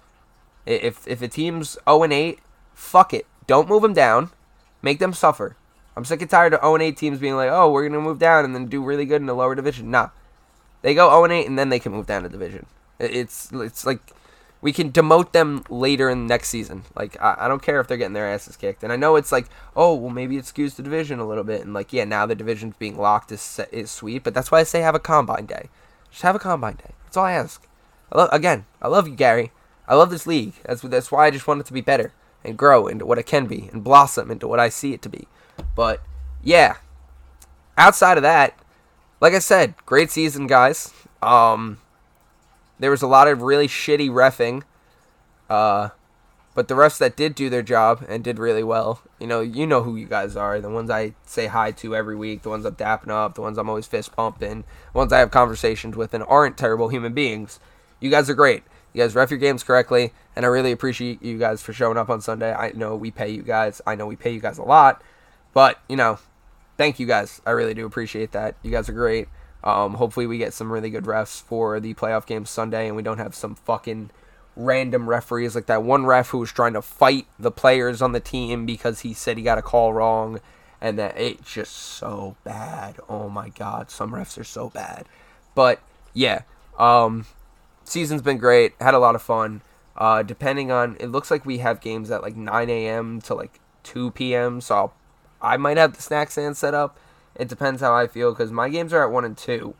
If 0.65 1.07
if 1.07 1.21
a 1.21 1.27
team's 1.27 1.77
0 1.87 2.03
and 2.03 2.13
8, 2.13 2.39
fuck 2.73 3.13
it. 3.13 3.25
Don't 3.47 3.69
move 3.69 3.81
them 3.81 3.93
down. 3.93 4.29
Make 4.81 4.99
them 4.99 5.13
suffer. 5.13 5.55
I'm 5.95 6.05
sick 6.05 6.21
and 6.21 6.29
tired 6.29 6.53
of 6.53 6.61
0 6.61 6.75
and 6.75 6.83
8 6.83 6.97
teams 6.97 7.19
being 7.19 7.35
like, 7.35 7.49
"Oh, 7.49 7.71
we're 7.71 7.81
going 7.81 7.93
to 7.93 8.01
move 8.01 8.19
down 8.19 8.45
and 8.45 8.53
then 8.53 8.67
do 8.67 8.83
really 8.83 9.05
good 9.05 9.21
in 9.21 9.25
the 9.25 9.33
lower 9.33 9.55
division." 9.55 9.89
Nah. 9.89 10.09
They 10.81 10.93
go 10.93 11.09
0 11.09 11.23
and 11.23 11.33
8 11.33 11.47
and 11.47 11.57
then 11.57 11.69
they 11.69 11.79
can 11.79 11.91
move 11.91 12.05
down 12.05 12.23
to 12.23 12.29
division. 12.29 12.65
It's 12.99 13.51
it's 13.51 13.85
like 13.85 14.13
we 14.61 14.73
can 14.73 14.91
demote 14.91 15.31
them 15.31 15.63
later 15.69 16.09
in 16.09 16.27
the 16.27 16.27
next 16.27 16.49
season. 16.49 16.83
Like 16.95 17.19
I, 17.21 17.35
I, 17.39 17.47
don't 17.47 17.61
care 17.61 17.79
if 17.79 17.87
they're 17.87 17.97
getting 17.97 18.13
their 18.13 18.29
asses 18.29 18.57
kicked. 18.57 18.83
And 18.83 18.91
I 18.91 18.97
know 18.97 19.15
it's 19.15 19.31
like, 19.31 19.47
oh 19.75 19.95
well, 19.95 20.09
maybe 20.09 20.37
it 20.37 20.45
skews 20.45 20.75
the 20.75 20.83
division 20.83 21.19
a 21.19 21.27
little 21.27 21.43
bit. 21.43 21.61
And 21.61 21.73
like, 21.73 21.93
yeah, 21.93 22.03
now 22.03 22.25
the 22.25 22.35
division's 22.35 22.75
being 22.77 22.97
locked 22.97 23.31
is 23.31 23.59
is 23.71 23.89
sweet. 23.89 24.23
But 24.23 24.33
that's 24.33 24.51
why 24.51 24.59
I 24.59 24.63
say 24.63 24.81
have 24.81 24.95
a 24.95 24.99
combine 24.99 25.45
day. 25.45 25.69
Just 26.11 26.23
have 26.23 26.35
a 26.35 26.39
combine 26.39 26.75
day. 26.75 26.91
That's 27.05 27.17
all 27.17 27.25
I 27.25 27.33
ask. 27.33 27.65
I 28.11 28.17
love 28.17 28.29
again. 28.31 28.65
I 28.81 28.87
love 28.87 29.07
you, 29.07 29.15
Gary. 29.15 29.51
I 29.87 29.95
love 29.95 30.09
this 30.09 30.27
league. 30.27 30.53
That's 30.65 30.81
that's 30.81 31.11
why 31.11 31.27
I 31.27 31.31
just 31.31 31.47
want 31.47 31.61
it 31.61 31.65
to 31.67 31.73
be 31.73 31.81
better 31.81 32.13
and 32.43 32.57
grow 32.57 32.87
into 32.87 33.05
what 33.05 33.17
it 33.17 33.25
can 33.25 33.47
be 33.47 33.69
and 33.71 33.83
blossom 33.83 34.31
into 34.31 34.47
what 34.47 34.59
I 34.59 34.69
see 34.69 34.93
it 34.93 35.01
to 35.03 35.09
be. 35.09 35.27
But 35.75 36.01
yeah, 36.43 36.77
outside 37.77 38.17
of 38.17 38.23
that, 38.23 38.57
like 39.21 39.33
I 39.33 39.39
said, 39.39 39.75
great 39.85 40.11
season, 40.11 40.47
guys. 40.47 40.93
Um, 41.21 41.79
there 42.79 42.91
was 42.91 43.01
a 43.01 43.07
lot 43.07 43.27
of 43.27 43.41
really 43.41 43.67
shitty 43.67 44.09
refing. 44.09 44.63
Uh, 45.49 45.89
but 46.55 46.67
the 46.67 46.73
refs 46.73 46.97
that 46.97 47.15
did 47.15 47.35
do 47.35 47.49
their 47.49 47.61
job 47.61 48.03
and 48.09 48.23
did 48.23 48.39
really 48.39 48.63
well, 48.63 49.01
you 49.19 49.27
know, 49.27 49.39
you 49.39 49.65
know 49.67 49.83
who 49.83 49.95
you 49.95 50.07
guys 50.07 50.35
are. 50.35 50.59
The 50.59 50.69
ones 50.69 50.89
I 50.89 51.13
say 51.23 51.47
hi 51.47 51.71
to 51.71 51.95
every 51.95 52.15
week, 52.15 52.41
the 52.41 52.49
ones 52.49 52.65
I'm 52.65 52.75
dapping 52.75 53.11
up, 53.11 53.35
the 53.35 53.41
ones 53.41 53.57
I'm 53.57 53.69
always 53.69 53.87
fist 53.87 54.15
pumping, 54.15 54.65
the 54.91 54.97
ones 54.97 55.13
I 55.13 55.19
have 55.19 55.31
conversations 55.31 55.95
with 55.95 56.13
and 56.13 56.23
aren't 56.27 56.57
terrible 56.57 56.89
human 56.89 57.13
beings. 57.13 57.59
You 57.99 58.09
guys 58.09 58.29
are 58.29 58.33
great. 58.33 58.63
You 58.93 59.03
guys 59.03 59.15
ref 59.15 59.29
your 59.29 59.39
games 59.39 59.63
correctly, 59.63 60.13
and 60.35 60.43
I 60.43 60.49
really 60.49 60.71
appreciate 60.71 61.21
you 61.21 61.37
guys 61.37 61.61
for 61.61 61.73
showing 61.73 61.97
up 61.97 62.09
on 62.09 62.21
Sunday. 62.21 62.51
I 62.51 62.71
know 62.71 62.95
we 62.95 63.11
pay 63.11 63.29
you 63.29 63.43
guys. 63.43 63.81
I 63.85 63.95
know 63.95 64.07
we 64.07 64.15
pay 64.15 64.31
you 64.31 64.39
guys 64.39 64.57
a 64.57 64.63
lot, 64.63 65.03
but 65.53 65.79
you 65.87 65.95
know, 65.95 66.17
thank 66.75 66.99
you 66.99 67.05
guys. 67.05 67.41
I 67.45 67.51
really 67.51 67.75
do 67.75 67.85
appreciate 67.85 68.31
that. 68.31 68.55
You 68.63 68.71
guys 68.71 68.89
are 68.89 68.93
great. 68.93 69.27
Um, 69.63 69.95
hopefully, 69.95 70.27
we 70.27 70.37
get 70.37 70.53
some 70.53 70.71
really 70.71 70.89
good 70.89 71.03
refs 71.03 71.41
for 71.41 71.79
the 71.79 71.93
playoff 71.93 72.25
game 72.25 72.45
Sunday, 72.45 72.87
and 72.87 72.95
we 72.95 73.03
don't 73.03 73.17
have 73.17 73.35
some 73.35 73.55
fucking 73.55 74.09
random 74.55 75.09
referees 75.09 75.55
like 75.55 75.67
that 75.67 75.83
one 75.83 76.05
ref 76.05 76.29
who 76.29 76.37
was 76.37 76.51
trying 76.51 76.73
to 76.73 76.81
fight 76.81 77.25
the 77.37 77.51
players 77.51 78.01
on 78.01 78.11
the 78.11 78.19
team 78.19 78.65
because 78.65 79.01
he 79.01 79.13
said 79.13 79.37
he 79.37 79.43
got 79.43 79.57
a 79.57 79.61
call 79.61 79.93
wrong, 79.93 80.39
and 80.79 80.97
that 80.97 81.19
it's 81.19 81.51
just 81.51 81.73
so 81.73 82.35
bad. 82.43 82.95
Oh 83.09 83.29
my 83.29 83.49
god, 83.49 83.91
some 83.91 84.11
refs 84.11 84.37
are 84.37 84.43
so 84.43 84.69
bad. 84.69 85.05
But 85.55 85.81
yeah, 86.13 86.43
um, 86.77 87.25
season's 87.83 88.21
been 88.21 88.37
great. 88.37 88.73
Had 88.79 88.93
a 88.93 88.99
lot 88.99 89.15
of 89.15 89.21
fun. 89.21 89.61
Uh, 89.97 90.23
depending 90.23 90.71
on, 90.71 90.95
it 90.99 91.07
looks 91.07 91.29
like 91.29 91.45
we 91.45 91.57
have 91.57 91.81
games 91.81 92.09
at 92.09 92.21
like 92.21 92.35
9 92.35 92.69
a.m. 92.69 93.19
to 93.21 93.33
like 93.33 93.59
2 93.83 94.11
p.m. 94.11 94.61
So 94.61 94.75
I'll, 94.75 94.93
I 95.41 95.57
might 95.57 95.75
have 95.75 95.95
the 95.95 96.01
snack 96.01 96.31
stand 96.31 96.55
set 96.55 96.73
up. 96.73 96.97
It 97.39 97.47
depends 97.47 97.81
how 97.81 97.95
I 97.95 98.07
feel 98.07 98.31
because 98.31 98.51
my 98.51 98.69
games 98.69 98.93
are 98.93 99.01
at 99.01 99.11
1 99.11 99.25
and 99.25 99.37
2. 99.37 99.73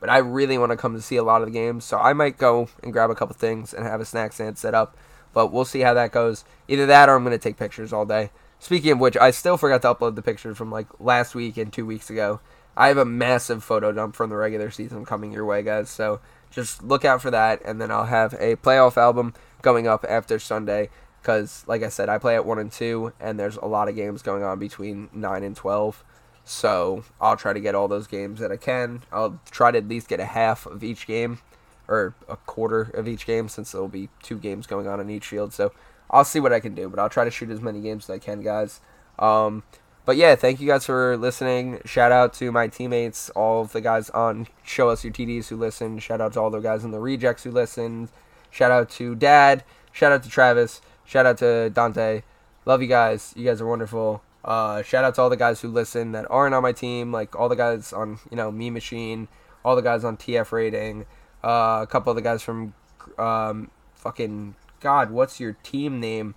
But 0.00 0.10
I 0.10 0.18
really 0.18 0.58
want 0.58 0.72
to 0.72 0.76
come 0.76 0.94
to 0.94 1.00
see 1.00 1.16
a 1.16 1.22
lot 1.22 1.40
of 1.40 1.46
the 1.46 1.52
games. 1.52 1.84
So 1.84 1.98
I 1.98 2.12
might 2.12 2.36
go 2.36 2.68
and 2.82 2.92
grab 2.92 3.10
a 3.10 3.14
couple 3.14 3.34
things 3.34 3.72
and 3.72 3.86
have 3.86 4.00
a 4.00 4.04
snack 4.04 4.32
stand 4.32 4.58
set 4.58 4.74
up. 4.74 4.96
But 5.32 5.52
we'll 5.52 5.64
see 5.64 5.80
how 5.80 5.94
that 5.94 6.12
goes. 6.12 6.44
Either 6.68 6.84
that 6.86 7.08
or 7.08 7.16
I'm 7.16 7.24
to 7.24 7.38
take 7.38 7.56
pictures 7.56 7.92
all 7.92 8.04
day. 8.04 8.30
Speaking 8.58 8.92
of 8.92 8.98
which, 8.98 9.16
I 9.16 9.30
still 9.30 9.56
forgot 9.56 9.82
to 9.82 9.94
upload 9.94 10.16
the 10.16 10.22
pictures 10.22 10.56
from 10.58 10.70
like 10.70 10.88
last 10.98 11.34
week 11.34 11.56
and 11.56 11.72
two 11.72 11.86
weeks 11.86 12.10
ago. 12.10 12.40
I 12.76 12.88
have 12.88 12.98
a 12.98 13.04
massive 13.04 13.64
photo 13.64 13.92
dump 13.92 14.16
from 14.16 14.28
the 14.28 14.36
regular 14.36 14.70
season 14.70 15.06
coming 15.06 15.32
your 15.32 15.46
way, 15.46 15.62
guys. 15.62 15.88
So 15.88 16.20
just 16.50 16.82
look 16.82 17.04
out 17.04 17.22
for 17.22 17.30
that. 17.30 17.62
And 17.64 17.80
then 17.80 17.90
I'll 17.90 18.06
have 18.06 18.34
a 18.34 18.56
playoff 18.56 18.96
album 18.96 19.32
going 19.62 19.86
up 19.86 20.04
after 20.08 20.38
Sunday 20.38 20.90
because, 21.22 21.64
like 21.66 21.82
I 21.82 21.88
said, 21.88 22.08
I 22.08 22.18
play 22.18 22.34
at 22.34 22.46
1 22.46 22.58
and 22.58 22.70
2, 22.70 23.12
and 23.18 23.40
there's 23.40 23.56
a 23.56 23.66
lot 23.66 23.88
of 23.88 23.96
games 23.96 24.22
going 24.22 24.42
on 24.42 24.58
between 24.58 25.08
9 25.12 25.42
and 25.42 25.56
12. 25.56 26.04
So 26.48 27.04
I'll 27.20 27.36
try 27.36 27.52
to 27.52 27.60
get 27.60 27.74
all 27.74 27.88
those 27.88 28.06
games 28.06 28.38
that 28.38 28.52
I 28.52 28.56
can. 28.56 29.02
I'll 29.10 29.40
try 29.50 29.72
to 29.72 29.78
at 29.78 29.88
least 29.88 30.08
get 30.08 30.20
a 30.20 30.24
half 30.24 30.64
of 30.64 30.84
each 30.84 31.08
game, 31.08 31.40
or 31.88 32.14
a 32.28 32.36
quarter 32.36 32.82
of 32.94 33.08
each 33.08 33.26
game, 33.26 33.48
since 33.48 33.72
there'll 33.72 33.88
be 33.88 34.08
two 34.22 34.38
games 34.38 34.68
going 34.68 34.86
on 34.86 35.00
in 35.00 35.10
each 35.10 35.26
field. 35.26 35.52
So 35.52 35.72
I'll 36.08 36.24
see 36.24 36.38
what 36.38 36.52
I 36.52 36.60
can 36.60 36.72
do, 36.72 36.88
but 36.88 37.00
I'll 37.00 37.08
try 37.08 37.24
to 37.24 37.32
shoot 37.32 37.50
as 37.50 37.60
many 37.60 37.80
games 37.80 38.04
as 38.04 38.10
I 38.10 38.18
can, 38.18 38.42
guys. 38.42 38.80
Um, 39.18 39.64
but 40.04 40.16
yeah, 40.16 40.36
thank 40.36 40.60
you 40.60 40.68
guys 40.68 40.86
for 40.86 41.16
listening. 41.16 41.80
Shout 41.84 42.12
out 42.12 42.32
to 42.34 42.52
my 42.52 42.68
teammates, 42.68 43.28
all 43.30 43.62
of 43.62 43.72
the 43.72 43.80
guys 43.80 44.08
on 44.10 44.46
Show 44.62 44.88
Us 44.88 45.02
Your 45.02 45.12
TDs 45.12 45.48
who 45.48 45.56
listen. 45.56 45.98
Shout 45.98 46.20
out 46.20 46.34
to 46.34 46.40
all 46.40 46.50
the 46.50 46.60
guys 46.60 46.84
in 46.84 46.92
the 46.92 47.00
rejects 47.00 47.42
who 47.42 47.50
listen. 47.50 48.08
Shout 48.52 48.70
out 48.70 48.88
to 48.90 49.16
Dad. 49.16 49.64
Shout 49.90 50.12
out 50.12 50.22
to 50.22 50.28
Travis. 50.28 50.80
Shout 51.04 51.26
out 51.26 51.38
to 51.38 51.70
Dante. 51.70 52.22
Love 52.64 52.82
you 52.82 52.88
guys. 52.88 53.34
You 53.36 53.44
guys 53.44 53.60
are 53.60 53.66
wonderful. 53.66 54.22
Uh, 54.46 54.80
shout 54.82 55.04
out 55.04 55.16
to 55.16 55.20
all 55.20 55.28
the 55.28 55.36
guys 55.36 55.60
who 55.60 55.68
listen 55.68 56.12
that 56.12 56.24
aren't 56.30 56.54
on 56.54 56.62
my 56.62 56.70
team, 56.72 57.12
like 57.12 57.34
all 57.34 57.48
the 57.48 57.56
guys 57.56 57.92
on 57.92 58.20
you 58.30 58.36
know 58.36 58.52
Mean 58.52 58.72
Machine, 58.72 59.26
all 59.64 59.74
the 59.74 59.82
guys 59.82 60.04
on 60.04 60.16
TF 60.16 60.52
Rating, 60.52 61.04
uh, 61.42 61.80
a 61.82 61.86
couple 61.90 62.10
of 62.10 62.16
the 62.16 62.22
guys 62.22 62.42
from 62.42 62.72
um, 63.18 63.70
fucking 63.94 64.54
God, 64.80 65.10
what's 65.10 65.40
your 65.40 65.54
team 65.64 65.98
name? 65.98 66.36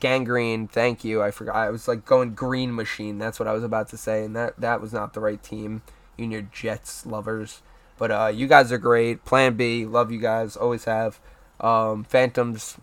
Gang 0.00 0.24
Green, 0.24 0.66
thank 0.66 1.04
you. 1.04 1.22
I 1.22 1.30
forgot. 1.30 1.54
I 1.54 1.70
was 1.70 1.86
like 1.86 2.04
going 2.04 2.34
Green 2.34 2.74
Machine. 2.74 3.18
That's 3.18 3.38
what 3.38 3.46
I 3.46 3.52
was 3.52 3.62
about 3.62 3.88
to 3.90 3.96
say, 3.96 4.24
and 4.24 4.34
that 4.34 4.60
that 4.60 4.80
was 4.80 4.92
not 4.92 5.14
the 5.14 5.20
right 5.20 5.40
team. 5.40 5.82
You 6.16 6.24
and 6.24 6.32
your 6.32 6.42
Jets 6.42 7.06
lovers, 7.06 7.62
but 7.96 8.10
uh, 8.10 8.32
you 8.34 8.48
guys 8.48 8.72
are 8.72 8.78
great. 8.78 9.24
Plan 9.24 9.54
B, 9.54 9.86
love 9.86 10.10
you 10.10 10.18
guys. 10.20 10.56
Always 10.56 10.84
have. 10.84 11.20
Um, 11.60 12.02
Phantoms, 12.02 12.76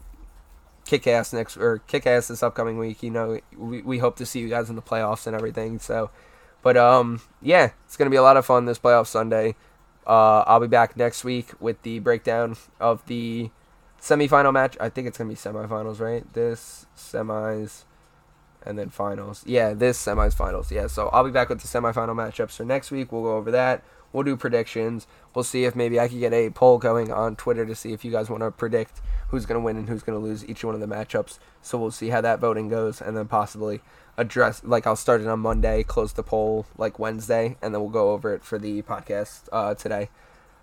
kick 0.86 1.08
ass 1.08 1.34
next 1.34 1.58
or 1.58 1.80
kick 1.88 2.06
ass 2.08 2.28
this 2.28 2.44
upcoming 2.44 2.78
week. 2.78 3.04
You 3.04 3.12
know, 3.12 3.40
we 3.58 3.82
we 3.82 3.98
hope 4.00 4.16
to 4.18 4.26
see 4.26 4.40
you 4.40 4.50
guys 4.50 4.70
in 4.70 4.76
the 4.76 4.82
playoffs 4.82 5.28
and 5.28 5.36
everything. 5.36 5.80
So, 5.80 6.12
but 6.62 6.78
um, 6.78 7.22
yeah, 7.42 7.72
it's 7.86 7.98
gonna 7.98 8.10
be 8.10 8.18
a 8.18 8.24
lot 8.24 8.38
of 8.38 8.46
fun 8.46 8.66
this 8.66 8.80
playoff 8.80 9.08
Sunday. 9.08 9.56
Uh, 10.06 10.44
I'll 10.48 10.60
be 10.60 10.68
back 10.68 10.98
next 10.98 11.24
week 11.24 11.52
with 11.60 11.82
the 11.84 12.00
breakdown 12.00 12.58
of 12.80 13.06
the 13.06 13.52
semifinal 14.02 14.52
match. 14.52 14.76
I 14.80 14.90
think 14.90 15.08
it's 15.08 15.18
gonna 15.18 15.30
be 15.30 15.36
semifinals, 15.36 16.00
right? 16.00 16.32
This 16.34 16.88
semis, 16.98 17.84
and 18.64 18.78
then 18.78 18.90
finals. 18.90 19.44
Yeah, 19.46 19.74
this 19.74 20.04
semis 20.04 20.34
finals. 20.34 20.72
Yeah, 20.72 20.88
so 20.88 21.10
I'll 21.10 21.24
be 21.24 21.32
back 21.32 21.50
with 21.50 21.62
the 21.62 21.68
semifinal 21.68 22.16
matchups 22.16 22.58
for 22.58 22.66
next 22.66 22.92
week. 22.92 23.12
We'll 23.12 23.24
go 23.24 23.36
over 23.36 23.52
that. 23.52 23.84
We'll 24.14 24.24
do 24.24 24.36
predictions. 24.36 25.08
We'll 25.34 25.44
see 25.44 25.64
if 25.64 25.76
maybe 25.76 26.00
I 26.00 26.08
could 26.08 26.20
get 26.20 26.34
a 26.34 26.50
poll 26.50 26.78
going 26.78 27.12
on 27.12 27.36
Twitter 27.36 27.66
to 27.66 27.76
see 27.76 27.94
if 27.94 28.04
you 28.04 28.12
guys 28.12 28.30
want 28.30 28.44
to 28.44 28.52
predict 28.52 29.02
who's 29.30 29.46
going 29.46 29.60
to 29.60 29.64
win 29.64 29.78
and 29.78 29.88
who's 29.88 30.04
going 30.04 30.20
to 30.20 30.26
lose 30.26 30.48
each 30.48 30.64
one 30.64 30.76
of 30.76 30.82
the 30.82 30.88
matchups. 30.88 31.40
So 31.62 31.78
we'll 31.78 31.92
see 31.92 32.10
how 32.10 32.22
that 32.22 32.40
voting 32.40 32.68
goes, 32.68 33.02
and 33.02 33.16
then 33.16 33.28
possibly 33.28 33.82
address 34.18 34.62
like 34.64 34.86
I'll 34.86 34.96
start 34.96 35.22
it 35.22 35.28
on 35.28 35.40
Monday, 35.40 35.84
close 35.84 36.14
the 36.14 36.24
poll 36.24 36.66
like 36.78 37.00
Wednesday, 37.00 37.58
and 37.62 37.74
then 37.74 37.82
we'll 37.82 37.90
go 37.90 38.12
over 38.12 38.34
it 38.34 38.44
for 38.44 38.58
the 38.58 38.82
podcast 38.82 39.48
uh, 39.52 39.74
today. 39.74 40.10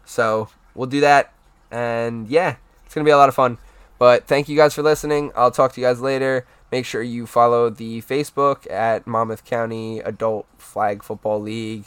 So 0.04 0.48
we'll 0.74 0.88
do 0.88 1.00
that, 1.00 1.32
and 1.70 2.28
yeah, 2.28 2.56
it's 2.84 2.94
gonna 2.94 3.04
be 3.04 3.10
a 3.10 3.16
lot 3.16 3.28
of 3.28 3.34
fun. 3.34 3.58
But 3.98 4.26
thank 4.26 4.48
you 4.48 4.56
guys 4.56 4.74
for 4.74 4.82
listening. 4.82 5.32
I'll 5.34 5.50
talk 5.50 5.72
to 5.72 5.80
you 5.80 5.86
guys 5.86 6.00
later. 6.00 6.46
Make 6.70 6.84
sure 6.84 7.02
you 7.02 7.26
follow 7.26 7.70
the 7.70 8.02
Facebook 8.02 8.70
at 8.70 9.06
Monmouth 9.06 9.44
County 9.44 10.00
Adult 10.00 10.46
Flag 10.58 11.02
Football 11.02 11.40
League. 11.40 11.86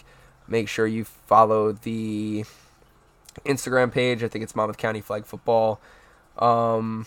Make 0.51 0.67
sure 0.67 0.85
you 0.85 1.05
follow 1.05 1.71
the 1.71 2.43
Instagram 3.45 3.89
page. 3.89 4.21
I 4.21 4.27
think 4.27 4.43
it's 4.43 4.53
Monmouth 4.53 4.77
County 4.77 4.99
Flag 4.99 5.25
Football. 5.25 5.79
Um, 6.37 7.05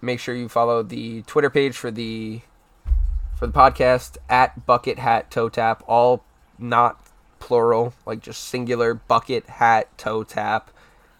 make 0.00 0.20
sure 0.20 0.36
you 0.36 0.48
follow 0.48 0.84
the 0.84 1.22
Twitter 1.22 1.50
page 1.50 1.76
for 1.76 1.90
the 1.90 2.42
for 3.36 3.48
the 3.48 3.52
podcast 3.52 4.18
at 4.28 4.66
Bucket 4.66 5.00
Hat 5.00 5.32
Toe 5.32 5.48
Tap. 5.48 5.82
All 5.88 6.22
not 6.56 7.04
plural, 7.40 7.92
like 8.06 8.20
just 8.20 8.44
singular 8.44 8.94
Bucket 8.94 9.48
Hat 9.48 9.88
Toe 9.98 10.22
Tap. 10.22 10.70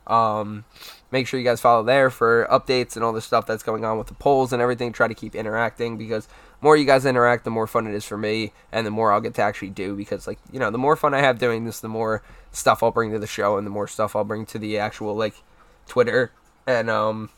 Um, 0.07 0.65
make 1.11 1.27
sure 1.27 1.41
you 1.41 1.45
guys 1.45 1.61
follow 1.61 1.83
there 1.83 2.11
for 2.11 2.47
updates 2.49 2.95
and 2.95 3.05
all 3.05 3.13
the 3.13 3.21
stuff 3.21 3.45
that's 3.45 3.65
going 3.65 3.85
on 3.85 3.99
with 3.99 4.07
the 4.07 4.15
polls 4.15 4.53
and 4.53 4.63
everything. 4.63 4.93
Try 4.93 5.09
to 5.09 5.15
keep 5.15 5.35
interacting 5.35 5.97
because 5.97 6.29
more 6.65 6.77
you 6.77 6.85
guys 6.85 7.05
interact, 7.05 7.45
the 7.45 7.51
more 7.51 7.67
fun 7.67 7.87
it 7.87 7.95
is 7.95 8.05
for 8.05 8.17
me, 8.17 8.53
and 8.73 8.87
the 8.87 8.91
more 8.91 9.13
I'll 9.13 9.21
get 9.21 9.35
to 9.35 9.43
actually 9.43 9.71
do. 9.71 9.95
Because 9.95 10.27
like 10.27 10.39
you 10.51 10.59
know, 10.59 10.71
the 10.71 10.79
more 10.79 10.97
fun 10.97 11.15
I 11.15 11.21
have 11.21 11.39
doing 11.39 11.65
this, 11.65 11.81
the 11.81 11.89
more 11.89 12.23
stuff 12.51 12.83
I'll 12.83 12.91
bring 12.91 13.13
to 13.13 13.19
the 13.19 13.27
show, 13.27 13.57
and 13.57 13.67
the 13.67 13.71
more 13.71 13.87
stuff 13.87 14.17
I'll 14.17 14.25
bring 14.25 14.47
to 14.47 14.59
the 14.59 14.79
actual 14.79 15.15
like 15.15 15.35
Twitter, 15.87 16.33
and 16.67 16.91
um, 16.91 17.31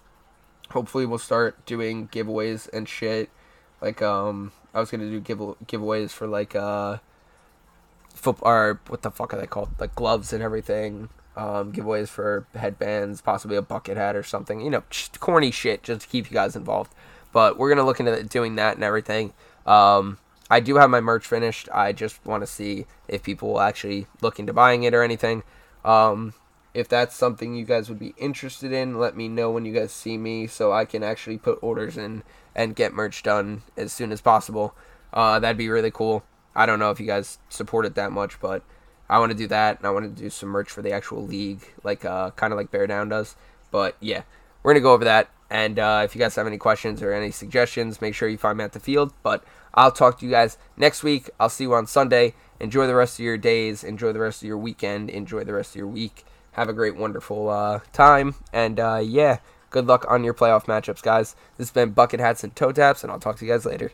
hopefully 0.71 1.05
we'll 1.05 1.19
start 1.19 1.67
doing 1.67 2.09
giveaways 2.09 2.73
and 2.73 2.89
shit. 2.89 3.29
Like 3.81 4.01
um, 4.01 4.53
I 4.73 4.81
was 4.81 4.91
gonna 4.91 5.11
do 5.11 5.21
give 5.21 5.39
giveaways 5.39 6.11
for 6.11 6.27
like 6.27 6.55
uh, 6.55 6.99
football 8.15 8.49
or 8.49 8.81
what 8.87 9.03
the 9.03 9.11
fuck 9.11 9.35
are 9.35 9.41
they 9.41 9.47
called? 9.47 9.71
Like 9.79 9.95
gloves 9.95 10.33
and 10.33 10.43
everything 10.43 11.09
um, 11.37 11.73
giveaways 11.73 12.09
for 12.09 12.47
headbands, 12.55 13.21
possibly 13.21 13.57
a 13.57 13.63
bucket 13.63 13.97
hat 13.97 14.17
or 14.17 14.23
something. 14.23 14.61
You 14.61 14.71
know, 14.71 14.83
corny 15.21 15.51
shit 15.51 15.83
just 15.83 16.03
to 16.03 16.09
keep 16.09 16.31
you 16.31 16.35
guys 16.35 16.57
involved. 16.57 16.95
But 17.37 17.59
we're 17.59 17.69
gonna 17.69 17.85
look 17.85 18.01
into 18.01 18.23
doing 18.23 18.55
that 18.55 18.77
and 18.77 18.83
everything. 18.83 19.35
Um, 19.67 20.17
I 20.49 20.59
do 20.59 20.77
have 20.77 20.89
my 20.89 21.03
merch 21.03 21.27
finished. 21.27 21.69
I 21.71 21.93
just 21.93 22.25
want 22.25 22.43
to 22.43 22.47
see 22.47 22.87
if 23.09 23.23
people 23.23 23.51
will 23.51 23.61
actually 23.61 24.07
look 24.23 24.39
into 24.39 24.55
buying 24.55 24.85
it 24.85 24.95
or 24.95 25.03
anything. 25.03 25.43
Um, 25.85 26.33
if 26.73 26.89
that's 26.89 27.15
something 27.15 27.55
you 27.55 27.67
guys 27.67 27.91
would 27.91 27.99
be 27.99 28.15
interested 28.17 28.73
in, 28.73 28.99
let 28.99 29.19
me 29.19 29.29
know 29.29 29.51
when 29.51 29.67
you 29.67 29.75
guys 29.75 29.93
see 29.93 30.17
me 30.17 30.47
so 30.47 30.73
I 30.73 30.87
can 30.87 31.03
actually 31.03 31.37
put 31.37 31.59
orders 31.61 31.99
in 31.99 32.23
and 32.55 32.75
get 32.75 32.95
merch 32.95 33.23
done 33.23 33.61
as 33.77 33.93
soon 33.93 34.13
as 34.13 34.23
possible. 34.23 34.75
Uh, 35.13 35.39
that'd 35.39 35.59
be 35.59 35.69
really 35.69 35.91
cool. 35.91 36.25
I 36.55 36.65
don't 36.65 36.79
know 36.79 36.91
if 36.91 36.99
you 36.99 37.05
guys 37.05 37.39
support 37.51 37.85
it 37.85 37.97
that 37.97 38.13
much, 38.13 38.41
but 38.41 38.63
I 39.11 39.19
want 39.19 39.33
to 39.33 39.37
do 39.37 39.49
that, 39.49 39.77
and 39.77 39.87
I 39.87 39.91
want 39.91 40.07
to 40.07 40.23
do 40.23 40.31
some 40.31 40.49
merch 40.49 40.71
for 40.71 40.81
the 40.81 40.93
actual 40.93 41.23
league, 41.23 41.75
like 41.85 42.03
uh, 42.03 42.31
kind 42.31 42.55
of 42.55 42.57
like 42.57 42.71
Bear 42.71 42.87
Down 42.87 43.11
does. 43.11 43.37
But 43.71 43.95
yeah, 44.01 44.23
we're 44.63 44.73
gonna 44.73 44.81
go 44.81 44.95
over 44.95 45.05
that. 45.05 45.29
And 45.51 45.79
uh, 45.79 46.03
if 46.05 46.15
you 46.15 46.19
guys 46.19 46.35
have 46.37 46.47
any 46.47 46.59
questions 46.59 47.03
or 47.03 47.13
any 47.13 47.31
suggestions, 47.31 48.01
make 48.01 48.15
sure 48.15 48.29
you 48.29 48.39
find 48.39 48.59
me 48.59 48.65
at 48.65 48.73
the 48.73 48.81
field. 48.81 49.13
But 49.23 49.45
I'll 49.75 49.93
talk 49.93 50.19
to 50.19 50.25
you 50.25 50.31
guys 50.31 50.59
next 50.77 51.03
week. 51.03 51.31
I'll 51.39 51.49
see 51.49 51.65
you 51.65 51.75
on 51.75 51.87
Sunday. 51.87 52.35
Enjoy 52.59 52.87
the 52.87 52.95
rest 52.95 53.19
of 53.19 53.25
your 53.25 53.37
days. 53.37 53.85
Enjoy 53.85 54.13
the 54.13 54.21
rest 54.21 54.43
of 54.43 54.49
your 54.49 54.59
weekend. 54.59 55.11
Enjoy 55.11 55.45
the 55.45 55.53
rest 55.53 55.71
of 55.71 55.77
your 55.77 55.87
week. 55.87 56.25
Have 56.53 56.69
a 56.69 56.73
great, 56.73 56.97
wonderful 56.97 57.51
uh, 57.51 57.81
time. 57.93 58.35
And 58.53 58.81
uh, 58.81 59.01
yeah, 59.05 59.39
good 59.71 59.87
luck 59.87 60.07
on 60.09 60.25
your 60.25 60.35
playoff 60.35 60.65
matchups, 60.65 61.03
guys. 61.03 61.37
This 61.59 61.69
has 61.69 61.73
been 61.73 61.91
Bucket 61.91 62.19
Hats 62.19 62.43
and 62.43 62.57
Toe 62.57 62.73
Taps, 62.73 63.03
and 63.03 63.13
I'll 63.13 63.21
talk 63.21 63.37
to 63.37 63.45
you 63.45 63.53
guys 63.53 63.67
later. 63.67 63.93